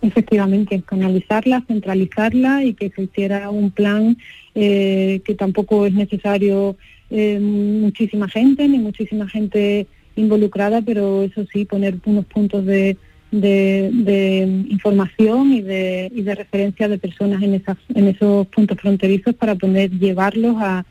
Efectivamente, 0.00 0.82
canalizarla, 0.86 1.64
centralizarla 1.66 2.64
y 2.64 2.72
que 2.72 2.90
se 2.96 3.02
hiciera 3.02 3.50
un 3.50 3.70
plan 3.70 4.16
eh, 4.54 5.20
que 5.22 5.34
tampoco 5.34 5.84
es 5.84 5.92
necesario 5.92 6.78
eh, 7.10 7.38
muchísima 7.40 8.28
gente, 8.28 8.68
ni 8.68 8.78
muchísima 8.78 9.28
gente 9.28 9.86
involucrada, 10.16 10.82
pero 10.82 11.22
eso 11.22 11.44
sí, 11.52 11.64
poner 11.64 11.96
unos 12.04 12.24
puntos 12.26 12.64
de, 12.64 12.96
de, 13.30 14.64
información 14.70 15.52
y 15.52 15.62
de, 15.62 16.10
y 16.14 16.22
de, 16.22 16.34
referencia 16.34 16.88
de 16.88 16.98
personas 16.98 17.42
en, 17.42 17.54
esas, 17.54 17.76
en 17.94 18.08
esos 18.08 18.46
puntos 18.48 18.78
fronterizos 18.80 19.34
para 19.34 19.54
poder 19.54 19.90
llevarlos 19.90 20.56
a, 20.58 20.84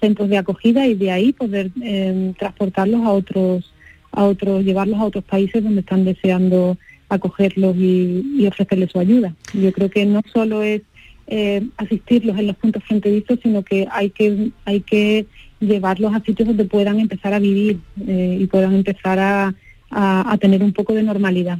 centros 0.00 0.30
de 0.30 0.38
acogida 0.38 0.86
y 0.86 0.94
de 0.94 1.10
ahí 1.10 1.34
poder 1.34 1.70
em, 1.82 2.32
transportarlos 2.32 3.02
a 3.02 3.10
otros, 3.10 3.74
a 4.12 4.24
otros, 4.24 4.64
llevarlos 4.64 4.98
a 4.98 5.04
otros 5.04 5.24
países 5.24 5.62
donde 5.62 5.80
están 5.80 6.06
deseando 6.06 6.78
acogerlos 7.10 7.76
y, 7.76 8.46
ofrecerles 8.46 8.92
su 8.92 8.98
ayuda. 8.98 9.34
Yo 9.52 9.72
creo 9.72 9.90
que 9.90 10.06
no 10.06 10.22
solo 10.32 10.62
es 10.62 10.80
eh, 11.26 11.66
asistirlos 11.76 12.38
en 12.38 12.46
los 12.46 12.56
puntos 12.56 12.82
fronterizos, 12.84 13.38
sino 13.42 13.62
que 13.62 13.86
hay 13.90 14.08
que 14.08 14.50
hay 14.64 14.80
que 14.80 15.26
llevarlos 15.60 16.14
a 16.14 16.20
sitios 16.20 16.48
donde 16.48 16.64
puedan 16.64 17.00
empezar 17.00 17.32
a 17.34 17.38
vivir 17.38 17.78
eh, 18.06 18.38
y 18.40 18.46
puedan 18.46 18.74
empezar 18.74 19.18
a, 19.18 19.54
a, 19.90 20.36
tener 20.38 20.62
un 20.62 20.72
poco 20.72 20.94
de 20.94 21.02
normalidad. 21.02 21.58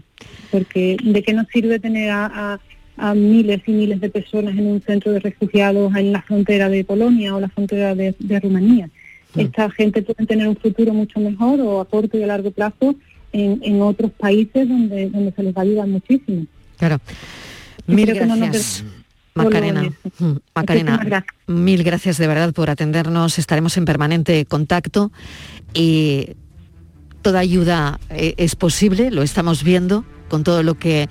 Porque 0.50 0.96
de 1.02 1.22
qué 1.22 1.32
nos 1.32 1.46
sirve 1.48 1.78
tener 1.78 2.10
a, 2.10 2.58
miles 3.16 3.60
y 3.66 3.72
miles 3.72 4.00
de 4.00 4.08
personas 4.08 4.56
en 4.56 4.68
un 4.68 4.80
centro 4.80 5.10
de 5.10 5.18
refugiados 5.18 5.94
en 5.96 6.12
la 6.12 6.22
frontera 6.22 6.68
de 6.68 6.84
Polonia 6.84 7.34
o 7.34 7.40
la 7.40 7.48
frontera 7.48 7.94
de, 7.94 8.14
Rumanía. 8.40 8.88
Esta 9.36 9.68
gente 9.70 10.02
puede 10.02 10.26
tener 10.26 10.46
un 10.46 10.56
futuro 10.56 10.94
mucho 10.94 11.18
mejor 11.18 11.60
o 11.60 11.80
a 11.80 11.86
corto 11.86 12.16
y 12.16 12.22
a 12.22 12.28
largo 12.28 12.52
plazo 12.52 12.94
en, 13.32 13.82
otros 13.82 14.12
países 14.12 14.68
donde, 14.68 15.10
donde 15.10 15.32
se 15.32 15.42
les 15.42 15.56
va 15.56 15.62
a 15.62 15.64
ayudar 15.64 15.88
muchísimo. 15.88 16.46
Claro. 16.78 16.98
Mil 17.86 18.06
gracias. 18.06 18.84
Macarena, 19.34 19.82
mm, 20.18 20.32
Macarena 20.54 21.24
mil 21.48 21.82
gracias 21.82 22.18
de 22.18 22.26
verdad 22.26 22.52
por 22.52 22.70
atendernos. 22.70 23.38
Estaremos 23.38 23.76
en 23.76 23.84
permanente 23.84 24.44
contacto 24.46 25.10
y 25.72 26.36
toda 27.22 27.40
ayuda 27.40 27.98
eh, 28.10 28.34
es 28.36 28.54
posible, 28.54 29.10
lo 29.10 29.22
estamos 29.22 29.64
viendo 29.64 30.04
con 30.28 30.44
todo 30.44 30.62
lo 30.62 30.74
que 30.74 31.08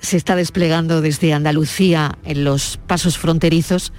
se 0.00 0.16
está 0.16 0.34
desplegando 0.34 1.00
desde 1.00 1.32
Andalucía 1.32 2.18
en 2.24 2.44
los 2.44 2.78
pasos 2.86 3.18
fronterizos. 3.18 3.92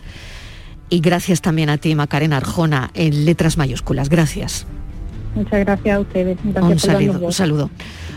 Y 0.89 0.99
gracias 0.99 1.41
también 1.41 1.69
a 1.69 1.77
ti, 1.77 1.95
Macarena 1.95 2.37
Arjona, 2.37 2.91
en 2.93 3.25
letras 3.25 3.57
mayúsculas. 3.57 4.09
Gracias. 4.09 4.65
Muchas 5.35 5.59
gracias 5.59 5.97
a 5.97 5.99
ustedes. 5.99 6.37
un, 6.43 6.79
saludo, 6.79 7.19
un 7.25 7.33
saludo, 7.33 7.69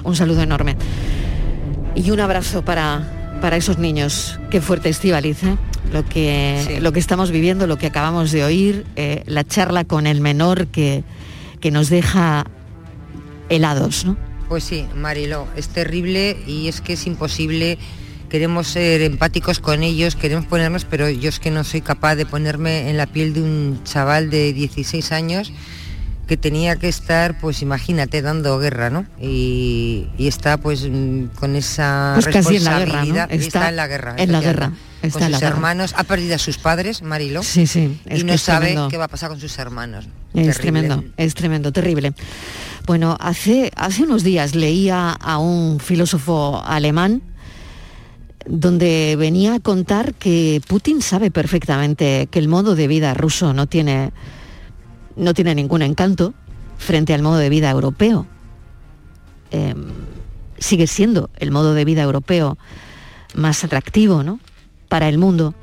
un 0.05 0.17
saludo 0.17 0.43
enorme. 0.43 0.77
Y 1.97 2.11
un 2.13 2.21
abrazo 2.21 2.65
para, 2.65 3.20
para 3.41 3.57
esos 3.57 3.79
niños. 3.79 4.39
Qué 4.51 4.61
fuerte 4.61 4.89
Estivaliz, 4.89 5.43
¿eh? 5.43 5.57
lo, 5.93 6.05
que, 6.05 6.79
lo 6.81 6.93
que 6.93 7.01
estamos 7.01 7.31
viviendo, 7.31 7.67
lo 7.67 7.79
que 7.79 7.87
acabamos 7.87 8.33
de 8.33 8.45
oír, 8.45 8.87
eh, 8.97 9.23
la 9.27 9.45
charla 9.45 9.85
con 9.85 10.07
el 10.07 10.21
menor 10.21 10.67
que 10.69 11.05
que 11.61 11.71
nos 11.71 11.91
deja 11.91 12.47
helados, 13.49 14.05
¿no? 14.05 14.17
Pues 14.49 14.65
sí, 14.65 14.87
Marilo, 14.97 15.47
es 15.57 15.69
terrible 15.69 16.37
y 16.47 16.69
es 16.69 16.81
que 16.81 16.95
es 16.95 17.07
imposible. 17.07 17.79
Queremos 18.29 18.69
ser 18.69 19.03
empáticos 19.03 19.61
con 19.61 19.83
ellos, 19.83 20.17
queremos 20.17 20.47
ponernos, 20.47 20.85
pero 20.85 21.11
yo 21.11 21.29
es 21.29 21.39
que 21.39 21.51
no 21.51 21.65
soy 21.65 21.81
capaz 21.81 22.17
de 22.17 22.27
ponerme 22.27 22.89
en 22.89 22.97
la 22.97 23.07
piel 23.07 23.35
de 23.35 23.43
un 23.43 23.81
chaval 23.85 24.31
de 24.31 24.53
16 24.53 25.13
años 25.13 25.53
que 26.31 26.37
tenía 26.37 26.77
que 26.77 26.87
estar, 26.87 27.41
pues 27.41 27.61
imagínate, 27.61 28.23
dando 28.23 28.57
guerra, 28.61 28.89
¿no? 28.89 29.05
Y, 29.21 30.07
está 30.17 30.59
pues 30.59 30.89
mm, 30.89 31.25
con 31.35 31.57
esa 31.57 32.13
pues 32.15 32.29
casi 32.29 32.55
en 32.55 32.63
la 32.63 32.79
guerra, 32.79 33.05
¿no? 33.05 33.25
está, 33.31 33.69
en 33.69 33.75
la 33.75 33.89
guerra. 33.89 34.15
En 34.17 34.31
la 34.31 34.41
guerra. 34.41 34.73
Está 35.03 35.19
con 35.19 35.33
sus 35.33 35.43
hermanos, 35.43 35.93
ha 35.97 36.05
perdido 36.05 36.37
a 36.37 36.39
sus 36.39 36.57
padres, 36.57 37.03
Marilo, 37.03 37.43
sí, 37.43 37.67
sí, 37.67 38.01
y 38.09 38.23
no 38.23 38.39
sabe 38.39 38.77
qué 38.89 38.97
va 38.97 39.07
a 39.07 39.09
pasar 39.09 39.29
con 39.29 39.41
sus 39.41 39.59
hermanos. 39.59 40.07
Es 40.33 40.59
tremendo, 40.59 41.03
es 41.17 41.35
tremendo, 41.35 41.73
terrible. 41.73 42.13
Bueno, 42.87 43.17
hace, 43.19 43.73
hace 43.75 44.05
unos 44.05 44.23
días 44.23 44.55
leía 44.55 45.11
a 45.11 45.39
un 45.39 45.81
filósofo 45.81 46.63
alemán 46.65 47.23
donde 48.47 49.17
venía 49.19 49.55
a 49.55 49.59
contar 49.59 50.15
que 50.15 50.63
Putin 50.69 51.03
sabe 51.03 51.33
perfectamente 51.33 52.29
que 52.31 52.39
el 52.39 52.47
modo 52.47 52.77
de 52.77 52.87
vida 52.87 53.15
ruso 53.15 53.53
no 53.53 53.67
tiene, 53.67 54.13
no 55.21 55.35
tiene 55.35 55.55
ningún 55.55 55.83
encanto 55.83 56.35
frente 56.79 57.15
al 57.15 57.23
modo 57.23 57.37
de 57.37 57.51
vida 57.51 57.71
europeo. 57.71 58.27
Em, 59.51 59.89
sigue 60.59 60.87
siendo 60.87 61.31
el 61.37 61.51
modo 61.51 61.75
de 61.75 61.85
vida 61.85 62.03
europeo 62.03 62.57
más 63.35 63.63
atractivo 63.63 64.23
¿no? 64.23 64.41
para 64.89 65.09
el 65.09 65.19
mundo, 65.19 65.55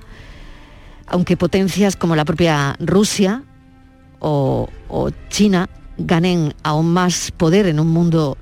aunque 1.08 1.38
potencias 1.38 1.96
como 1.96 2.16
la 2.16 2.24
propia 2.24 2.76
Rusia 2.80 3.44
o, 4.20 4.70
o 4.88 5.10
China 5.30 5.70
ganen 5.98 6.54
aún 6.64 6.94
más 6.94 7.32
poder 7.32 7.68
en 7.68 7.80
un 7.80 7.88
mundo 7.88 8.38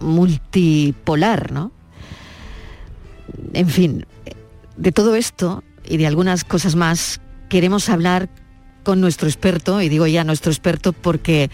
multipolar, 0.00 1.50
¿no? 1.52 1.72
En 3.52 3.68
fin, 3.68 4.06
de 4.76 4.92
todo 4.92 5.14
esto 5.14 5.62
y 5.84 5.96
de 5.96 6.06
algunas 6.06 6.44
cosas 6.44 6.76
más 6.76 7.20
queremos 7.48 7.88
hablar 7.88 8.28
con 8.90 9.00
nuestro 9.00 9.28
experto, 9.28 9.80
y 9.80 9.88
digo 9.88 10.08
ya 10.08 10.24
nuestro 10.24 10.50
experto 10.50 10.92
porque 10.92 11.48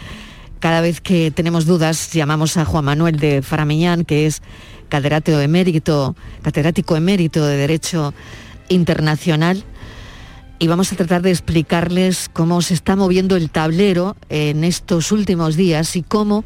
cada 0.59 0.81
vez 0.81 1.03
que 1.03 1.31
tenemos 1.31 1.67
dudas 1.67 2.11
llamamos 2.15 2.57
a 2.57 2.65
Juan 2.65 2.87
Manuel 2.87 3.19
de 3.19 3.43
Faramiñán, 3.43 4.07
que 4.07 4.25
es 4.25 4.41
catedrático 4.89 5.39
emérito, 5.39 6.17
catedrático 6.41 6.97
emérito 6.97 7.45
de 7.45 7.59
Derecho 7.59 8.15
Internacional 8.71 9.65
y 10.59 10.67
vamos 10.67 10.91
a 10.95 10.97
tratar 10.97 11.21
de 11.21 11.31
explicarles 11.31 12.31
cómo 12.33 12.63
se 12.63 12.73
está 12.73 12.97
moviendo 12.97 13.37
el 13.37 13.51
tablero 13.51 14.17
en 14.31 14.65
estos 14.65 15.13
últimos 15.13 15.57
días 15.57 15.95
y 15.95 16.03
cómo 16.03 16.43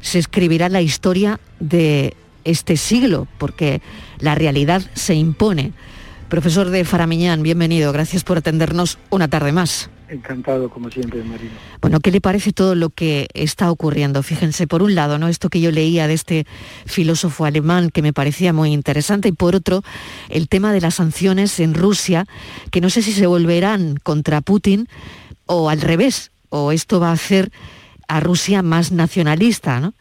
se 0.00 0.18
escribirá 0.18 0.68
la 0.68 0.82
historia 0.82 1.38
de 1.60 2.16
este 2.42 2.76
siglo, 2.76 3.28
porque 3.38 3.82
la 4.18 4.34
realidad 4.34 4.82
se 4.94 5.14
impone. 5.14 5.74
Profesor 6.28 6.70
de 6.70 6.84
Faramiñán, 6.84 7.44
bienvenido, 7.44 7.92
gracias 7.92 8.24
por 8.24 8.38
atendernos 8.38 8.98
una 9.10 9.28
tarde 9.28 9.52
más. 9.52 9.90
Encantado, 10.08 10.68
como 10.68 10.90
siempre, 10.90 11.24
Marino. 11.24 11.52
Bueno, 11.80 11.98
¿qué 12.00 12.10
le 12.10 12.20
parece 12.20 12.52
todo 12.52 12.74
lo 12.74 12.90
que 12.90 13.26
está 13.32 13.70
ocurriendo? 13.70 14.22
Fíjense, 14.22 14.66
por 14.66 14.82
un 14.82 14.94
lado, 14.94 15.18
¿no? 15.18 15.28
Esto 15.28 15.48
que 15.48 15.62
yo 15.62 15.70
leía 15.70 16.06
de 16.06 16.12
este 16.14 16.46
filósofo 16.84 17.46
alemán 17.46 17.88
que 17.88 18.02
me 18.02 18.12
parecía 18.12 18.52
muy 18.52 18.72
interesante, 18.72 19.28
y 19.28 19.32
por 19.32 19.54
otro, 19.54 19.82
el 20.28 20.48
tema 20.48 20.72
de 20.72 20.82
las 20.82 20.96
sanciones 20.96 21.58
en 21.58 21.72
Rusia, 21.72 22.26
que 22.70 22.82
no 22.82 22.90
sé 22.90 23.00
si 23.00 23.12
se 23.12 23.26
volverán 23.26 23.96
contra 24.02 24.42
Putin 24.42 24.88
o 25.46 25.70
al 25.70 25.80
revés, 25.80 26.32
o 26.50 26.70
esto 26.70 27.00
va 27.00 27.08
a 27.08 27.12
hacer 27.12 27.50
a 28.06 28.20
Rusia 28.20 28.62
más 28.62 28.92
nacionalista. 28.92 29.92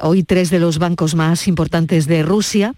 Hoy 0.00 0.24
tres 0.24 0.50
de 0.50 0.58
los 0.58 0.78
bancos 0.78 1.14
más 1.14 1.46
importantes 1.46 2.06
de 2.06 2.22
Rusia 2.22 2.74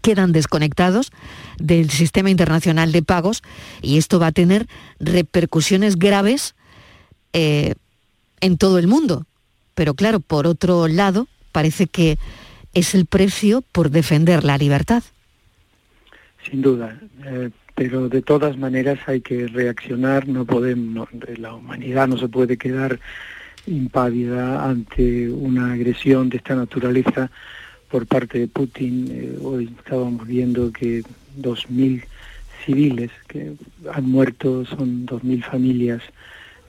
quedan 0.00 0.32
desconectados 0.32 1.12
del 1.58 1.90
sistema 1.90 2.30
internacional 2.30 2.92
de 2.92 3.02
pagos 3.02 3.42
y 3.82 3.98
esto 3.98 4.18
va 4.18 4.28
a 4.28 4.32
tener 4.32 4.66
repercusiones 4.98 5.96
graves 5.96 6.54
eh, 7.32 7.74
en 8.40 8.58
todo 8.58 8.78
el 8.78 8.86
mundo. 8.86 9.26
Pero 9.74 9.94
claro, 9.94 10.20
por 10.20 10.46
otro 10.46 10.88
lado, 10.88 11.28
parece 11.52 11.86
que 11.86 12.18
es 12.74 12.94
el 12.94 13.06
precio 13.06 13.62
por 13.72 13.90
defender 13.90 14.44
la 14.44 14.58
libertad. 14.58 15.02
Sin 16.48 16.62
duda, 16.62 16.98
eh, 17.24 17.50
pero 17.74 18.08
de 18.08 18.22
todas 18.22 18.56
maneras 18.56 18.98
hay 19.06 19.20
que 19.20 19.46
reaccionar, 19.46 20.28
no 20.28 20.44
podemos, 20.44 21.08
la 21.36 21.54
humanidad 21.54 22.08
no 22.08 22.18
se 22.18 22.28
puede 22.28 22.56
quedar 22.56 22.98
impávida 23.66 24.68
ante 24.68 25.28
una 25.30 25.72
agresión 25.72 26.28
de 26.28 26.38
esta 26.38 26.54
naturaleza 26.54 27.30
por 27.90 28.06
parte 28.06 28.38
de 28.38 28.48
Putin. 28.48 29.08
Eh, 29.10 29.38
hoy 29.42 29.70
estábamos 29.78 30.26
viendo 30.26 30.72
que 30.72 31.02
2.000 31.38 32.04
civiles 32.64 33.10
que 33.26 33.52
han 33.92 34.04
muerto, 34.04 34.64
son 34.64 35.06
2.000 35.06 35.44
familias, 35.44 36.02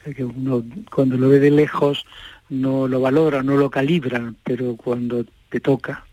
eh, 0.05 0.13
que 0.13 0.25
uno 0.25 0.63
cuando 0.93 1.17
lo 1.17 1.29
ve 1.29 1.39
de 1.39 1.51
lejos 1.51 2.05
no 2.49 2.87
lo 2.87 2.99
valora, 2.99 3.43
no 3.43 3.55
lo 3.55 3.69
calibra, 3.69 4.33
pero 4.43 4.75
cuando 4.75 5.25
te 5.49 5.59
toca 5.59 6.05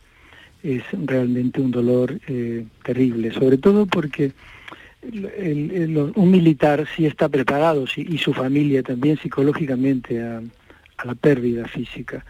es 0.62 0.82
realmente 0.92 1.60
un 1.60 1.70
dolor 1.70 2.20
eh, 2.26 2.64
terrible, 2.84 3.32
sobre 3.32 3.58
todo 3.58 3.86
porque 3.86 4.32
un 5.00 6.30
militar 6.30 6.86
sí 6.96 7.06
está 7.06 7.28
preparado 7.28 7.84
y 7.96 8.18
su 8.18 8.34
familia 8.34 8.82
también 8.82 9.16
psicológicamente 9.16 10.20
a 10.20 10.42
la 11.04 11.14
pérdida 11.14 11.68
física 11.68 12.24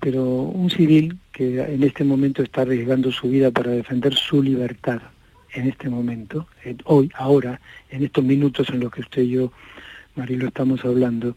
pero 0.00 0.24
un 0.24 0.70
civil 0.70 1.18
que 1.40 1.58
en 1.58 1.82
este 1.84 2.04
momento 2.04 2.42
está 2.42 2.60
arriesgando 2.60 3.10
su 3.10 3.30
vida 3.30 3.50
para 3.50 3.70
defender 3.70 4.14
su 4.14 4.42
libertad, 4.42 5.00
en 5.54 5.68
este 5.68 5.88
momento, 5.88 6.46
hoy, 6.84 7.10
ahora, 7.14 7.58
en 7.88 8.04
estos 8.04 8.22
minutos 8.22 8.68
en 8.68 8.80
los 8.80 8.92
que 8.92 9.00
usted 9.00 9.22
y 9.22 9.30
yo, 9.30 9.52
Marilo, 10.16 10.48
estamos 10.48 10.84
hablando, 10.84 11.34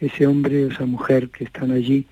ese 0.00 0.26
hombre 0.26 0.66
esa 0.66 0.84
mujer 0.84 1.30
que 1.30 1.44
están 1.44 1.70
allí 1.70 2.06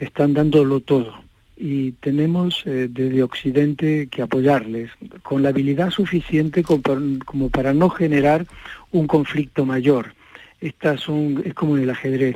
están 0.00 0.34
dándolo 0.34 0.80
todo. 0.80 1.22
Y 1.56 1.92
tenemos 1.92 2.66
eh, 2.66 2.88
desde 2.90 3.22
Occidente 3.22 4.08
que 4.08 4.22
apoyarles 4.22 4.90
con 5.22 5.44
la 5.44 5.50
habilidad 5.50 5.90
suficiente 5.90 6.64
como 6.64 7.50
para, 7.50 7.72
no 7.72 7.88
generar 7.88 8.46
un 8.90 9.06
conflicto 9.06 9.64
mayor. 9.64 10.14
Estas 10.60 11.02
son, 11.02 11.40
es 11.44 11.54
como 11.54 11.76
en 11.76 11.84
el 11.84 11.90
ajedrez, 11.90 12.34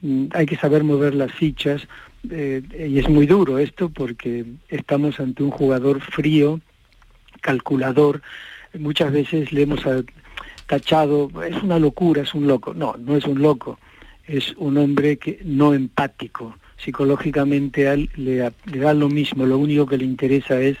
mm, 0.00 0.28
hay 0.32 0.46
que 0.46 0.56
saber 0.56 0.84
mover 0.84 1.14
las 1.14 1.32
fichas 1.32 1.86
eh, 2.28 2.62
y 2.88 2.98
es 2.98 3.08
muy 3.08 3.26
duro 3.26 3.58
esto 3.58 3.88
porque 3.88 4.44
estamos 4.68 5.20
ante 5.20 5.42
un 5.42 5.50
jugador 5.50 6.00
frío, 6.00 6.60
calculador, 7.40 8.20
muchas 8.78 9.12
veces 9.12 9.52
le 9.52 9.62
hemos 9.62 9.80
tachado, 10.66 11.30
es 11.42 11.62
una 11.62 11.78
locura, 11.78 12.22
es 12.22 12.34
un 12.34 12.46
loco. 12.46 12.74
No, 12.74 12.94
no 12.98 13.16
es 13.16 13.24
un 13.24 13.40
loco, 13.40 13.78
es 14.26 14.54
un 14.56 14.76
hombre 14.76 15.16
que 15.16 15.40
no 15.44 15.74
empático. 15.74 16.56
Psicológicamente 16.76 17.88
a 17.88 17.94
él 17.94 18.10
le, 18.16 18.36
da 18.78 18.94
lo 18.94 19.08
mismo, 19.08 19.46
lo 19.46 19.58
único 19.58 19.86
que 19.86 19.98
le 19.98 20.04
interesa 20.04 20.60
es 20.60 20.76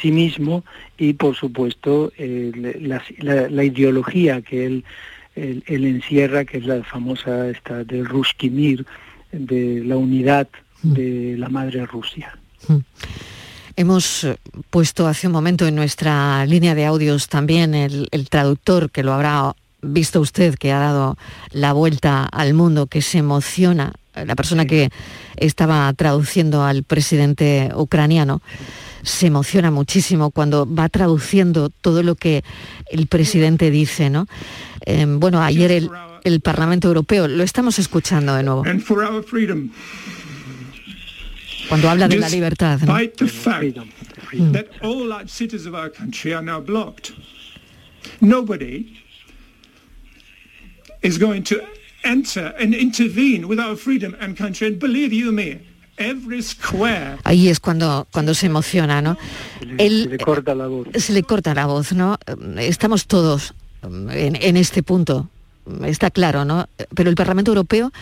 sí 0.00 0.12
mismo 0.12 0.64
y 0.98 1.14
por 1.14 1.34
supuesto 1.34 2.12
eh, 2.16 2.52
la, 2.80 3.64
ideología 3.64 4.40
que 4.42 4.66
él, 4.66 4.84
él, 5.34 5.62
él, 5.66 5.84
encierra, 5.84 6.44
que 6.44 6.58
es 6.58 6.66
la 6.66 6.82
famosa 6.84 7.48
esta 7.48 7.84
del 7.84 8.06
Ruskimir, 8.06 8.86
de 9.32 9.82
la 9.84 9.96
unidad 9.96 10.48
de 10.82 11.36
la 11.38 11.48
madre 11.48 11.86
Rusia. 11.86 12.36
Mm. 12.68 12.78
Hemos 13.76 14.24
eh, 14.24 14.36
puesto 14.68 15.06
hace 15.06 15.26
un 15.26 15.32
momento 15.32 15.66
en 15.66 15.74
nuestra 15.74 16.44
línea 16.46 16.74
de 16.74 16.86
audios 16.86 17.28
también 17.28 17.74
el, 17.74 18.08
traductor 18.28 18.90
que 18.90 19.02
lo 19.02 19.12
habrá 19.12 19.54
visto 19.82 20.20
usted, 20.20 20.56
que 20.56 20.72
ha 20.72 20.78
dado 20.78 21.16
la 21.52 21.72
vuelta 21.72 22.24
al 22.24 22.52
mundo, 22.52 22.86
que 22.86 23.00
se 23.00 23.18
emociona, 23.18 23.92
la 24.14 24.36
persona 24.36 24.66
que 24.66 24.90
estaba 25.36 25.90
traduciendo 25.94 26.62
al 26.62 26.82
presidente 26.82 27.70
ucraniano, 27.74 28.42
se 29.02 29.28
emociona 29.28 29.70
muchísimo 29.70 30.30
cuando 30.30 30.66
va 30.66 30.90
traduciendo 30.90 31.70
todo 31.70 32.02
lo 32.02 32.16
que 32.16 32.44
el 32.90 33.06
presidente 33.06 33.70
dice, 33.70 34.10
¿no? 34.10 34.26
Eh, 34.84 35.06
bueno, 35.08 35.40
ayer 35.40 35.72
el, 35.72 35.90
el 36.24 36.40
Parlamento 36.40 36.88
Europeo, 36.88 37.28
lo 37.28 37.42
estamos 37.42 37.78
escuchando 37.78 38.34
de 38.34 38.42
nuevo 38.42 38.64
cuando 41.70 41.88
habla 41.88 42.08
de 42.08 42.18
la 42.18 42.28
libertad. 42.28 42.80
¿no? 42.82 42.98
the 43.16 43.28
fact 43.28 43.78
that 44.52 44.66
all 44.82 45.12
cities 45.26 45.66
of 45.66 45.74
our 45.74 45.88
country 45.88 46.34
are 46.34 46.44
now 46.44 46.60
blocked. 46.60 47.12
Nobody 48.20 48.98
is 51.00 51.18
going 51.18 51.44
to 51.44 51.60
enter 52.02 52.52
and 52.58 52.74
intervene 52.74 53.46
with 53.46 53.60
our 53.60 53.76
freedom 53.76 54.16
and 54.20 54.36
country. 54.36 54.66
And 54.66 54.78
believe 54.80 55.12
you 55.12 55.30
me, 55.30 55.60
every 55.96 56.42
square. 56.42 57.18
Ahí 57.24 57.48
es 57.48 57.60
cuando, 57.60 58.08
cuando 58.10 58.34
se 58.34 58.46
emociona, 58.46 59.00
¿no? 59.00 59.16
Él, 59.78 60.04
se 60.04 60.08
le 60.10 60.18
corta 60.18 60.54
la 60.56 60.66
voz. 60.66 60.88
Se 60.96 61.12
le 61.12 61.22
corta 61.22 61.54
la 61.54 61.66
voz, 61.66 61.92
¿no? 61.92 62.18
Estamos 62.58 63.06
todos 63.06 63.54
en, 63.82 64.36
en 64.36 64.56
este 64.56 64.82
punto 64.82 65.30
está 65.84 66.10
claro, 66.10 66.44
¿no? 66.44 66.68
Pero 66.94 67.10
el 67.10 67.16
Parlamento 67.16 67.50
Europeo, 67.50 67.92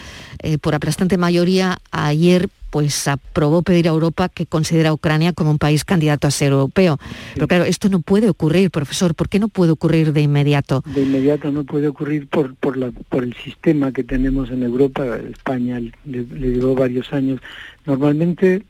eh, 0.43 0.59
por 0.59 0.75
aplastante 0.75 1.19
mayoría, 1.19 1.79
ayer 1.91 2.49
pues 2.71 3.09
aprobó 3.09 3.63
pedir 3.63 3.89
a 3.89 3.91
Europa 3.91 4.29
que 4.29 4.47
considera 4.47 4.91
a 4.91 4.93
Ucrania 4.93 5.33
como 5.33 5.51
un 5.51 5.59
país 5.59 5.85
candidato 5.85 6.27
a 6.27 6.31
ser 6.31 6.53
europeo. 6.53 6.99
Pero 7.35 7.49
claro, 7.49 7.65
esto 7.65 7.89
no 7.89 8.01
puede 8.01 8.29
ocurrir, 8.29 8.71
profesor. 8.71 9.15
¿Por 9.15 9.29
qué 9.29 9.39
no 9.39 9.49
puede 9.49 9.73
ocurrir 9.73 10.13
de 10.13 10.23
inmediato? 10.23 10.83
De 10.87 11.03
inmediato 11.03 11.51
no 11.51 11.65
puede 11.65 11.89
ocurrir 11.89 12.29
por, 12.29 12.55
por, 12.57 12.77
la, 12.77 12.91
por 12.91 13.25
el 13.25 13.35
sistema 13.35 13.93
que 13.93 14.05
tenemos 14.05 14.51
en 14.51 14.63
Europa. 14.63 15.05
España 15.31 15.81
le, 15.81 15.93
le 16.05 16.51
llevó 16.53 16.75
varios 16.75 17.13
años. 17.13 17.41
Normalmente 17.87 18.65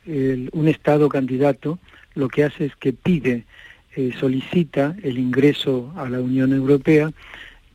un 0.53 0.69
Estado 0.69 1.09
candidato 1.09 1.79
lo 2.15 2.29
que 2.29 2.45
hace 2.45 2.67
es 2.67 2.77
que 2.77 2.93
pide, 2.93 3.45
eh, 3.97 4.13
solicita 4.19 4.97
el 5.03 5.19
ingreso 5.19 5.93
a 5.97 6.09
la 6.09 6.21
Unión 6.21 6.53
Europea 6.53 7.11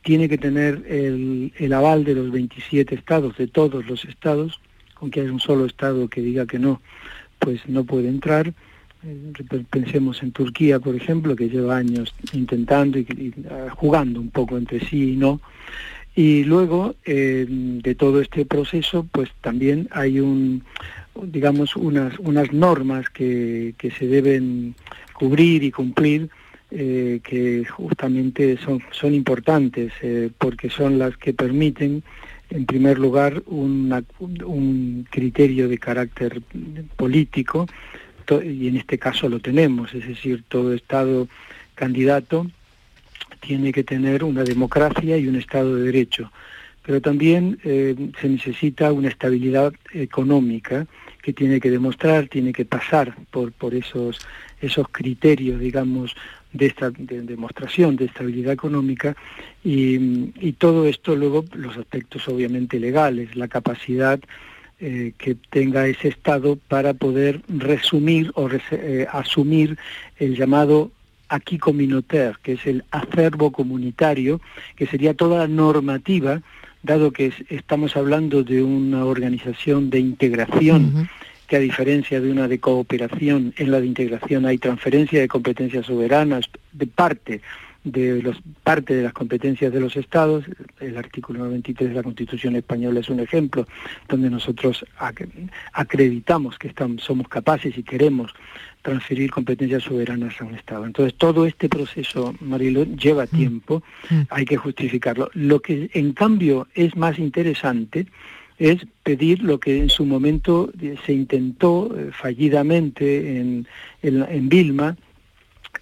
tiene 0.02 0.28
que 0.28 0.38
tener 0.38 0.84
el, 0.86 1.52
el, 1.56 1.72
aval 1.72 2.04
de 2.04 2.14
los 2.14 2.30
27 2.30 2.94
estados, 2.94 3.36
de 3.38 3.46
todos 3.46 3.86
los 3.86 4.04
estados, 4.04 4.60
con 4.94 5.10
que 5.10 5.20
haya 5.20 5.32
un 5.32 5.40
solo 5.40 5.66
estado 5.66 6.08
que 6.08 6.20
diga 6.20 6.46
que 6.46 6.58
no, 6.58 6.80
pues 7.38 7.66
no 7.68 7.84
puede 7.84 8.08
entrar. 8.08 8.52
Eh, 9.04 9.32
pensemos 9.70 10.22
en 10.22 10.32
Turquía, 10.32 10.78
por 10.80 10.94
ejemplo, 10.94 11.36
que 11.36 11.48
lleva 11.48 11.76
años 11.76 12.14
intentando 12.32 12.98
y, 12.98 13.06
y 13.16 13.28
uh, 13.40 13.68
jugando 13.74 14.20
un 14.20 14.30
poco 14.30 14.56
entre 14.56 14.80
sí 14.80 15.12
y 15.12 15.16
no. 15.16 15.40
Y 16.16 16.44
luego 16.44 16.94
eh, 17.04 17.44
de 17.48 17.94
todo 17.96 18.20
este 18.20 18.44
proceso, 18.46 19.06
pues 19.10 19.30
también 19.40 19.88
hay 19.90 20.20
un, 20.20 20.62
digamos, 21.22 21.74
unas, 21.74 22.18
unas 22.20 22.52
normas 22.52 23.10
que, 23.10 23.74
que 23.78 23.90
se 23.90 24.06
deben 24.06 24.76
cubrir 25.12 25.64
y 25.64 25.72
cumplir 25.72 26.30
eh, 26.70 27.20
que 27.22 27.64
justamente 27.64 28.56
son, 28.58 28.80
son 28.90 29.14
importantes 29.14 29.92
eh, 30.02 30.30
porque 30.38 30.70
son 30.70 30.98
las 30.98 31.16
que 31.16 31.32
permiten, 31.32 32.02
en 32.54 32.66
primer 32.66 33.00
lugar, 33.00 33.42
una, 33.46 34.04
un 34.20 35.06
criterio 35.10 35.68
de 35.68 35.76
carácter 35.76 36.40
político, 36.96 37.66
y 38.30 38.68
en 38.68 38.76
este 38.76 38.96
caso 38.96 39.28
lo 39.28 39.40
tenemos, 39.40 39.92
es 39.92 40.06
decir, 40.06 40.44
todo 40.46 40.72
Estado 40.72 41.26
candidato 41.74 42.46
tiene 43.40 43.72
que 43.72 43.82
tener 43.82 44.22
una 44.22 44.44
democracia 44.44 45.18
y 45.18 45.26
un 45.26 45.34
Estado 45.34 45.74
de 45.74 45.82
Derecho, 45.82 46.30
pero 46.86 47.00
también 47.00 47.58
eh, 47.64 47.96
se 48.20 48.28
necesita 48.28 48.92
una 48.92 49.08
estabilidad 49.08 49.72
económica 49.92 50.86
que 51.22 51.32
tiene 51.32 51.58
que 51.58 51.72
demostrar, 51.72 52.28
tiene 52.28 52.52
que 52.52 52.64
pasar 52.64 53.16
por, 53.32 53.50
por 53.50 53.74
esos, 53.74 54.20
esos 54.60 54.86
criterios, 54.90 55.58
digamos, 55.58 56.14
de 56.54 56.66
esta 56.66 56.90
de 56.90 57.20
demostración 57.22 57.96
de 57.96 58.06
estabilidad 58.06 58.54
económica 58.54 59.14
y, 59.62 60.30
y, 60.40 60.52
todo 60.52 60.86
esto 60.86 61.14
luego 61.14 61.44
los 61.52 61.76
aspectos 61.76 62.26
obviamente 62.28 62.80
legales, 62.80 63.36
la 63.36 63.48
capacidad 63.48 64.20
eh, 64.80 65.12
que 65.16 65.36
tenga 65.50 65.86
ese 65.86 66.08
Estado 66.08 66.56
para 66.56 66.94
poder 66.94 67.42
resumir 67.48 68.32
o 68.34 68.48
eh, 68.72 69.06
asumir 69.10 69.78
el 70.18 70.36
llamado 70.36 70.90
aquí 71.28 71.58
communautaire, 71.58 72.34
que 72.42 72.54
es 72.54 72.66
el 72.66 72.84
acervo 72.90 73.52
comunitario, 73.52 74.40
que 74.74 74.86
sería 74.86 75.14
toda 75.14 75.38
la 75.38 75.48
normativa, 75.48 76.42
dado 76.82 77.12
que 77.12 77.26
es, 77.26 77.34
estamos 77.50 77.96
hablando 77.96 78.42
de 78.42 78.62
una 78.62 79.04
organización 79.04 79.90
de 79.90 80.00
integración, 80.00 81.08
que 81.54 81.58
a 81.58 81.60
diferencia 81.60 82.20
de 82.20 82.32
una 82.32 82.48
de 82.48 82.58
cooperación, 82.58 83.54
en 83.58 83.70
la 83.70 83.80
de 83.80 83.86
integración 83.86 84.44
hay 84.44 84.58
transferencia 84.58 85.20
de 85.20 85.28
competencias 85.28 85.86
soberanas 85.86 86.50
de 86.72 86.88
parte 86.88 87.42
de 87.84 88.20
los 88.22 88.38
parte 88.64 88.96
de 88.96 89.04
las 89.04 89.12
competencias 89.12 89.72
de 89.72 89.78
los 89.78 89.94
estados, 89.94 90.44
el 90.80 90.96
artículo 90.96 91.44
93 91.44 91.90
de 91.90 91.94
la 91.94 92.02
Constitución 92.02 92.56
española 92.56 92.98
es 92.98 93.08
un 93.08 93.20
ejemplo 93.20 93.68
donde 94.08 94.30
nosotros 94.30 94.84
ac 94.98 95.28
acreditamos 95.74 96.58
que 96.58 96.66
estamos, 96.66 97.04
somos 97.04 97.28
capaces 97.28 97.78
y 97.78 97.84
queremos 97.84 98.34
transferir 98.82 99.30
competencias 99.30 99.84
soberanas 99.84 100.40
a 100.40 100.44
un 100.44 100.56
Estado. 100.56 100.84
Entonces, 100.86 101.14
todo 101.14 101.46
este 101.46 101.68
proceso, 101.68 102.34
Marilo, 102.40 102.84
lleva 102.84 103.28
tiempo, 103.28 103.84
hay 104.28 104.44
que 104.44 104.56
justificarlo. 104.56 105.30
Lo 105.34 105.60
que, 105.60 105.88
en 105.94 106.14
cambio, 106.14 106.66
es 106.74 106.96
más 106.96 107.18
interesante 107.18 108.06
es 108.58 108.86
pedir 109.02 109.42
lo 109.42 109.58
que 109.58 109.78
en 109.78 109.90
su 109.90 110.04
momento 110.04 110.70
se 111.04 111.12
intentó 111.12 111.94
eh, 111.96 112.10
fallidamente 112.12 113.38
en, 113.38 113.66
en, 114.02 114.22
en, 114.22 114.48
Vilma, 114.48 114.96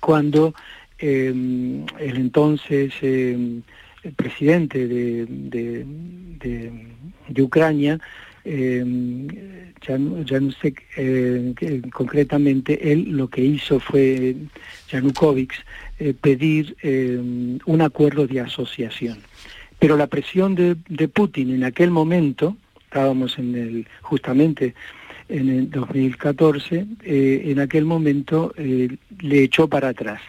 cuando 0.00 0.54
eh, 0.98 1.28
el 1.28 2.16
entonces 2.16 2.92
eh, 3.02 3.60
el 4.02 4.12
presidente 4.14 4.86
de, 4.86 5.26
de, 5.28 5.86
de, 7.28 7.42
Ucrania, 7.42 8.00
eh, 8.44 8.84
Janusek, 9.80 10.82
eh, 10.96 11.82
concretamente, 11.92 12.92
él 12.92 13.10
lo 13.10 13.28
que 13.28 13.44
hizo 13.44 13.78
fue, 13.78 14.36
Yanukovych, 14.90 15.54
eh, 15.98 16.14
pedir 16.20 16.76
un 17.64 17.80
acuerdo 17.80 18.26
de 18.26 18.40
asociación. 18.40 19.18
Pero 19.78 19.96
la 19.96 20.06
presión 20.06 20.54
de, 20.54 20.76
de 20.88 21.08
Putin 21.08 21.54
en 21.54 21.64
aquel 21.64 21.90
momento, 21.90 22.56
estábamos 22.92 23.38
en 23.38 23.54
el, 23.54 23.86
justamente 24.02 24.74
en 25.30 25.48
el 25.48 25.70
2014, 25.70 26.86
eh, 27.04 27.42
en 27.46 27.58
aquel 27.58 27.86
momento 27.86 28.52
eh, 28.58 28.98
le 29.20 29.42
echó 29.44 29.66
para 29.66 29.88
atrás. 29.88 30.20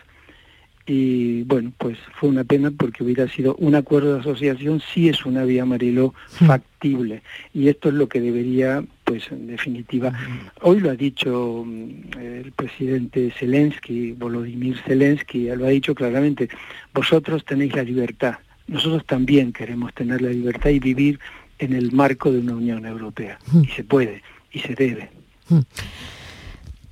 Y 0.86 1.44
bueno, 1.44 1.74
pues 1.78 1.98
fue 2.16 2.30
una 2.30 2.46
pena 2.46 2.72
porque 2.72 3.04
hubiera 3.04 3.28
sido 3.28 3.56
un 3.56 3.76
acuerdo 3.76 4.14
de 4.14 4.20
asociación, 4.22 4.82
sí 4.94 5.10
es 5.10 5.26
una 5.26 5.44
vía 5.44 5.66
Mariló 5.66 6.14
factible. 6.28 7.22
Y 7.54 7.68
esto 7.68 7.90
es 7.90 7.96
lo 7.96 8.08
que 8.08 8.22
debería, 8.22 8.84
pues 9.04 9.30
en 9.30 9.48
definitiva, 9.48 10.14
hoy 10.62 10.80
lo 10.80 10.90
ha 10.90 10.96
dicho 10.96 11.66
mm, 11.66 12.18
el 12.18 12.52
presidente 12.54 13.34
Zelensky, 13.38 14.14
Volodymyr 14.14 14.78
Zelensky, 14.86 15.48
lo 15.48 15.66
ha 15.66 15.70
dicho 15.70 15.94
claramente, 15.94 16.48
vosotros 16.94 17.44
tenéis 17.44 17.76
la 17.76 17.84
libertad, 17.84 18.36
nosotros 18.68 19.06
también 19.06 19.52
queremos 19.52 19.94
tener 19.94 20.22
la 20.22 20.30
libertad 20.30 20.70
y 20.70 20.80
vivir 20.80 21.20
en 21.64 21.74
el 21.74 21.92
marco 21.92 22.32
de 22.32 22.40
una 22.40 22.54
Unión 22.54 22.86
Europea. 22.86 23.40
Y 23.62 23.68
se 23.68 23.84
puede, 23.84 24.22
y 24.52 24.60
se 24.60 24.76
debe. 24.76 25.10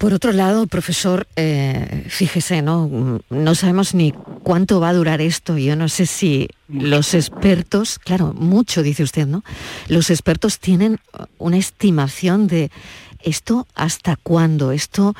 Por 0.01 0.13
otro 0.13 0.31
lado, 0.31 0.65
profesor, 0.65 1.27
eh, 1.35 2.05
fíjese, 2.09 2.63
¿no? 2.63 3.21
No 3.29 3.53
sabemos 3.53 3.93
ni 3.93 4.13
cuánto 4.41 4.79
va 4.79 4.89
a 4.89 4.93
durar 4.93 5.21
esto. 5.21 5.59
Yo 5.59 5.75
no 5.75 5.89
sé 5.89 6.07
si 6.07 6.49
mucho. 6.67 6.87
los 6.87 7.13
expertos, 7.13 7.99
claro, 7.99 8.33
mucho 8.33 8.81
dice 8.81 9.03
usted, 9.03 9.27
¿no? 9.27 9.43
Los 9.89 10.09
expertos 10.09 10.57
tienen 10.57 10.99
una 11.37 11.57
estimación 11.57 12.47
de 12.47 12.71
esto 13.23 13.67
hasta 13.75 14.15
cuándo, 14.15 14.71
esto, 14.71 15.15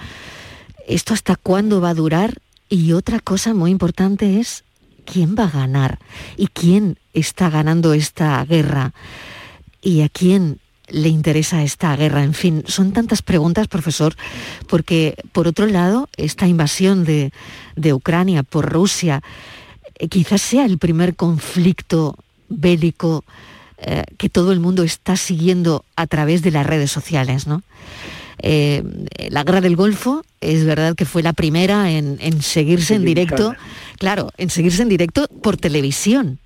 esto 0.87 1.13
hasta 1.13 1.35
cuándo 1.35 1.79
va 1.79 1.89
a 1.89 1.93
durar. 1.93 2.39
Y 2.67 2.93
otra 2.93 3.19
cosa 3.19 3.53
muy 3.53 3.69
importante 3.69 4.39
es 4.39 4.63
quién 5.05 5.35
va 5.37 5.43
a 5.43 5.51
ganar 5.51 5.99
y 6.37 6.47
quién 6.47 6.97
está 7.13 7.51
ganando 7.51 7.93
esta 7.93 8.43
guerra 8.45 8.93
y 9.81 10.01
a 10.01 10.09
quién 10.09 10.59
le 10.87 11.09
interesa 11.09 11.63
esta 11.63 11.95
guerra? 11.95 12.23
En 12.23 12.33
fin, 12.33 12.63
son 12.67 12.91
tantas 12.91 13.21
preguntas, 13.21 13.67
profesor, 13.67 14.15
porque 14.67 15.15
por 15.31 15.47
otro 15.47 15.65
lado, 15.65 16.09
esta 16.17 16.47
invasión 16.47 17.05
de, 17.05 17.31
de 17.75 17.93
Ucrania 17.93 18.43
por 18.43 18.71
Rusia 18.71 19.21
eh, 19.95 20.07
quizás 20.07 20.41
sea 20.41 20.65
el 20.65 20.77
primer 20.77 21.15
conflicto 21.15 22.17
bélico 22.49 23.23
eh, 23.77 24.03
que 24.17 24.29
todo 24.29 24.51
el 24.51 24.59
mundo 24.59 24.83
está 24.83 25.15
siguiendo 25.15 25.85
a 25.95 26.05
través 26.05 26.43
de 26.43 26.51
las 26.51 26.65
redes 26.65 26.91
sociales, 26.91 27.47
¿no? 27.47 27.63
Eh, 28.43 28.83
la 29.29 29.43
guerra 29.43 29.61
del 29.61 29.75
Golfo 29.75 30.23
es 30.39 30.65
verdad 30.65 30.95
que 30.95 31.05
fue 31.05 31.21
la 31.21 31.33
primera 31.33 31.91
en, 31.91 32.17
en 32.21 32.41
seguirse 32.41 32.95
en 32.95 33.05
directo, 33.05 33.55
claro, 33.97 34.31
en 34.37 34.49
seguirse 34.49 34.81
en 34.81 34.89
directo 34.89 35.27
por 35.41 35.57
televisión. 35.57 36.39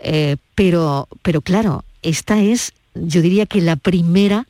Eh, 0.00 0.36
pero, 0.54 1.08
pero 1.22 1.40
claro, 1.40 1.84
esta 2.02 2.40
es 2.40 2.72
yo 2.94 3.22
diría 3.22 3.46
que 3.46 3.60
la 3.60 3.76
primera 3.76 4.46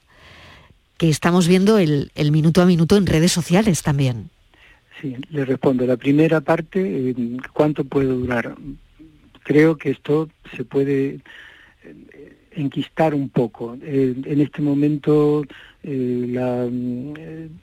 que 0.97 1.09
estamos 1.09 1.47
viendo 1.47 1.79
el, 1.79 2.11
el, 2.15 2.33
minuto 2.33 2.61
a 2.61 2.67
minuto 2.67 2.97
en 2.97 3.07
redes 3.07 3.31
sociales 3.31 3.83
también. 3.83 4.31
Sí, 5.01 5.17
le 5.31 5.45
respondo. 5.45 5.87
La 5.87 5.97
primera 5.97 6.41
parte, 6.41 7.11
eh, 7.11 7.15
¿cuánto 7.53 7.85
puede 7.85 8.09
durar? 8.09 8.57
Creo 9.45 9.77
que 9.77 9.91
esto 9.91 10.29
se 10.57 10.65
puede 10.65 11.21
eh, 11.85 12.37
enquistar 12.53 13.15
un 13.15 13.29
poco. 13.29 13.77
Eh, 13.81 14.15
en 14.25 14.41
este 14.41 14.61
momento 14.61 15.45
eh, 15.85 16.27
la, 16.29 16.69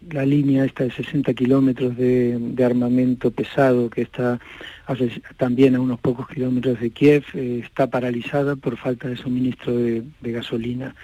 la, 0.09 0.25
línea 0.25 0.63
esta 0.63 0.85
de 0.85 0.91
60 0.91 1.33
kilómetros 1.33 1.97
de, 1.97 2.37
de, 2.39 2.63
armamento 2.63 3.29
pesado 3.31 3.89
que 3.89 4.03
está 4.03 4.39
hace, 4.85 5.21
también 5.35 5.75
a 5.75 5.81
unos 5.81 5.99
pocos 5.99 6.27
kilómetros 6.29 6.79
de 6.79 6.91
Kiev 6.91 7.25
eh, 7.33 7.61
está 7.63 7.87
paralizada 7.87 8.55
por 8.55 8.77
falta 8.77 9.09
de 9.09 9.17
suministro 9.17 9.75
de, 9.75 10.03
de, 10.21 10.31
gasolina 10.31 10.95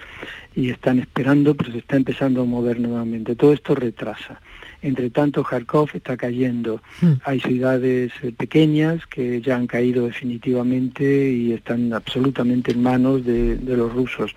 y 0.54 0.70
están 0.70 1.00
esperando, 1.00 1.54
pero 1.54 1.72
se 1.72 1.78
está 1.78 1.96
empezando 1.96 2.40
a 2.40 2.44
mover 2.46 2.80
nuevamente. 2.80 3.36
Todo 3.36 3.52
esto 3.52 3.74
retrasa. 3.74 4.40
Entre 4.80 5.10
tanto, 5.10 5.44
Kharkov 5.44 5.90
está 5.94 6.16
cayendo. 6.16 6.82
Hmm. 7.00 7.12
Hay 7.24 7.40
ciudades 7.40 8.10
eh, 8.22 8.32
pequeñas 8.32 9.06
que 9.06 9.40
ya 9.40 9.56
han 9.56 9.66
caído 9.66 10.06
definitivamente 10.06 11.30
y 11.30 11.52
están 11.52 11.92
absolutamente 11.92 12.72
en 12.72 12.82
manos 12.82 13.24
de, 13.24 13.56
de 13.56 13.76
los 13.76 13.92
rusos. 13.92 14.34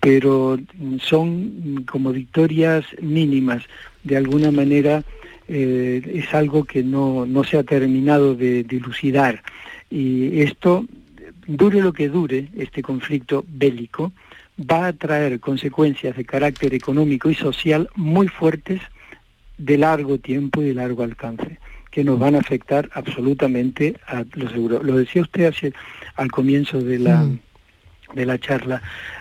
Pero 0.00 0.58
son 1.00 1.28
mm, 1.28 1.84
como 1.84 2.12
victorias 2.12 2.84
mínimas. 3.00 3.62
De 4.02 4.16
alguna 4.16 4.50
manera 4.50 5.04
eh, 5.48 6.02
es 6.14 6.32
algo 6.34 6.64
que 6.64 6.82
no, 6.82 7.26
no 7.26 7.44
se 7.44 7.58
ha 7.58 7.62
terminado 7.62 8.34
de 8.34 8.64
dilucidar. 8.64 9.42
Y 9.90 10.40
esto, 10.42 10.86
dure 11.46 11.80
lo 11.80 11.92
que 11.92 12.08
dure, 12.08 12.48
este 12.56 12.82
conflicto 12.82 13.44
bélico, 13.48 14.12
va 14.58 14.86
a 14.86 14.92
traer 14.92 15.40
consecuencias 15.40 16.16
de 16.16 16.24
carácter 16.24 16.74
económico 16.74 17.30
y 17.30 17.34
social 17.34 17.88
muy 17.96 18.28
fuertes 18.28 18.80
de 19.58 19.78
largo 19.78 20.18
tiempo 20.18 20.62
y 20.62 20.66
de 20.66 20.74
largo 20.74 21.02
alcance 21.02 21.58
que 21.90 22.04
nos 22.04 22.18
van 22.18 22.36
a 22.36 22.38
afectar 22.38 22.88
absolutamente 22.92 23.96
a 24.06 24.24
los 24.34 24.54
euros. 24.54 24.82
Lo 24.84 24.96
decía 24.96 25.22
usted 25.22 25.46
hace, 25.46 25.72
al 26.14 26.30
comienzo 26.30 26.80
de 26.80 26.98
la, 26.98 27.26
de 28.14 28.26
la 28.26 28.38
charla. 28.38 28.80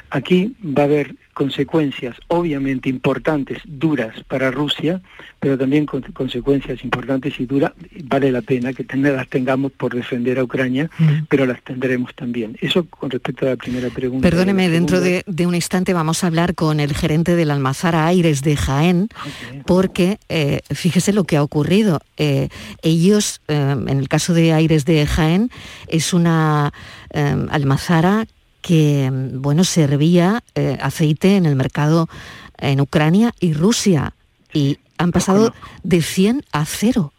Aquí 0.10 0.56
va 0.64 0.84
a 0.84 0.86
haber 0.86 1.16
consecuencias 1.40 2.18
obviamente 2.28 2.90
importantes, 2.90 3.62
duras 3.66 4.14
para 4.28 4.52
Rusia, 4.52 5.02
pero 5.40 5.58
también 5.58 5.86
con 5.86 6.02
consecuencias 6.02 6.84
importantes 6.84 7.40
y 7.40 7.46
duras. 7.46 7.72
Vale 8.04 8.30
la 8.30 8.42
pena 8.42 8.74
que 8.74 8.84
tener, 8.84 9.14
las 9.14 9.30
tengamos 9.30 9.72
por 9.72 9.96
defender 9.96 10.38
a 10.38 10.44
Ucrania, 10.44 10.90
pero 11.30 11.46
las 11.46 11.62
tendremos 11.64 12.14
también. 12.14 12.58
Eso 12.60 12.86
con 12.90 13.10
respecto 13.10 13.46
a 13.46 13.52
la 13.52 13.56
primera 13.56 13.90
pregunta. 13.90 14.30
Perdóneme, 14.30 14.68
dentro 14.68 15.00
de, 15.00 15.24
de 15.28 15.48
un 15.48 15.56
instante 15.56 15.94
vamos 15.94 16.26
a 16.26 16.28
hablar 16.28 16.56
con 16.56 16.82
el 16.82 16.94
gerente 16.94 17.38
del 17.38 17.52
Almazara 17.52 18.06
Aires 18.06 18.42
de 18.42 18.58
Jaén, 18.58 19.08
porque 19.66 20.18
eh, 20.28 20.60
fíjese 20.74 21.14
lo 21.14 21.24
que 21.24 21.38
ha 21.38 21.44
ocurrido. 21.44 22.02
Eh, 22.18 22.50
ellos, 22.82 23.42
eh, 23.48 23.76
en 23.88 23.98
el 23.98 24.10
caso 24.10 24.34
de 24.34 24.52
Aires 24.52 24.84
de 24.84 25.06
Jaén, 25.06 25.52
es 25.88 26.14
una 26.14 26.74
almazara 27.50 28.28
que, 28.62 29.10
bueno, 29.12 29.64
servía 29.64 30.44
eh, 30.56 30.78
aceite 30.82 31.36
en 31.36 31.46
el 31.46 31.56
mercado 31.56 32.08
en 32.58 32.82
Ucrania 32.82 33.34
y 33.40 33.54
Rusia, 33.54 34.14
y 34.54 34.80
han 34.98 35.12
pasado 35.12 35.54
de 35.84 36.02
100 36.02 36.44
a 36.52 36.66
0. 36.66 37.14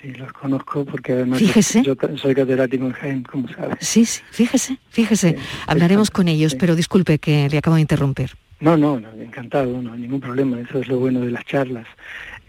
Sí, 0.00 0.12
los 0.14 0.32
conozco 0.32 0.84
porque 0.84 1.12
además 1.12 1.38
Fíjese. 1.38 1.82
yo 1.82 1.94
soy 2.16 2.34
catedrático 2.34 2.86
en 2.86 2.92
Jaén, 2.92 3.22
como 3.22 3.46
sabes. 3.48 3.78
Sí, 3.80 4.04
sí, 4.04 4.20
fíjese, 4.30 4.78
fíjese. 4.90 5.36
Hablaremos 5.68 6.10
con 6.10 6.26
ellos, 6.26 6.56
pero 6.56 6.74
disculpe 6.74 7.18
que 7.18 7.48
le 7.48 7.58
acabo 7.58 7.76
de 7.76 7.82
interrumpir. 7.82 8.32
No, 8.58 8.76
no, 8.76 8.98
no, 8.98 9.08
encantado, 9.20 9.80
no, 9.80 9.94
ningún 9.96 10.20
problema, 10.20 10.60
eso 10.60 10.80
es 10.80 10.88
lo 10.88 10.98
bueno 10.98 11.20
de 11.20 11.30
las 11.30 11.44
charlas. 11.44 11.86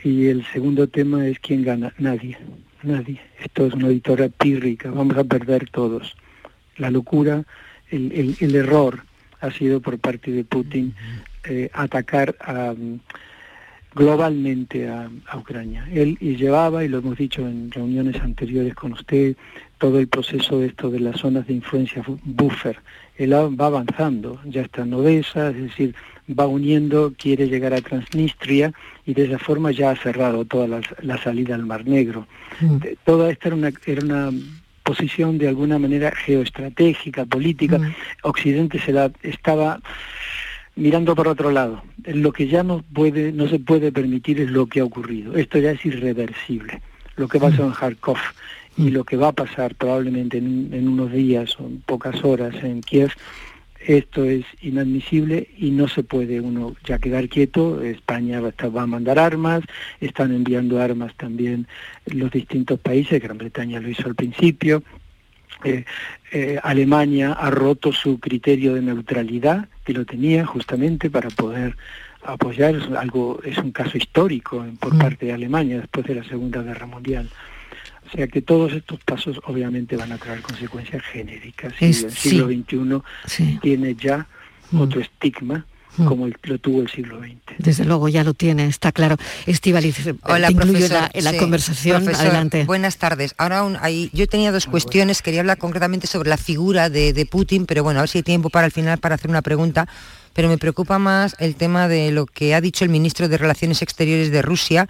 Y 0.04 0.28
el 0.28 0.46
segundo 0.52 0.88
tema 0.88 1.28
es 1.28 1.40
quién 1.40 1.64
gana, 1.64 1.94
nadie, 2.00 2.38
nadie. 2.82 3.22
Esto 3.44 3.68
es 3.68 3.74
una 3.74 3.88
editora 3.88 4.30
pírrica, 4.30 4.90
vamos 4.90 5.18
a 5.18 5.24
perder 5.24 5.70
todos. 5.70 6.16
La 6.78 6.90
locura, 6.90 7.44
el, 7.96 8.12
el- 8.12 8.36
el 8.40 8.56
error 8.56 9.04
ha 9.42 9.52
sido 9.52 9.80
por 9.82 9.98
parte 10.00 10.32
de 10.32 10.44
Putin 10.44 10.94
eh, 11.44 11.70
atacar 11.74 12.36
a, 12.40 12.74
mm, 12.78 13.00
globalmente 13.96 14.88
a, 14.90 15.10
a 15.28 15.38
Ucrania. 15.38 15.88
Él 15.94 16.18
y 16.20 16.36
llevaba, 16.36 16.84
y 16.84 16.88
lo 16.88 17.00
hemos 17.00 17.18
dicho 17.18 17.48
en 17.48 17.70
reuniones 17.72 18.20
anteriores 18.22 18.74
con 18.74 18.94
usted, 18.94 19.36
todo 19.78 20.00
el 20.00 20.08
proceso 20.08 20.60
de 20.60 20.68
esto 20.68 20.90
de 20.90 21.00
las 21.00 21.20
zonas 21.20 21.46
de 21.48 21.54
influencia 21.54 22.04
buffer. 22.24 22.78
Él 23.18 23.34
va 23.34 23.66
avanzando, 23.68 24.40
ya 24.46 24.62
está 24.62 24.82
en 24.82 24.94
Odessa, 24.94 25.50
es 25.50 25.58
decir, 25.58 25.94
va 26.40 26.48
uniendo, 26.48 27.14
quiere 27.18 27.48
llegar 27.48 27.74
a 27.74 27.82
Transnistria 27.82 28.74
y 29.06 29.14
de 29.14 29.26
esa 29.26 29.38
forma 29.38 29.72
ya 29.72 29.92
ha 29.92 29.96
cerrado 29.96 30.46
toda 30.46 30.68
la, 30.68 30.82
la 31.02 31.18
salida 31.22 31.54
al 31.54 31.66
Mar 31.66 31.86
Negro. 31.86 32.26
De- 32.80 32.98
Toda 33.06 33.30
esta 33.30 33.50
era 33.50 33.56
una, 33.58 33.72
era 33.86 34.02
una 34.04 34.32
posición 34.84 35.38
de 35.38 35.48
alguna 35.48 35.80
manera 35.80 36.12
geoestratégica, 36.12 37.26
política. 37.26 37.80
Occidente 38.22 38.80
se 38.80 38.92
la 38.92 39.12
estaba 39.24 39.80
mirando 40.76 41.16
por 41.16 41.28
otro 41.28 41.52
lado. 41.52 41.84
Lo 42.06 42.32
que 42.32 42.48
ya 42.48 42.64
no 42.64 42.84
puede, 42.94 43.32
no 43.32 43.48
se 43.48 43.60
puede 43.60 43.92
permitir 43.92 44.40
es 44.40 44.50
lo 44.50 44.68
que 44.68 44.82
ha 44.82 44.86
ocurrido. 44.86 45.36
Esto 45.36 45.58
ya 45.58 45.72
es 45.72 45.86
irreversible. 45.86 46.82
Lo 47.16 47.28
que 47.28 47.40
pasó 47.40 47.64
en 47.64 47.72
Kharkov 47.72 48.18
y 48.76 48.90
lo 48.90 49.04
que 49.04 49.18
va 49.18 49.30
a 49.30 49.34
pasar 49.34 49.76
probablemente 49.76 50.38
en, 50.38 50.70
en 50.74 50.88
unos 50.88 51.12
días 51.12 51.60
o 51.60 51.66
en 51.66 51.82
pocas 51.82 52.24
horas 52.24 52.56
en 52.64 52.82
Kiev, 52.82 53.12
esto 53.86 54.24
es 54.26 54.46
inadmisible 54.62 55.50
y 55.58 55.72
no 55.72 55.88
se 55.88 56.04
puede 56.04 56.40
uno 56.42 56.76
ya 56.86 57.00
quedar 57.00 57.28
quieto. 57.30 57.82
España 57.82 58.40
va 58.42 58.48
a, 58.48 58.52
estar- 58.52 58.76
va 58.76 58.84
a 58.84 58.88
mandar 58.88 59.20
armas, 59.20 59.64
están 60.00 60.34
enviando 60.34 60.82
armas 60.82 61.14
también 61.16 61.68
los 62.06 62.32
distintos 62.32 62.80
países, 62.80 63.22
Gran 63.22 63.38
Bretaña 63.38 63.80
lo 63.80 63.90
hizo 63.90 64.08
al 64.08 64.16
principio, 64.16 64.84
eh, 65.64 65.86
eh, 66.32 66.60
Alemania 66.64 67.34
ha 67.34 67.50
roto 67.50 67.92
su 67.92 68.20
criterio 68.20 68.74
de 68.76 68.82
neutralidad, 68.82 69.70
que 69.86 69.94
lo 69.94 70.06
tenía 70.06 70.46
justamente 70.46 71.10
para 71.10 71.30
poder 71.30 71.76
apoyar, 72.24 72.76
es 72.76 72.84
algo, 72.98 73.40
es 73.44 73.58
un 73.58 73.72
caso 73.72 73.98
histórico 73.98 74.66
por 74.80 74.98
parte 74.98 75.26
de 75.26 75.34
Alemania 75.34 75.80
después 75.80 76.06
de 76.06 76.16
la 76.16 76.24
Segunda 76.24 76.62
Guerra 76.64 76.86
Mundial. 76.86 77.30
O 78.14 78.16
sea 78.18 78.28
que 78.28 78.42
todos 78.42 78.74
estos 78.74 79.00
pasos 79.04 79.40
obviamente 79.46 79.96
van 79.98 80.12
a 80.12 80.18
traer 80.20 80.42
consecuencias 80.42 81.02
genéricas 81.12 81.74
y 81.80 81.86
Es- 81.86 82.04
el 82.04 82.12
siglo 82.12 82.48
sí. 82.50 83.04
XXI 83.28 83.60
tiene 83.60 83.96
ya 83.96 84.28
otro 84.78 85.02
estigma 85.02 85.66
Mm. 85.98 86.06
como 86.06 86.26
el- 86.28 86.36
lo 86.44 86.58
tuvo 86.60 86.82
el 86.82 86.90
siglo 86.90 87.20
XX. 87.20 87.56
Desde 87.60 87.86
luego 87.86 88.10
ya 88.10 88.24
lo 88.24 88.34
tiene, 88.34 88.66
está 88.66 88.92
claro. 88.92 89.16
Estivaliz, 89.46 90.06
eh, 90.08 90.16
Hola, 90.24 90.48
te 90.48 90.54
incluyo 90.54 90.72
profesor. 90.74 91.02
la, 91.02 91.12
en 91.14 91.24
la 91.24 91.32
Sí, 91.32 91.38
conversación. 91.38 92.04
profesor, 92.04 92.26
Adelante. 92.28 92.64
Buenas 92.66 92.98
tardes. 92.98 93.34
Ahora 93.38 93.64
un- 93.64 93.78
hay- 93.80 94.10
yo 94.14 94.26
tenía 94.28 94.52
dos 94.52 94.66
cuestiones. 94.66 95.22
Quería 95.22 95.42
hablar 95.42 95.58
concretamente 95.60 96.08
sobre 96.08 96.30
la 96.30 96.38
figura 96.38 96.90
de, 96.90 97.14
de 97.14 97.26
Putin, 97.28 97.66
pero 97.68 97.84
bueno, 97.84 98.00
a 98.00 98.04
ver 98.04 98.10
si 98.10 98.20
hay 98.20 98.24
tiempo 98.24 98.50
para 98.50 98.66
el 98.66 98.72
final 98.72 98.98
para 99.00 99.16
hacer 99.16 99.30
una 99.30 99.42
pregunta. 99.44 99.88
Pero 100.34 100.50
me 100.50 100.58
preocupa 100.58 100.98
más 100.98 101.36
el 101.38 101.56
tema 101.56 101.88
de 101.88 102.12
lo 102.12 102.26
que 102.26 102.56
ha 102.56 102.62
dicho 102.62 102.84
el 102.84 102.90
ministro 102.90 103.28
de 103.28 103.38
Relaciones 103.38 103.84
Exteriores 103.84 104.32
de 104.32 104.42
Rusia, 104.42 104.88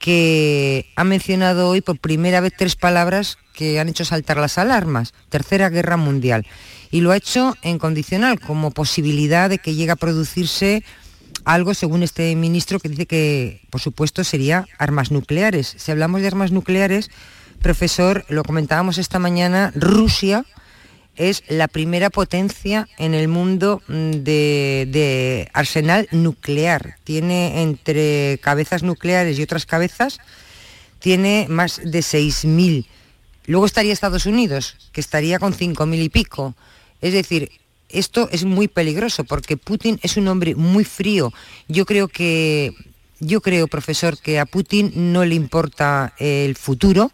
que 0.00 0.86
ha 0.96 1.04
mencionado 1.04 1.68
hoy 1.68 1.82
por 1.82 1.98
primera 1.98 2.40
vez 2.40 2.54
tres 2.56 2.74
palabras 2.74 3.36
que 3.52 3.78
han 3.78 3.88
hecho 3.88 4.06
saltar 4.06 4.38
las 4.38 4.56
alarmas. 4.56 5.12
Tercera 5.28 5.68
Guerra 5.68 5.98
Mundial. 5.98 6.46
Y 6.90 7.02
lo 7.02 7.12
ha 7.12 7.18
hecho 7.18 7.54
en 7.62 7.78
condicional, 7.78 8.40
como 8.40 8.70
posibilidad 8.70 9.50
de 9.50 9.58
que 9.58 9.74
llegue 9.74 9.92
a 9.92 9.96
producirse 9.96 10.82
algo, 11.44 11.74
según 11.74 12.02
este 12.02 12.34
ministro, 12.34 12.80
que 12.80 12.88
dice 12.88 13.04
que, 13.06 13.60
por 13.68 13.82
supuesto, 13.82 14.24
sería 14.24 14.66
armas 14.78 15.10
nucleares. 15.10 15.74
Si 15.76 15.92
hablamos 15.92 16.22
de 16.22 16.28
armas 16.28 16.50
nucleares, 16.50 17.10
profesor, 17.60 18.24
lo 18.30 18.42
comentábamos 18.42 18.96
esta 18.96 19.18
mañana, 19.18 19.70
Rusia 19.76 20.46
es 21.20 21.44
la 21.48 21.68
primera 21.68 22.08
potencia 22.08 22.88
en 22.96 23.12
el 23.12 23.28
mundo 23.28 23.82
mm, 23.88 24.10
de, 24.22 25.50
arsenal 25.52 26.08
nuclear. 26.12 26.96
Tiene 27.04 27.60
entre 27.62 28.38
cabezas 28.42 28.82
nucleares 28.82 29.38
y 29.38 29.42
otras 29.42 29.66
cabezas, 29.66 30.18
tiene 30.98 31.46
más 31.50 31.76
de 31.84 32.00
6.000. 32.00 32.86
Luego 33.46 33.66
estaría 33.66 33.92
Estados 33.92 34.24
Unidos, 34.24 34.76
que 34.92 35.02
estaría 35.02 35.38
con 35.38 35.52
5.000 35.52 36.02
y 36.02 36.08
pico. 36.08 36.54
Es 37.02 37.12
decir, 37.12 37.50
esto 37.90 38.30
es 38.32 38.46
muy 38.46 38.68
peligroso 38.68 39.24
porque 39.24 39.58
Putin 39.58 40.00
es 40.02 40.16
un 40.16 40.26
hombre 40.26 40.54
muy 40.54 40.84
frío. 40.84 41.34
Yo 41.68 41.84
creo 41.84 42.08
que, 42.08 42.72
yo 43.18 43.42
creo, 43.42 43.68
profesor, 43.68 44.16
que 44.18 44.38
a 44.38 44.46
Putin 44.46 45.12
no 45.12 45.26
le 45.26 45.34
importa 45.34 46.14
el 46.18 46.56
futuro, 46.56 47.12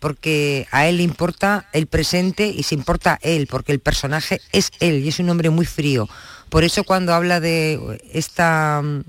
porque 0.00 0.66
a 0.70 0.86
él 0.86 0.98
le 0.98 1.02
importa 1.02 1.68
el 1.72 1.86
presente 1.86 2.46
y 2.48 2.62
se 2.62 2.74
importa 2.74 3.18
él, 3.22 3.46
porque 3.50 3.72
el 3.72 3.80
personaje 3.80 4.40
es 4.52 4.70
él 4.80 5.04
y 5.04 5.08
es 5.08 5.18
un 5.18 5.30
hombre 5.30 5.50
muy 5.50 5.66
frío. 5.66 6.08
Por 6.48 6.64
eso 6.64 6.84
cuando 6.84 7.12
habla 7.14 7.40
de 7.40 8.00
esta 8.12 8.80
mm, 8.82 9.02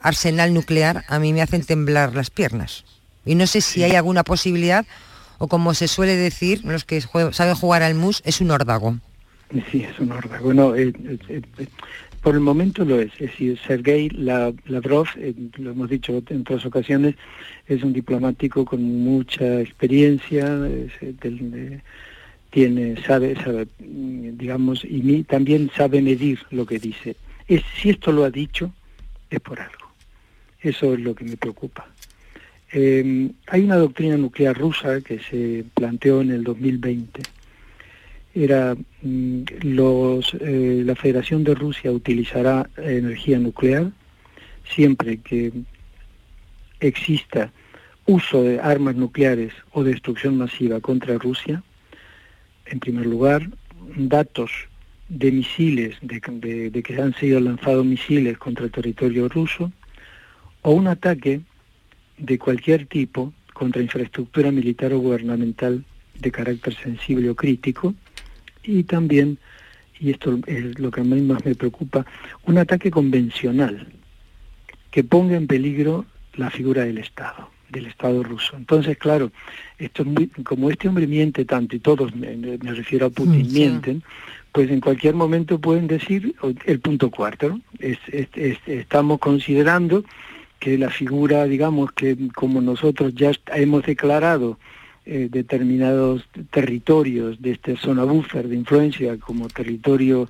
arsenal 0.00 0.52
nuclear, 0.52 1.04
a 1.08 1.18
mí 1.18 1.32
me 1.32 1.42
hacen 1.42 1.64
temblar 1.64 2.14
las 2.14 2.30
piernas. 2.30 2.84
Y 3.24 3.34
no 3.34 3.46
sé 3.46 3.60
si 3.60 3.82
hay 3.82 3.94
alguna 3.94 4.22
posibilidad, 4.24 4.84
o 5.38 5.48
como 5.48 5.74
se 5.74 5.88
suele 5.88 6.16
decir, 6.16 6.64
los 6.64 6.84
que 6.84 7.02
jue- 7.02 7.32
saben 7.32 7.54
jugar 7.54 7.82
al 7.82 7.94
mus, 7.94 8.22
es 8.24 8.40
un 8.40 8.50
órdago. 8.50 8.98
Sí, 9.70 9.84
es 9.84 9.98
un 10.00 10.10
órdago. 10.12 10.52
No, 10.52 10.74
eh, 10.74 10.92
eh, 11.28 11.40
eh, 11.58 11.66
por 12.26 12.34
el 12.34 12.40
momento 12.40 12.84
lo 12.84 13.00
es. 13.00 13.12
Es 13.20 13.30
decir, 13.30 13.56
Sergei 13.64 14.08
La- 14.10 14.52
Lavrov, 14.66 15.06
eh, 15.16 15.32
lo 15.58 15.70
hemos 15.70 15.88
dicho 15.88 16.20
en 16.28 16.40
otras 16.40 16.66
ocasiones, 16.66 17.14
es 17.68 17.84
un 17.84 17.92
diplomático 17.92 18.64
con 18.64 18.82
mucha 18.82 19.60
experiencia, 19.60 20.44
es, 20.66 20.90
eh, 21.02 21.14
del- 21.22 21.50
de- 21.52 21.80
tiene, 22.50 23.00
sabe, 23.06 23.36
sabe, 23.36 23.68
mm, 23.78 24.38
digamos, 24.38 24.84
y 24.84 25.02
mi- 25.02 25.22
también 25.22 25.70
sabe 25.76 26.02
medir 26.02 26.40
lo 26.50 26.66
que 26.66 26.80
dice. 26.80 27.14
Es, 27.46 27.62
si 27.80 27.90
esto 27.90 28.10
lo 28.10 28.24
ha 28.24 28.30
dicho, 28.32 28.72
es 29.30 29.38
por 29.38 29.60
algo. 29.60 29.86
Eso 30.60 30.94
es 30.94 30.98
lo 30.98 31.14
que 31.14 31.24
me 31.24 31.36
preocupa. 31.36 31.86
Eh, 32.72 33.30
hay 33.46 33.60
una 33.62 33.76
doctrina 33.76 34.16
nuclear 34.16 34.58
rusa 34.58 35.00
que 35.00 35.20
se 35.20 35.64
planteó 35.74 36.22
en 36.22 36.32
el 36.32 36.42
2020 36.42 37.20
era 38.36 38.76
mm, 39.02 39.42
los, 39.62 40.34
eh, 40.40 40.82
la 40.84 40.94
Federación 40.94 41.42
de 41.42 41.54
Rusia 41.54 41.90
utilizará 41.90 42.68
energía 42.76 43.38
nuclear 43.38 43.90
siempre 44.64 45.18
que 45.18 45.52
exista 46.80 47.50
uso 48.04 48.42
de 48.42 48.60
armas 48.60 48.94
nucleares 48.94 49.52
o 49.72 49.82
destrucción 49.82 50.36
masiva 50.36 50.80
contra 50.80 51.18
Rusia, 51.18 51.62
en 52.66 52.78
primer 52.78 53.06
lugar, 53.06 53.48
datos 53.96 54.50
de 55.08 55.32
misiles, 55.32 55.96
de, 56.02 56.70
de, 56.70 56.82
que 56.82 57.00
han 57.00 57.14
sido 57.14 57.40
lanzados 57.40 57.84
misiles 57.84 58.38
contra 58.38 58.64
el 58.66 58.70
territorio 58.70 59.28
ruso, 59.28 59.72
o 60.62 60.72
un 60.72 60.88
ataque 60.88 61.40
de 62.18 62.38
cualquier 62.38 62.86
tipo 62.86 63.32
contra 63.54 63.82
infraestructura 63.82 64.50
militar 64.50 64.92
o 64.92 64.98
gubernamental 64.98 65.84
de 66.18 66.30
carácter 66.30 66.74
sensible 66.74 67.30
o 67.30 67.34
crítico, 67.34 67.94
y 68.66 68.84
también, 68.84 69.38
y 70.00 70.10
esto 70.10 70.38
es 70.46 70.78
lo 70.78 70.90
que 70.90 71.00
a 71.00 71.04
mí 71.04 71.20
más 71.22 71.44
me 71.44 71.54
preocupa, 71.54 72.04
un 72.44 72.58
ataque 72.58 72.90
convencional 72.90 73.86
que 74.90 75.04
ponga 75.04 75.36
en 75.36 75.46
peligro 75.46 76.04
la 76.34 76.50
figura 76.50 76.84
del 76.84 76.98
Estado 76.98 77.50
del 77.68 77.86
Estado 77.86 78.22
ruso. 78.22 78.56
Entonces, 78.56 78.96
claro, 78.96 79.30
esto 79.78 80.04
como 80.44 80.70
este 80.70 80.88
hombre 80.88 81.06
miente 81.06 81.44
tanto 81.44 81.76
y 81.76 81.80
todos, 81.80 82.14
me, 82.14 82.56
refiero 82.58 83.06
a 83.06 83.10
Putin, 83.10 83.52
mienten, 83.52 84.02
pues 84.52 84.70
en 84.70 84.80
cualquier 84.80 85.14
momento 85.14 85.58
pueden 85.58 85.86
decir 85.86 86.34
el 86.64 86.80
punto 86.80 87.10
cuarto. 87.10 87.60
Es, 87.78 87.98
estamos 88.66 89.18
considerando 89.18 90.04
que 90.58 90.78
la 90.78 90.90
figura, 90.90 91.44
digamos, 91.44 91.92
que 91.92 92.16
como 92.34 92.60
nosotros 92.60 93.14
ya 93.14 93.32
hemos 93.54 93.84
declarado 93.84 94.58
eh, 95.06 95.28
determinados 95.30 96.28
territorios 96.50 97.40
de 97.40 97.52
esta 97.52 97.76
zona 97.76 98.04
buffer 98.04 98.48
de 98.48 98.56
influencia 98.56 99.16
como 99.18 99.48
territorio 99.48 100.28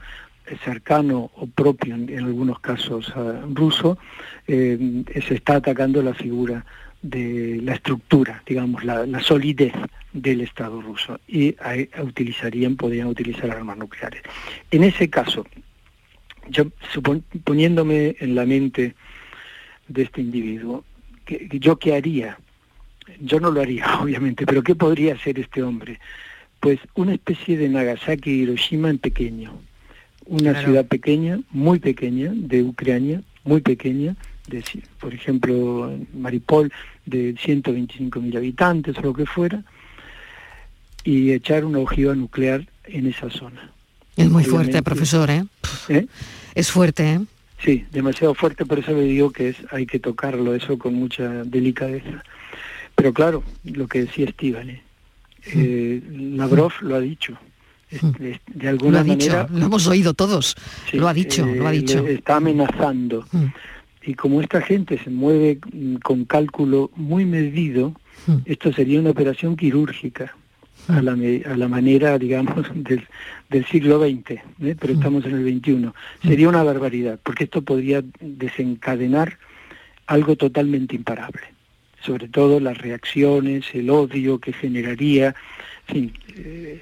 cercano 0.63 1.31
o 1.35 1.47
propio 1.47 1.95
en, 1.97 2.19
algunos 2.19 2.61
casos 2.61 3.13
ruso, 3.53 3.99
eh, 4.47 5.03
se 5.27 5.35
está 5.35 5.57
atacando 5.57 6.03
la 6.03 6.15
figura 6.15 6.65
de 7.03 7.61
la 7.63 7.75
estructura, 7.75 8.43
digamos, 8.47 8.85
la, 8.85 9.21
solidez 9.21 9.73
del 10.13 10.41
Estado 10.41 10.81
ruso 10.81 11.21
y 11.27 11.57
utilizarían, 12.03 12.77
podrían 12.77 13.09
utilizar 13.09 13.51
armas 13.51 13.77
nucleares. 13.77 14.23
En 14.71 14.85
ese 14.85 15.09
caso, 15.09 15.45
yo 16.49 16.67
poniéndome 17.45 18.17
en 18.21 18.35
la 18.35 18.47
mente 18.47 18.95
de 19.89 20.03
este 20.03 20.21
individuo, 20.21 20.85
que, 21.25 21.49
¿yo 21.61 21.79
qué 21.79 21.95
haría? 21.95 22.39
Yo 23.21 23.41
no 23.41 23.51
lo 23.51 23.61
haría, 23.61 23.99
obviamente, 24.03 24.47
pero 24.47 24.63
¿qué 24.63 24.75
podría 24.75 25.15
hacer 25.15 25.39
este 25.39 25.63
hombre? 25.63 26.01
Pues 26.61 26.81
una 26.95 27.15
especie 27.15 27.57
de 27.57 27.69
Nagasaki 27.69 28.31
Hiroshima 28.31 28.91
en 28.91 28.99
pequeño. 28.99 29.59
Una 30.27 30.61
ciudad 30.61 30.85
pequeña, 30.87 31.39
muy 31.51 31.79
pequeña, 31.79 32.33
de 32.35 32.63
Ucrania, 32.63 33.23
muy 33.45 33.61
pequeña, 33.61 34.17
por 34.99 35.15
ejemplo, 35.15 35.97
Maripol, 36.15 36.73
de 37.05 37.35
125.000 37.35 38.37
habitantes 38.37 38.99
o 38.99 39.03
lo 39.03 39.15
que 39.15 39.27
fuera, 39.27 39.63
y 41.05 41.33
echar 41.33 41.65
una 41.65 41.79
ojiva 41.79 42.15
nuclear 42.15 42.67
en 42.85 43.07
esa 43.07 43.31
zona. 43.31 43.71
Es 44.17 44.29
muy 44.29 44.45
fuerte, 44.45 44.83
profesor, 44.83 45.31
¿eh? 45.31 45.45
¿eh? 45.89 46.07
Es 46.55 46.71
fuerte, 46.71 47.13
¿eh? 47.13 47.21
Sí, 47.63 47.85
demasiado 47.91 48.35
fuerte, 48.35 48.65
por 48.67 48.79
eso 48.79 48.93
le 48.93 49.03
digo 49.03 49.31
que 49.31 49.51
es, 49.51 49.57
hay 49.71 49.87
que 49.87 49.99
tocarlo 49.99 50.55
eso 50.55 50.79
con 50.79 50.95
mucha 50.95 51.45
delicadeza. 51.45 52.23
Pero 52.97 53.13
claro, 53.13 53.45
lo 53.65 53.87
que 53.87 54.01
decía 54.01 54.29
Steven, 54.31 54.71
¿eh? 54.71 54.83
eh 55.55 56.03
Lavrov 56.11 56.73
lo 56.81 56.97
ha 56.97 57.01
dicho. 57.01 57.39
de 57.91 58.69
alguna 58.69 59.01
lo 59.01 59.07
manera 59.07 59.47
lo 59.49 59.67
hemos 59.67 59.87
oído 59.87 60.13
todos. 60.13 60.57
lo 60.93 61.07
ha 61.07 61.15
dicho, 61.15 61.47
lo 61.47 61.69
ha 61.69 61.71
dicho. 61.71 62.05
Está 62.07 62.37
amenazando. 62.37 63.25
Y 64.03 64.15
como 64.15 64.41
esta 64.41 64.61
gente 64.61 64.99
se 65.03 65.11
mueve 65.11 65.59
con 66.03 66.25
cálculo 66.25 66.91
muy 66.95 67.25
medido, 67.25 67.93
hmm. 68.27 68.39
esto 68.45 68.73
sería 68.73 69.01
una 69.01 69.11
operación 69.11 69.57
quirúrgica 69.57 70.35
a 70.89 71.03
la, 71.03 71.13
a 71.13 71.57
la 71.57 71.69
manera, 71.69 72.17
digamos, 72.17 72.69
del, 72.75 73.05
del 73.51 73.67
siglo 73.67 73.99
XX, 73.99 74.31
¿eh? 74.31 74.77
pero 74.79 74.95
hmm. 74.95 74.97
estamos 74.97 75.25
en 75.27 75.35
el 75.35 75.59
XXI. 75.59 75.73
Hmm. 75.73 75.93
Sería 76.23 76.49
una 76.49 76.63
barbaridad, 76.63 77.19
porque 77.23 77.45
esto 77.45 77.63
podría 77.63 78.03
desencadenar 78.21 79.39
algo 80.07 80.37
totalmente 80.37 80.95
imparable. 80.95 81.56
Sobre 82.03 82.29
todo 82.29 82.61
las 82.61 82.79
reacciones, 82.79 83.67
el 83.73 83.91
odio 83.91 84.39
que 84.39 84.53
generaría, 84.53 85.35
en 85.89 85.95
fin, 85.95 86.13
eh, 86.37 86.81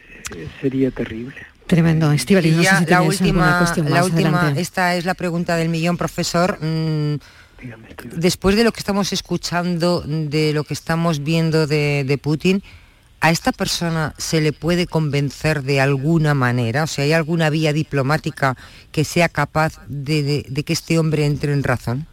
sería 0.60 0.90
terrible. 0.90 1.36
Tremendo, 1.66 2.12
Estivali, 2.12 2.50
la 2.86 3.02
última, 3.02 3.66
la 3.88 4.04
última 4.04 4.52
esta 4.56 4.96
es 4.96 5.06
la 5.06 5.14
pregunta 5.14 5.56
del 5.56 5.70
millón, 5.70 5.96
profesor. 5.96 6.58
Mm, 6.60 7.14
después 8.16 8.54
de 8.56 8.64
lo 8.64 8.72
que 8.72 8.80
estamos 8.80 9.12
escuchando, 9.14 10.02
de 10.06 10.52
lo 10.52 10.64
que 10.64 10.74
estamos 10.74 11.24
viendo 11.24 11.66
de, 11.66 12.18
Putin, 12.22 12.62
¿a 13.20 13.30
esta 13.30 13.50
persona 13.50 14.14
se 14.18 14.42
le 14.42 14.52
puede 14.52 14.86
convencer 14.86 15.62
de 15.62 15.80
alguna 15.80 16.34
manera? 16.34 16.82
O 16.82 16.86
sea, 16.86 17.04
¿hay 17.04 17.12
alguna 17.12 17.48
vía 17.48 17.72
diplomática 17.72 18.56
que 18.92 19.04
sea 19.04 19.30
capaz 19.30 19.80
de 19.88 20.44
que 20.66 20.72
este 20.72 20.98
hombre 20.98 21.24
entre 21.24 21.54
en 21.54 21.62
razón? 21.62 22.06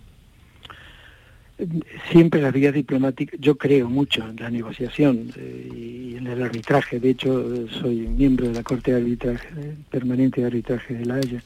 Siempre 2.12 2.42
la 2.42 2.52
vía 2.52 2.72
diplomática, 2.72 3.36
yo 3.40 3.58
creo 3.58 3.90
mucho 3.90 4.28
en 4.28 4.36
la 4.38 4.50
negociación 4.50 5.32
eh, 5.36 5.70
y 5.74 6.16
en 6.16 6.28
el 6.28 6.42
arbitraje, 6.42 7.00
de 7.00 7.10
hecho 7.10 7.68
soy 7.68 8.08
miembro 8.08 8.48
de 8.48 8.54
la 8.54 8.64
Corte 8.64 8.92
de 8.92 8.98
Arbitraje, 8.98 9.48
permanente 9.90 10.42
de 10.42 10.48
arbitraje 10.48 10.94
de 10.94 11.06
la 11.06 11.16
Haya, 11.16 11.42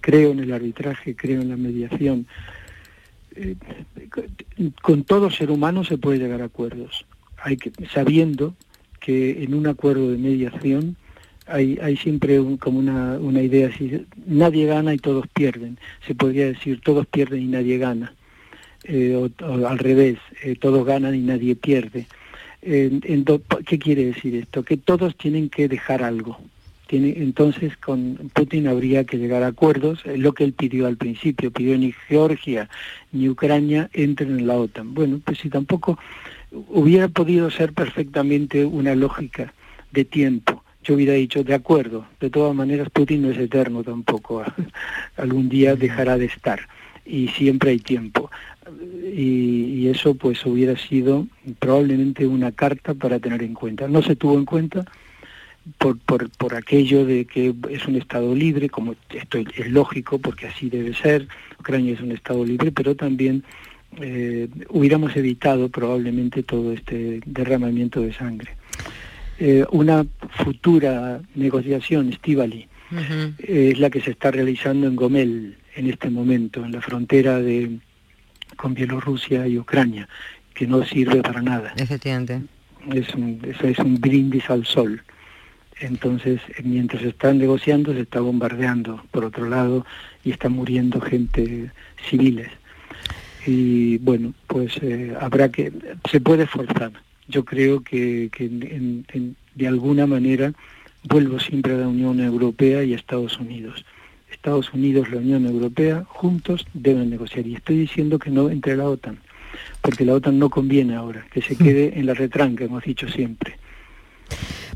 creo 0.00 0.32
en 0.32 0.40
el 0.40 0.52
arbitraje, 0.52 1.14
creo 1.14 1.42
en 1.42 1.48
la 1.48 1.56
mediación. 1.56 2.26
Eh, 3.36 3.56
con 4.82 5.04
todo 5.04 5.30
ser 5.30 5.50
humano 5.50 5.84
se 5.84 5.98
puede 5.98 6.18
llegar 6.18 6.42
a 6.42 6.46
acuerdos, 6.46 7.06
hay 7.42 7.56
que, 7.56 7.72
sabiendo 7.86 8.54
que 8.98 9.42
en 9.42 9.54
un 9.54 9.66
acuerdo 9.66 10.10
de 10.10 10.18
mediación 10.18 10.96
hay, 11.46 11.78
hay 11.82 11.96
siempre 11.96 12.38
como 12.58 12.78
una, 12.78 13.18
una 13.18 13.42
idea 13.42 13.68
así, 13.68 14.06
nadie 14.26 14.66
gana 14.66 14.94
y 14.94 14.98
todos 14.98 15.26
pierden, 15.28 15.78
se 16.06 16.14
podría 16.14 16.46
decir 16.46 16.80
todos 16.80 17.06
pierden 17.06 17.42
y 17.42 17.46
nadie 17.46 17.78
gana 17.78 18.14
eh, 18.84 19.14
o, 19.16 19.66
al 19.66 19.78
revés, 19.78 20.18
eh, 20.42 20.56
todos 20.56 20.84
ganan 20.86 21.14
y 21.14 21.20
nadie 21.20 21.56
pierde. 21.56 22.06
¿Qué 22.62 23.78
quiere 23.78 24.06
decir 24.06 24.34
esto? 24.34 24.62
Que 24.62 24.76
todos 24.76 25.16
tienen 25.16 25.48
que 25.48 25.68
dejar 25.68 26.02
algo. 26.02 26.38
Tiene, 26.86 27.14
entonces 27.18 27.76
con 27.76 28.30
Putin 28.34 28.66
habría 28.66 29.04
que 29.04 29.16
llegar 29.16 29.44
a 29.44 29.48
acuerdos, 29.48 30.04
lo 30.04 30.32
que 30.32 30.44
él 30.44 30.52
pidió 30.52 30.86
al 30.86 30.96
principio, 30.96 31.52
pidió 31.52 31.78
ni 31.78 31.92
Georgia 32.08 32.68
ni 33.12 33.28
Ucrania 33.28 33.88
entren 33.92 34.40
en 34.40 34.46
la 34.46 34.56
OTAN. 34.56 34.92
Bueno, 34.92 35.20
pues 35.24 35.38
si 35.38 35.48
tampoco 35.48 35.98
hubiera 36.50 37.08
podido 37.08 37.50
ser 37.50 37.72
perfectamente 37.72 38.64
una 38.64 38.94
lógica 38.96 39.54
de 39.92 40.04
tiempo, 40.04 40.64
yo 40.82 40.94
hubiera 40.94 41.12
dicho, 41.12 41.44
de 41.44 41.54
acuerdo, 41.54 42.06
de 42.20 42.30
todas 42.30 42.54
maneras 42.54 42.88
Putin 42.90 43.22
no 43.22 43.30
es 43.30 43.38
eterno 43.38 43.84
tampoco, 43.84 44.42
algún 45.16 45.48
día 45.48 45.76
dejará 45.76 46.18
de 46.18 46.26
estar 46.26 46.60
y 47.04 47.28
siempre 47.28 47.70
hay 47.70 47.78
tiempo 47.78 48.30
y, 49.14 49.88
eso 49.88 50.14
pues 50.14 50.44
hubiera 50.46 50.76
sido 50.76 51.26
probablemente 51.58 52.26
una 52.26 52.52
carta 52.52 52.94
para 52.94 53.18
tener 53.18 53.42
en 53.42 53.54
cuenta. 53.54 53.88
No 53.88 54.02
se 54.02 54.14
tuvo 54.14 54.38
en 54.38 54.44
cuenta 54.44 54.84
por, 55.78 55.98
por, 55.98 56.30
por 56.30 56.54
aquello 56.54 57.04
de 57.04 57.24
que 57.24 57.54
es 57.70 57.86
un 57.86 57.96
Estado 57.96 58.34
libre, 58.34 58.68
como 58.68 58.94
esto 59.12 59.38
es 59.38 59.68
lógico 59.68 60.18
porque 60.18 60.46
así 60.46 60.70
debe 60.70 60.94
ser, 60.94 61.26
Ucrania 61.58 61.94
es 61.94 62.00
un 62.00 62.12
Estado 62.12 62.44
libre, 62.44 62.70
pero 62.70 62.94
también 62.94 63.42
eh, 64.00 64.48
hubiéramos 64.68 65.16
evitado 65.16 65.68
probablemente 65.68 66.42
todo 66.42 66.72
este 66.72 67.20
derramamiento 67.26 68.00
de 68.00 68.12
sangre. 68.12 68.52
Eh, 69.38 69.64
una 69.72 70.06
futura 70.44 71.20
negociación, 71.34 72.10
Estivali, 72.10 72.68
es 73.38 73.78
la 73.78 73.88
que 73.88 74.00
se 74.00 74.10
está 74.10 74.32
realizando 74.32 74.88
en 74.88 74.96
Gomel 74.96 75.56
en 75.76 75.88
este 75.88 76.10
momento, 76.10 76.64
en 76.64 76.72
la 76.72 76.80
frontera 76.80 77.38
de, 77.40 77.78
con 78.56 78.74
Bielorrusia 78.74 79.46
y 79.46 79.58
Ucrania, 79.58 80.08
que 80.54 80.66
no 80.66 80.84
sirve 80.84 81.22
para 81.22 81.42
nada. 81.42 81.72
Efectivamente. 81.76 82.42
Es 82.92 83.14
un, 83.14 83.40
eso 83.44 83.66
es 83.66 83.78
un 83.78 84.00
brindis 84.00 84.48
al 84.50 84.64
sol. 84.64 85.02
Entonces, 85.80 86.40
mientras 86.62 87.02
están 87.02 87.38
negociando, 87.38 87.92
se 87.92 88.00
está 88.00 88.20
bombardeando 88.20 89.02
por 89.10 89.24
otro 89.24 89.48
lado 89.48 89.86
y 90.24 90.30
está 90.30 90.48
muriendo 90.48 91.00
gente 91.00 91.70
civiles. 92.08 92.48
Y 93.46 93.96
bueno, 93.98 94.34
pues 94.46 94.76
eh, 94.82 95.14
habrá 95.18 95.50
que, 95.50 95.72
se 96.10 96.20
puede 96.20 96.46
forzar. 96.46 96.92
Yo 97.28 97.44
creo 97.44 97.82
que, 97.82 98.28
que 98.30 98.48
de 99.54 99.68
alguna 99.68 100.06
manera 100.06 100.52
vuelvo 101.04 101.40
siempre 101.40 101.74
a 101.74 101.78
la 101.78 101.88
Unión 101.88 102.20
Europea 102.20 102.84
y 102.84 102.92
a 102.92 102.96
Estados 102.96 103.38
Unidos 103.38 103.84
Estados 104.40 104.72
Unidos, 104.72 105.10
la 105.10 105.18
Unión 105.18 105.44
Europea, 105.44 106.02
juntos 106.08 106.66
deben 106.72 107.10
negociar. 107.10 107.46
Y 107.46 107.56
estoy 107.56 107.76
diciendo 107.76 108.18
que 108.18 108.30
no 108.30 108.48
entre 108.48 108.74
la 108.74 108.88
OTAN, 108.88 109.18
porque 109.82 110.06
la 110.06 110.14
OTAN 110.14 110.38
no 110.38 110.48
conviene 110.48 110.94
ahora, 110.94 111.26
que 111.30 111.42
se 111.42 111.56
quede 111.56 111.98
en 111.98 112.06
la 112.06 112.14
retranca, 112.14 112.64
hemos 112.64 112.82
dicho 112.82 113.06
siempre. 113.06 113.58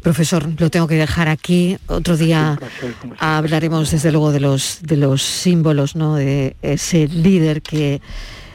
Profesor, 0.03 0.47
lo 0.59 0.69
tengo 0.69 0.87
que 0.87 0.97
dejar 0.97 1.29
aquí. 1.29 1.79
Otro 1.87 2.19
día 2.19 2.59
hablaremos 3.19 3.91
desde 3.91 4.13
luego 4.13 4.33
de 4.33 4.41
los 4.41 4.81
de 4.83 4.99
los 4.99 5.23
símbolos, 5.23 5.97
¿no? 5.97 6.17
De 6.17 6.57
ese 6.61 7.09
líder 7.09 7.63
que 7.63 8.03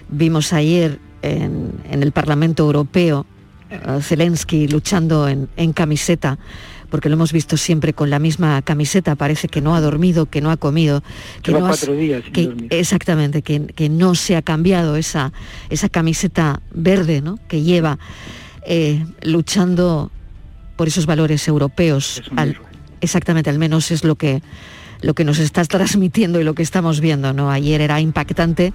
vimos 0.10 0.54
ayer 0.54 1.00
en, 1.24 1.74
el 1.90 2.12
Parlamento 2.12 2.66
Europeo, 2.66 3.26
eh, 3.72 3.80
Zelensky 4.02 4.68
luchando 4.68 5.28
en, 5.28 5.74
camiseta, 5.74 6.38
porque 6.90 7.10
lo 7.10 7.16
hemos 7.16 7.32
visto 7.32 7.58
siempre 7.58 7.94
con 7.94 8.10
la 8.10 8.20
misma 8.20 8.62
camiseta, 8.62 9.16
parece 9.16 9.48
que 9.48 9.62
no 9.62 9.76
ha 9.76 9.82
dormido, 9.82 10.26
que 10.26 10.42
no 10.42 10.52
ha 10.52 10.58
comido, 10.58 11.04
que 11.44 11.52
no 11.52 11.60
cuatro 11.60 11.94
días 11.94 12.24
exactamente, 12.70 13.42
que, 13.42 13.90
no 13.90 14.16
se 14.16 14.36
ha 14.36 14.42
cambiado 14.42 14.96
esa, 14.96 15.32
esa 15.70 15.90
camiseta 15.90 16.62
verde 16.72 17.22
¿no? 17.22 17.40
que 17.48 17.62
lleva 17.62 17.98
eh, 18.66 19.04
luchando 19.22 20.12
por 20.76 20.88
esos 20.88 21.06
valores 21.06 21.48
europeos. 21.48 22.22
exactamente, 23.02 23.50
al 23.50 23.60
menos 23.60 23.92
es 23.92 24.04
lo 24.04 24.16
que, 24.16 24.42
lo 25.02 25.14
que 25.14 25.24
nos 25.24 25.40
estás 25.40 25.68
transmitiendo 25.68 26.40
y 26.40 26.44
lo 26.44 26.54
que 26.54 26.64
estamos 26.64 27.02
viendo. 27.02 27.34
¿no? 27.34 27.52
Ayer 27.52 27.82
era 27.82 28.00
impactante 28.00 28.74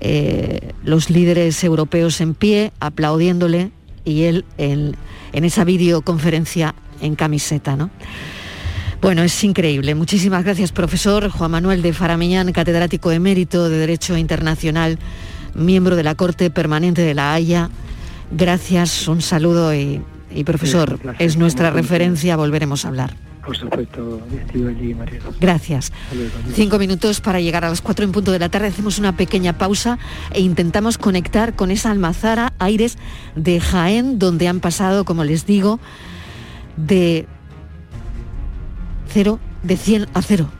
eh, 0.00 0.72
los 0.84 1.10
líderes 1.10 1.62
europeos 1.64 2.20
en 2.20 2.34
pie, 2.34 2.72
aplaudiéndole, 2.80 3.70
y 4.04 4.24
él 4.24 4.44
en, 4.58 4.96
esa 5.32 5.64
videoconferencia 5.64 6.74
en 7.04 7.14
camiseta. 7.14 7.76
¿no? 7.76 7.90
Bueno, 9.00 9.22
es 9.22 9.44
increíble. 9.44 9.94
Muchísimas 9.94 10.44
gracias, 10.44 10.72
profesor 10.72 11.28
Juan 11.28 11.50
Manuel 11.50 11.82
de 11.82 11.92
Faramiñán, 11.92 12.50
catedrático 12.52 13.12
emérito 13.12 13.68
de 13.68 13.76
Derecho 13.76 14.16
Internacional, 14.16 14.98
miembro 15.54 15.94
de 15.94 16.02
la 16.02 16.14
Corte 16.14 16.48
Permanente 16.50 17.02
de 17.02 17.12
la 17.12 17.34
Haya. 17.34 17.68
Gracias, 18.30 19.06
un 19.06 19.20
saludo 19.20 19.74
y, 19.74 20.02
profesor, 20.44 20.98
es 21.18 21.36
nuestra 21.36 21.70
referencia, 21.70 22.36
volveremos 22.36 22.86
a 22.86 22.88
hablar. 22.88 23.14
Por 23.44 23.54
supuesto, 23.54 24.22
allí, 24.54 24.94
María. 24.94 25.20
Gracias. 25.38 25.92
Cinco 26.54 26.78
minutos 26.78 27.20
para 27.20 27.40
llegar 27.40 27.66
a 27.66 27.68
las 27.68 27.82
cuatro 27.82 28.06
en 28.06 28.12
punto 28.12 28.32
de 28.32 28.38
la 28.38 28.48
tarde. 28.48 28.68
Hacemos 28.68 28.98
una 28.98 29.18
pequeña 29.18 29.58
pausa 29.58 29.98
e 30.32 30.40
intentamos 30.40 30.96
conectar 30.96 31.54
con 31.54 31.70
esa 31.70 31.90
almazara 31.90 32.54
Aires 32.58 32.96
de 33.36 33.60
Jaén, 33.60 34.18
donde 34.18 34.48
han 34.48 34.60
pasado, 34.60 35.04
como 35.04 35.24
les 35.24 35.44
digo, 35.44 35.78
de 36.76 37.26
cero, 39.08 39.38
de 39.62 39.76
100 39.76 40.08
a 40.14 40.22
cero. 40.22 40.50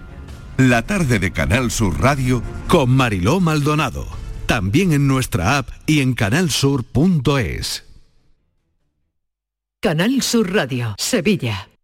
La 0.56 0.82
tarde 0.82 1.18
de 1.18 1.32
Canal 1.32 1.70
Sur 1.70 2.00
Radio 2.00 2.42
con 2.68 2.90
Mariló 2.90 3.40
Maldonado. 3.40 4.06
También 4.46 4.92
en 4.92 5.08
nuestra 5.08 5.58
app 5.58 5.70
y 5.86 6.00
en 6.00 6.14
canalsur.es. 6.14 7.84
Canal 9.80 10.22
Sur 10.22 10.54
Radio, 10.54 10.94
Sevilla. 10.98 11.68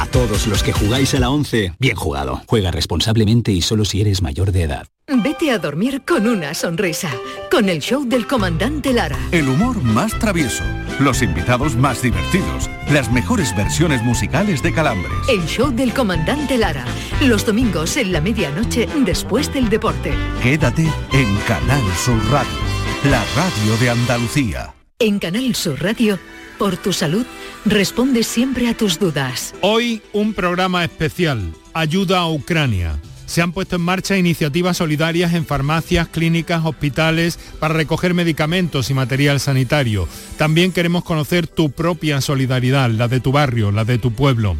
A 0.00 0.06
todos 0.06 0.46
los 0.46 0.62
que 0.62 0.72
jugáis 0.72 1.14
a 1.14 1.20
la 1.20 1.28
11, 1.28 1.74
bien 1.78 1.94
jugado. 1.94 2.40
Juega 2.46 2.70
responsablemente 2.70 3.52
y 3.52 3.60
solo 3.60 3.84
si 3.84 4.00
eres 4.00 4.22
mayor 4.22 4.50
de 4.50 4.62
edad. 4.62 4.86
Vete 5.06 5.50
a 5.50 5.58
dormir 5.58 6.04
con 6.06 6.26
una 6.26 6.54
sonrisa, 6.54 7.10
con 7.50 7.68
el 7.68 7.80
show 7.80 8.06
del 8.08 8.26
comandante 8.26 8.94
Lara. 8.94 9.18
El 9.30 9.46
humor 9.46 9.82
más 9.82 10.18
travieso, 10.18 10.64
los 11.00 11.20
invitados 11.20 11.76
más 11.76 12.00
divertidos, 12.00 12.70
las 12.90 13.12
mejores 13.12 13.54
versiones 13.54 14.02
musicales 14.02 14.62
de 14.62 14.72
Calambres. 14.72 15.12
El 15.28 15.44
show 15.44 15.70
del 15.70 15.92
comandante 15.92 16.56
Lara, 16.56 16.86
los 17.20 17.44
domingos 17.44 17.98
en 17.98 18.10
la 18.12 18.22
medianoche 18.22 18.88
después 19.04 19.52
del 19.52 19.68
deporte. 19.68 20.14
Quédate 20.42 20.90
en 21.12 21.36
Canal 21.46 21.82
Sur 22.02 22.24
Radio, 22.30 22.58
la 23.04 23.22
radio 23.36 23.76
de 23.78 23.90
Andalucía. 23.90 24.72
En 24.98 25.18
Canal 25.18 25.54
Sur 25.54 25.82
Radio 25.82 26.18
por 26.60 26.76
tu 26.76 26.92
salud, 26.92 27.24
responde 27.64 28.22
siempre 28.22 28.68
a 28.68 28.76
tus 28.76 28.98
dudas. 28.98 29.54
Hoy 29.62 30.02
un 30.12 30.34
programa 30.34 30.84
especial, 30.84 31.54
Ayuda 31.72 32.18
a 32.18 32.28
Ucrania. 32.28 33.00
Se 33.24 33.40
han 33.40 33.52
puesto 33.52 33.76
en 33.76 33.82
marcha 33.82 34.18
iniciativas 34.18 34.76
solidarias 34.76 35.32
en 35.32 35.46
farmacias, 35.46 36.08
clínicas, 36.08 36.62
hospitales 36.66 37.38
para 37.58 37.72
recoger 37.72 38.12
medicamentos 38.12 38.90
y 38.90 38.94
material 38.94 39.40
sanitario. 39.40 40.06
También 40.36 40.70
queremos 40.70 41.02
conocer 41.02 41.46
tu 41.46 41.70
propia 41.70 42.20
solidaridad, 42.20 42.90
la 42.90 43.08
de 43.08 43.20
tu 43.20 43.32
barrio, 43.32 43.72
la 43.72 43.86
de 43.86 43.96
tu 43.96 44.12
pueblo 44.12 44.58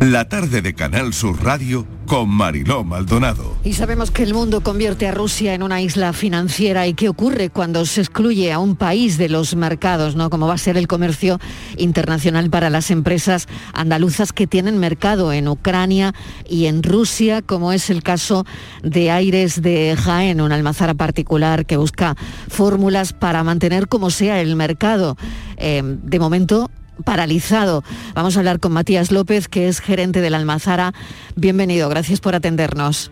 La 0.01 0.28
tarde 0.28 0.62
de 0.62 0.74
Canal 0.74 1.12
Sur 1.12 1.42
Radio 1.42 1.84
con 2.07 2.28
Mariló 2.28 2.84
Maldonado. 2.84 3.57
Y 3.64 3.72
sabemos 3.72 4.12
que 4.12 4.22
el 4.22 4.32
mundo 4.32 4.61
convierte 4.62 5.09
a 5.09 5.12
Rusia 5.12 5.55
en 5.55 5.64
una 5.64 5.82
isla 5.82 6.12
financiera 6.12 6.86
y 6.86 6.94
qué 6.94 7.09
ocurre 7.09 7.51
cuando 7.51 7.84
se 7.84 8.03
excluye 8.03 8.53
a 8.53 8.61
un 8.61 8.76
país 8.76 9.18
de 9.18 9.28
los 9.28 9.57
mercados, 9.57 10.14
¿no? 10.14 10.30
Como 10.30 10.46
va 10.46 10.55
a 10.55 10.59
ser 10.59 10.76
el 10.76 10.86
comercio 10.86 11.40
internacional 11.76 12.49
para 12.49 12.70
las 12.70 12.92
empresas 12.92 13.49
andaluzas 13.74 14.32
que 14.32 14.46
tienen 14.46 14.78
mercado 14.78 15.32
en 15.32 15.49
Ucrania 15.49 16.14
y 16.49 16.66
en 16.66 16.84
Rusia, 16.84 17.42
como 17.42 17.72
es 17.72 17.90
el 17.90 18.05
caso 18.05 18.46
de 18.84 19.11
Aires 19.11 19.61
de 19.61 19.96
Jaén, 20.01 20.40
una 20.40 20.55
almazara 20.55 20.94
particular 20.94 21.66
que 21.66 21.76
busca 21.76 22.16
fórmulas 22.49 23.12
para 23.12 23.42
mantener 23.42 23.88
como 23.88 24.11
sea 24.11 24.40
el 24.40 24.55
mercado. 24.55 25.16
Eh, 25.57 25.82
de 25.84 26.18
momento 26.20 26.70
paralizado. 27.05 27.82
Vamos 28.14 28.36
a 28.36 28.40
hablar 28.40 28.61
con 28.61 28.72
Matías 28.72 29.12
López, 29.12 29.49
que 29.49 29.68
es 29.68 29.80
gerente 29.80 30.20
de 30.20 30.30
la 30.30 30.38
Almazara. 30.38 30.92
Bienvenido, 31.36 31.88
gracias 31.88 32.20
por 32.20 32.34
atendernos. 32.34 33.11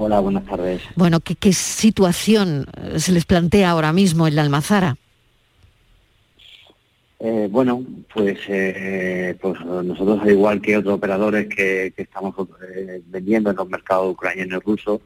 Hola, 0.00 0.20
buenas 0.20 0.44
tardes. 0.44 0.80
Bueno, 0.94 1.18
¿qué, 1.20 1.52
situación 1.52 2.66
eh, 2.76 3.00
se 3.00 3.10
les 3.10 3.24
plantea 3.24 3.70
ahora 3.70 3.92
mismo 3.92 4.28
en 4.28 4.36
la 4.36 4.42
Almazara? 4.42 4.96
Eh, 7.18 7.48
bueno, 7.50 7.84
pues, 8.14 8.38
eh, 8.46 9.36
pues 9.40 9.60
nosotros, 9.64 10.20
al 10.22 10.30
igual 10.30 10.60
que 10.60 10.76
otros 10.76 10.94
operadores 10.94 11.48
que, 11.48 11.92
estamos 11.96 12.32
vendiendo 13.06 13.50
en 13.50 13.56
los 13.56 13.68
mercados 13.68 14.12
ucraniano 14.12 14.58
y 14.58 14.60
ruso, 14.60 15.02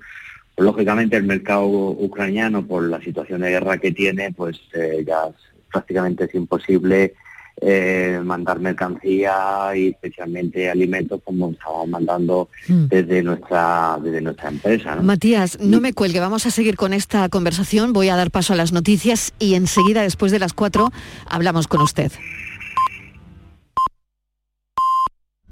pues, 0.55 0.67
lógicamente 0.67 1.17
el 1.17 1.25
mercado 1.25 1.67
ucraniano, 1.67 2.67
por 2.67 2.87
la 2.87 3.01
situación 3.01 3.41
de 3.41 3.49
guerra 3.49 3.79
que 3.79 3.93
tiene, 3.93 4.31
pues 4.31 4.61
ya 5.07 5.31
prácticamente 5.73 6.25
es 6.25 6.35
imposible 6.35 7.15
eh, 7.61 8.21
mandar 8.25 8.59
mercancía 8.61 9.71
y 9.77 9.89
especialmente 9.89 10.71
alimentos 10.71 11.21
como 11.25 11.51
estamos 11.51 11.89
mandando 11.89 12.49
Mm. 12.69 12.87
desde 12.87 13.23
nuestra 13.23 13.99
desde 14.03 14.21
nuestra 14.21 14.49
empresa. 14.49 14.97
¿no? 14.97 15.03
Matías, 15.03 15.59
no 15.61 15.81
me 15.81 15.93
cuelgue, 15.93 16.21
vamos 16.21 16.47
a 16.47 16.51
seguir 16.51 16.77
con 16.77 16.93
esta 16.93 17.29
conversación, 17.29 17.93
voy 17.93 18.09
a 18.09 18.17
dar 18.17 18.31
paso 18.31 18.53
a 18.53 18.57
las 18.57 18.73
noticias 18.73 19.33
y 19.39 19.55
enseguida, 19.55 20.03
después 20.03 20.33
de 20.33 20.39
las 20.39 20.53
cuatro, 20.53 20.91
hablamos 21.29 21.67
con 21.67 21.81
usted. 21.81 22.13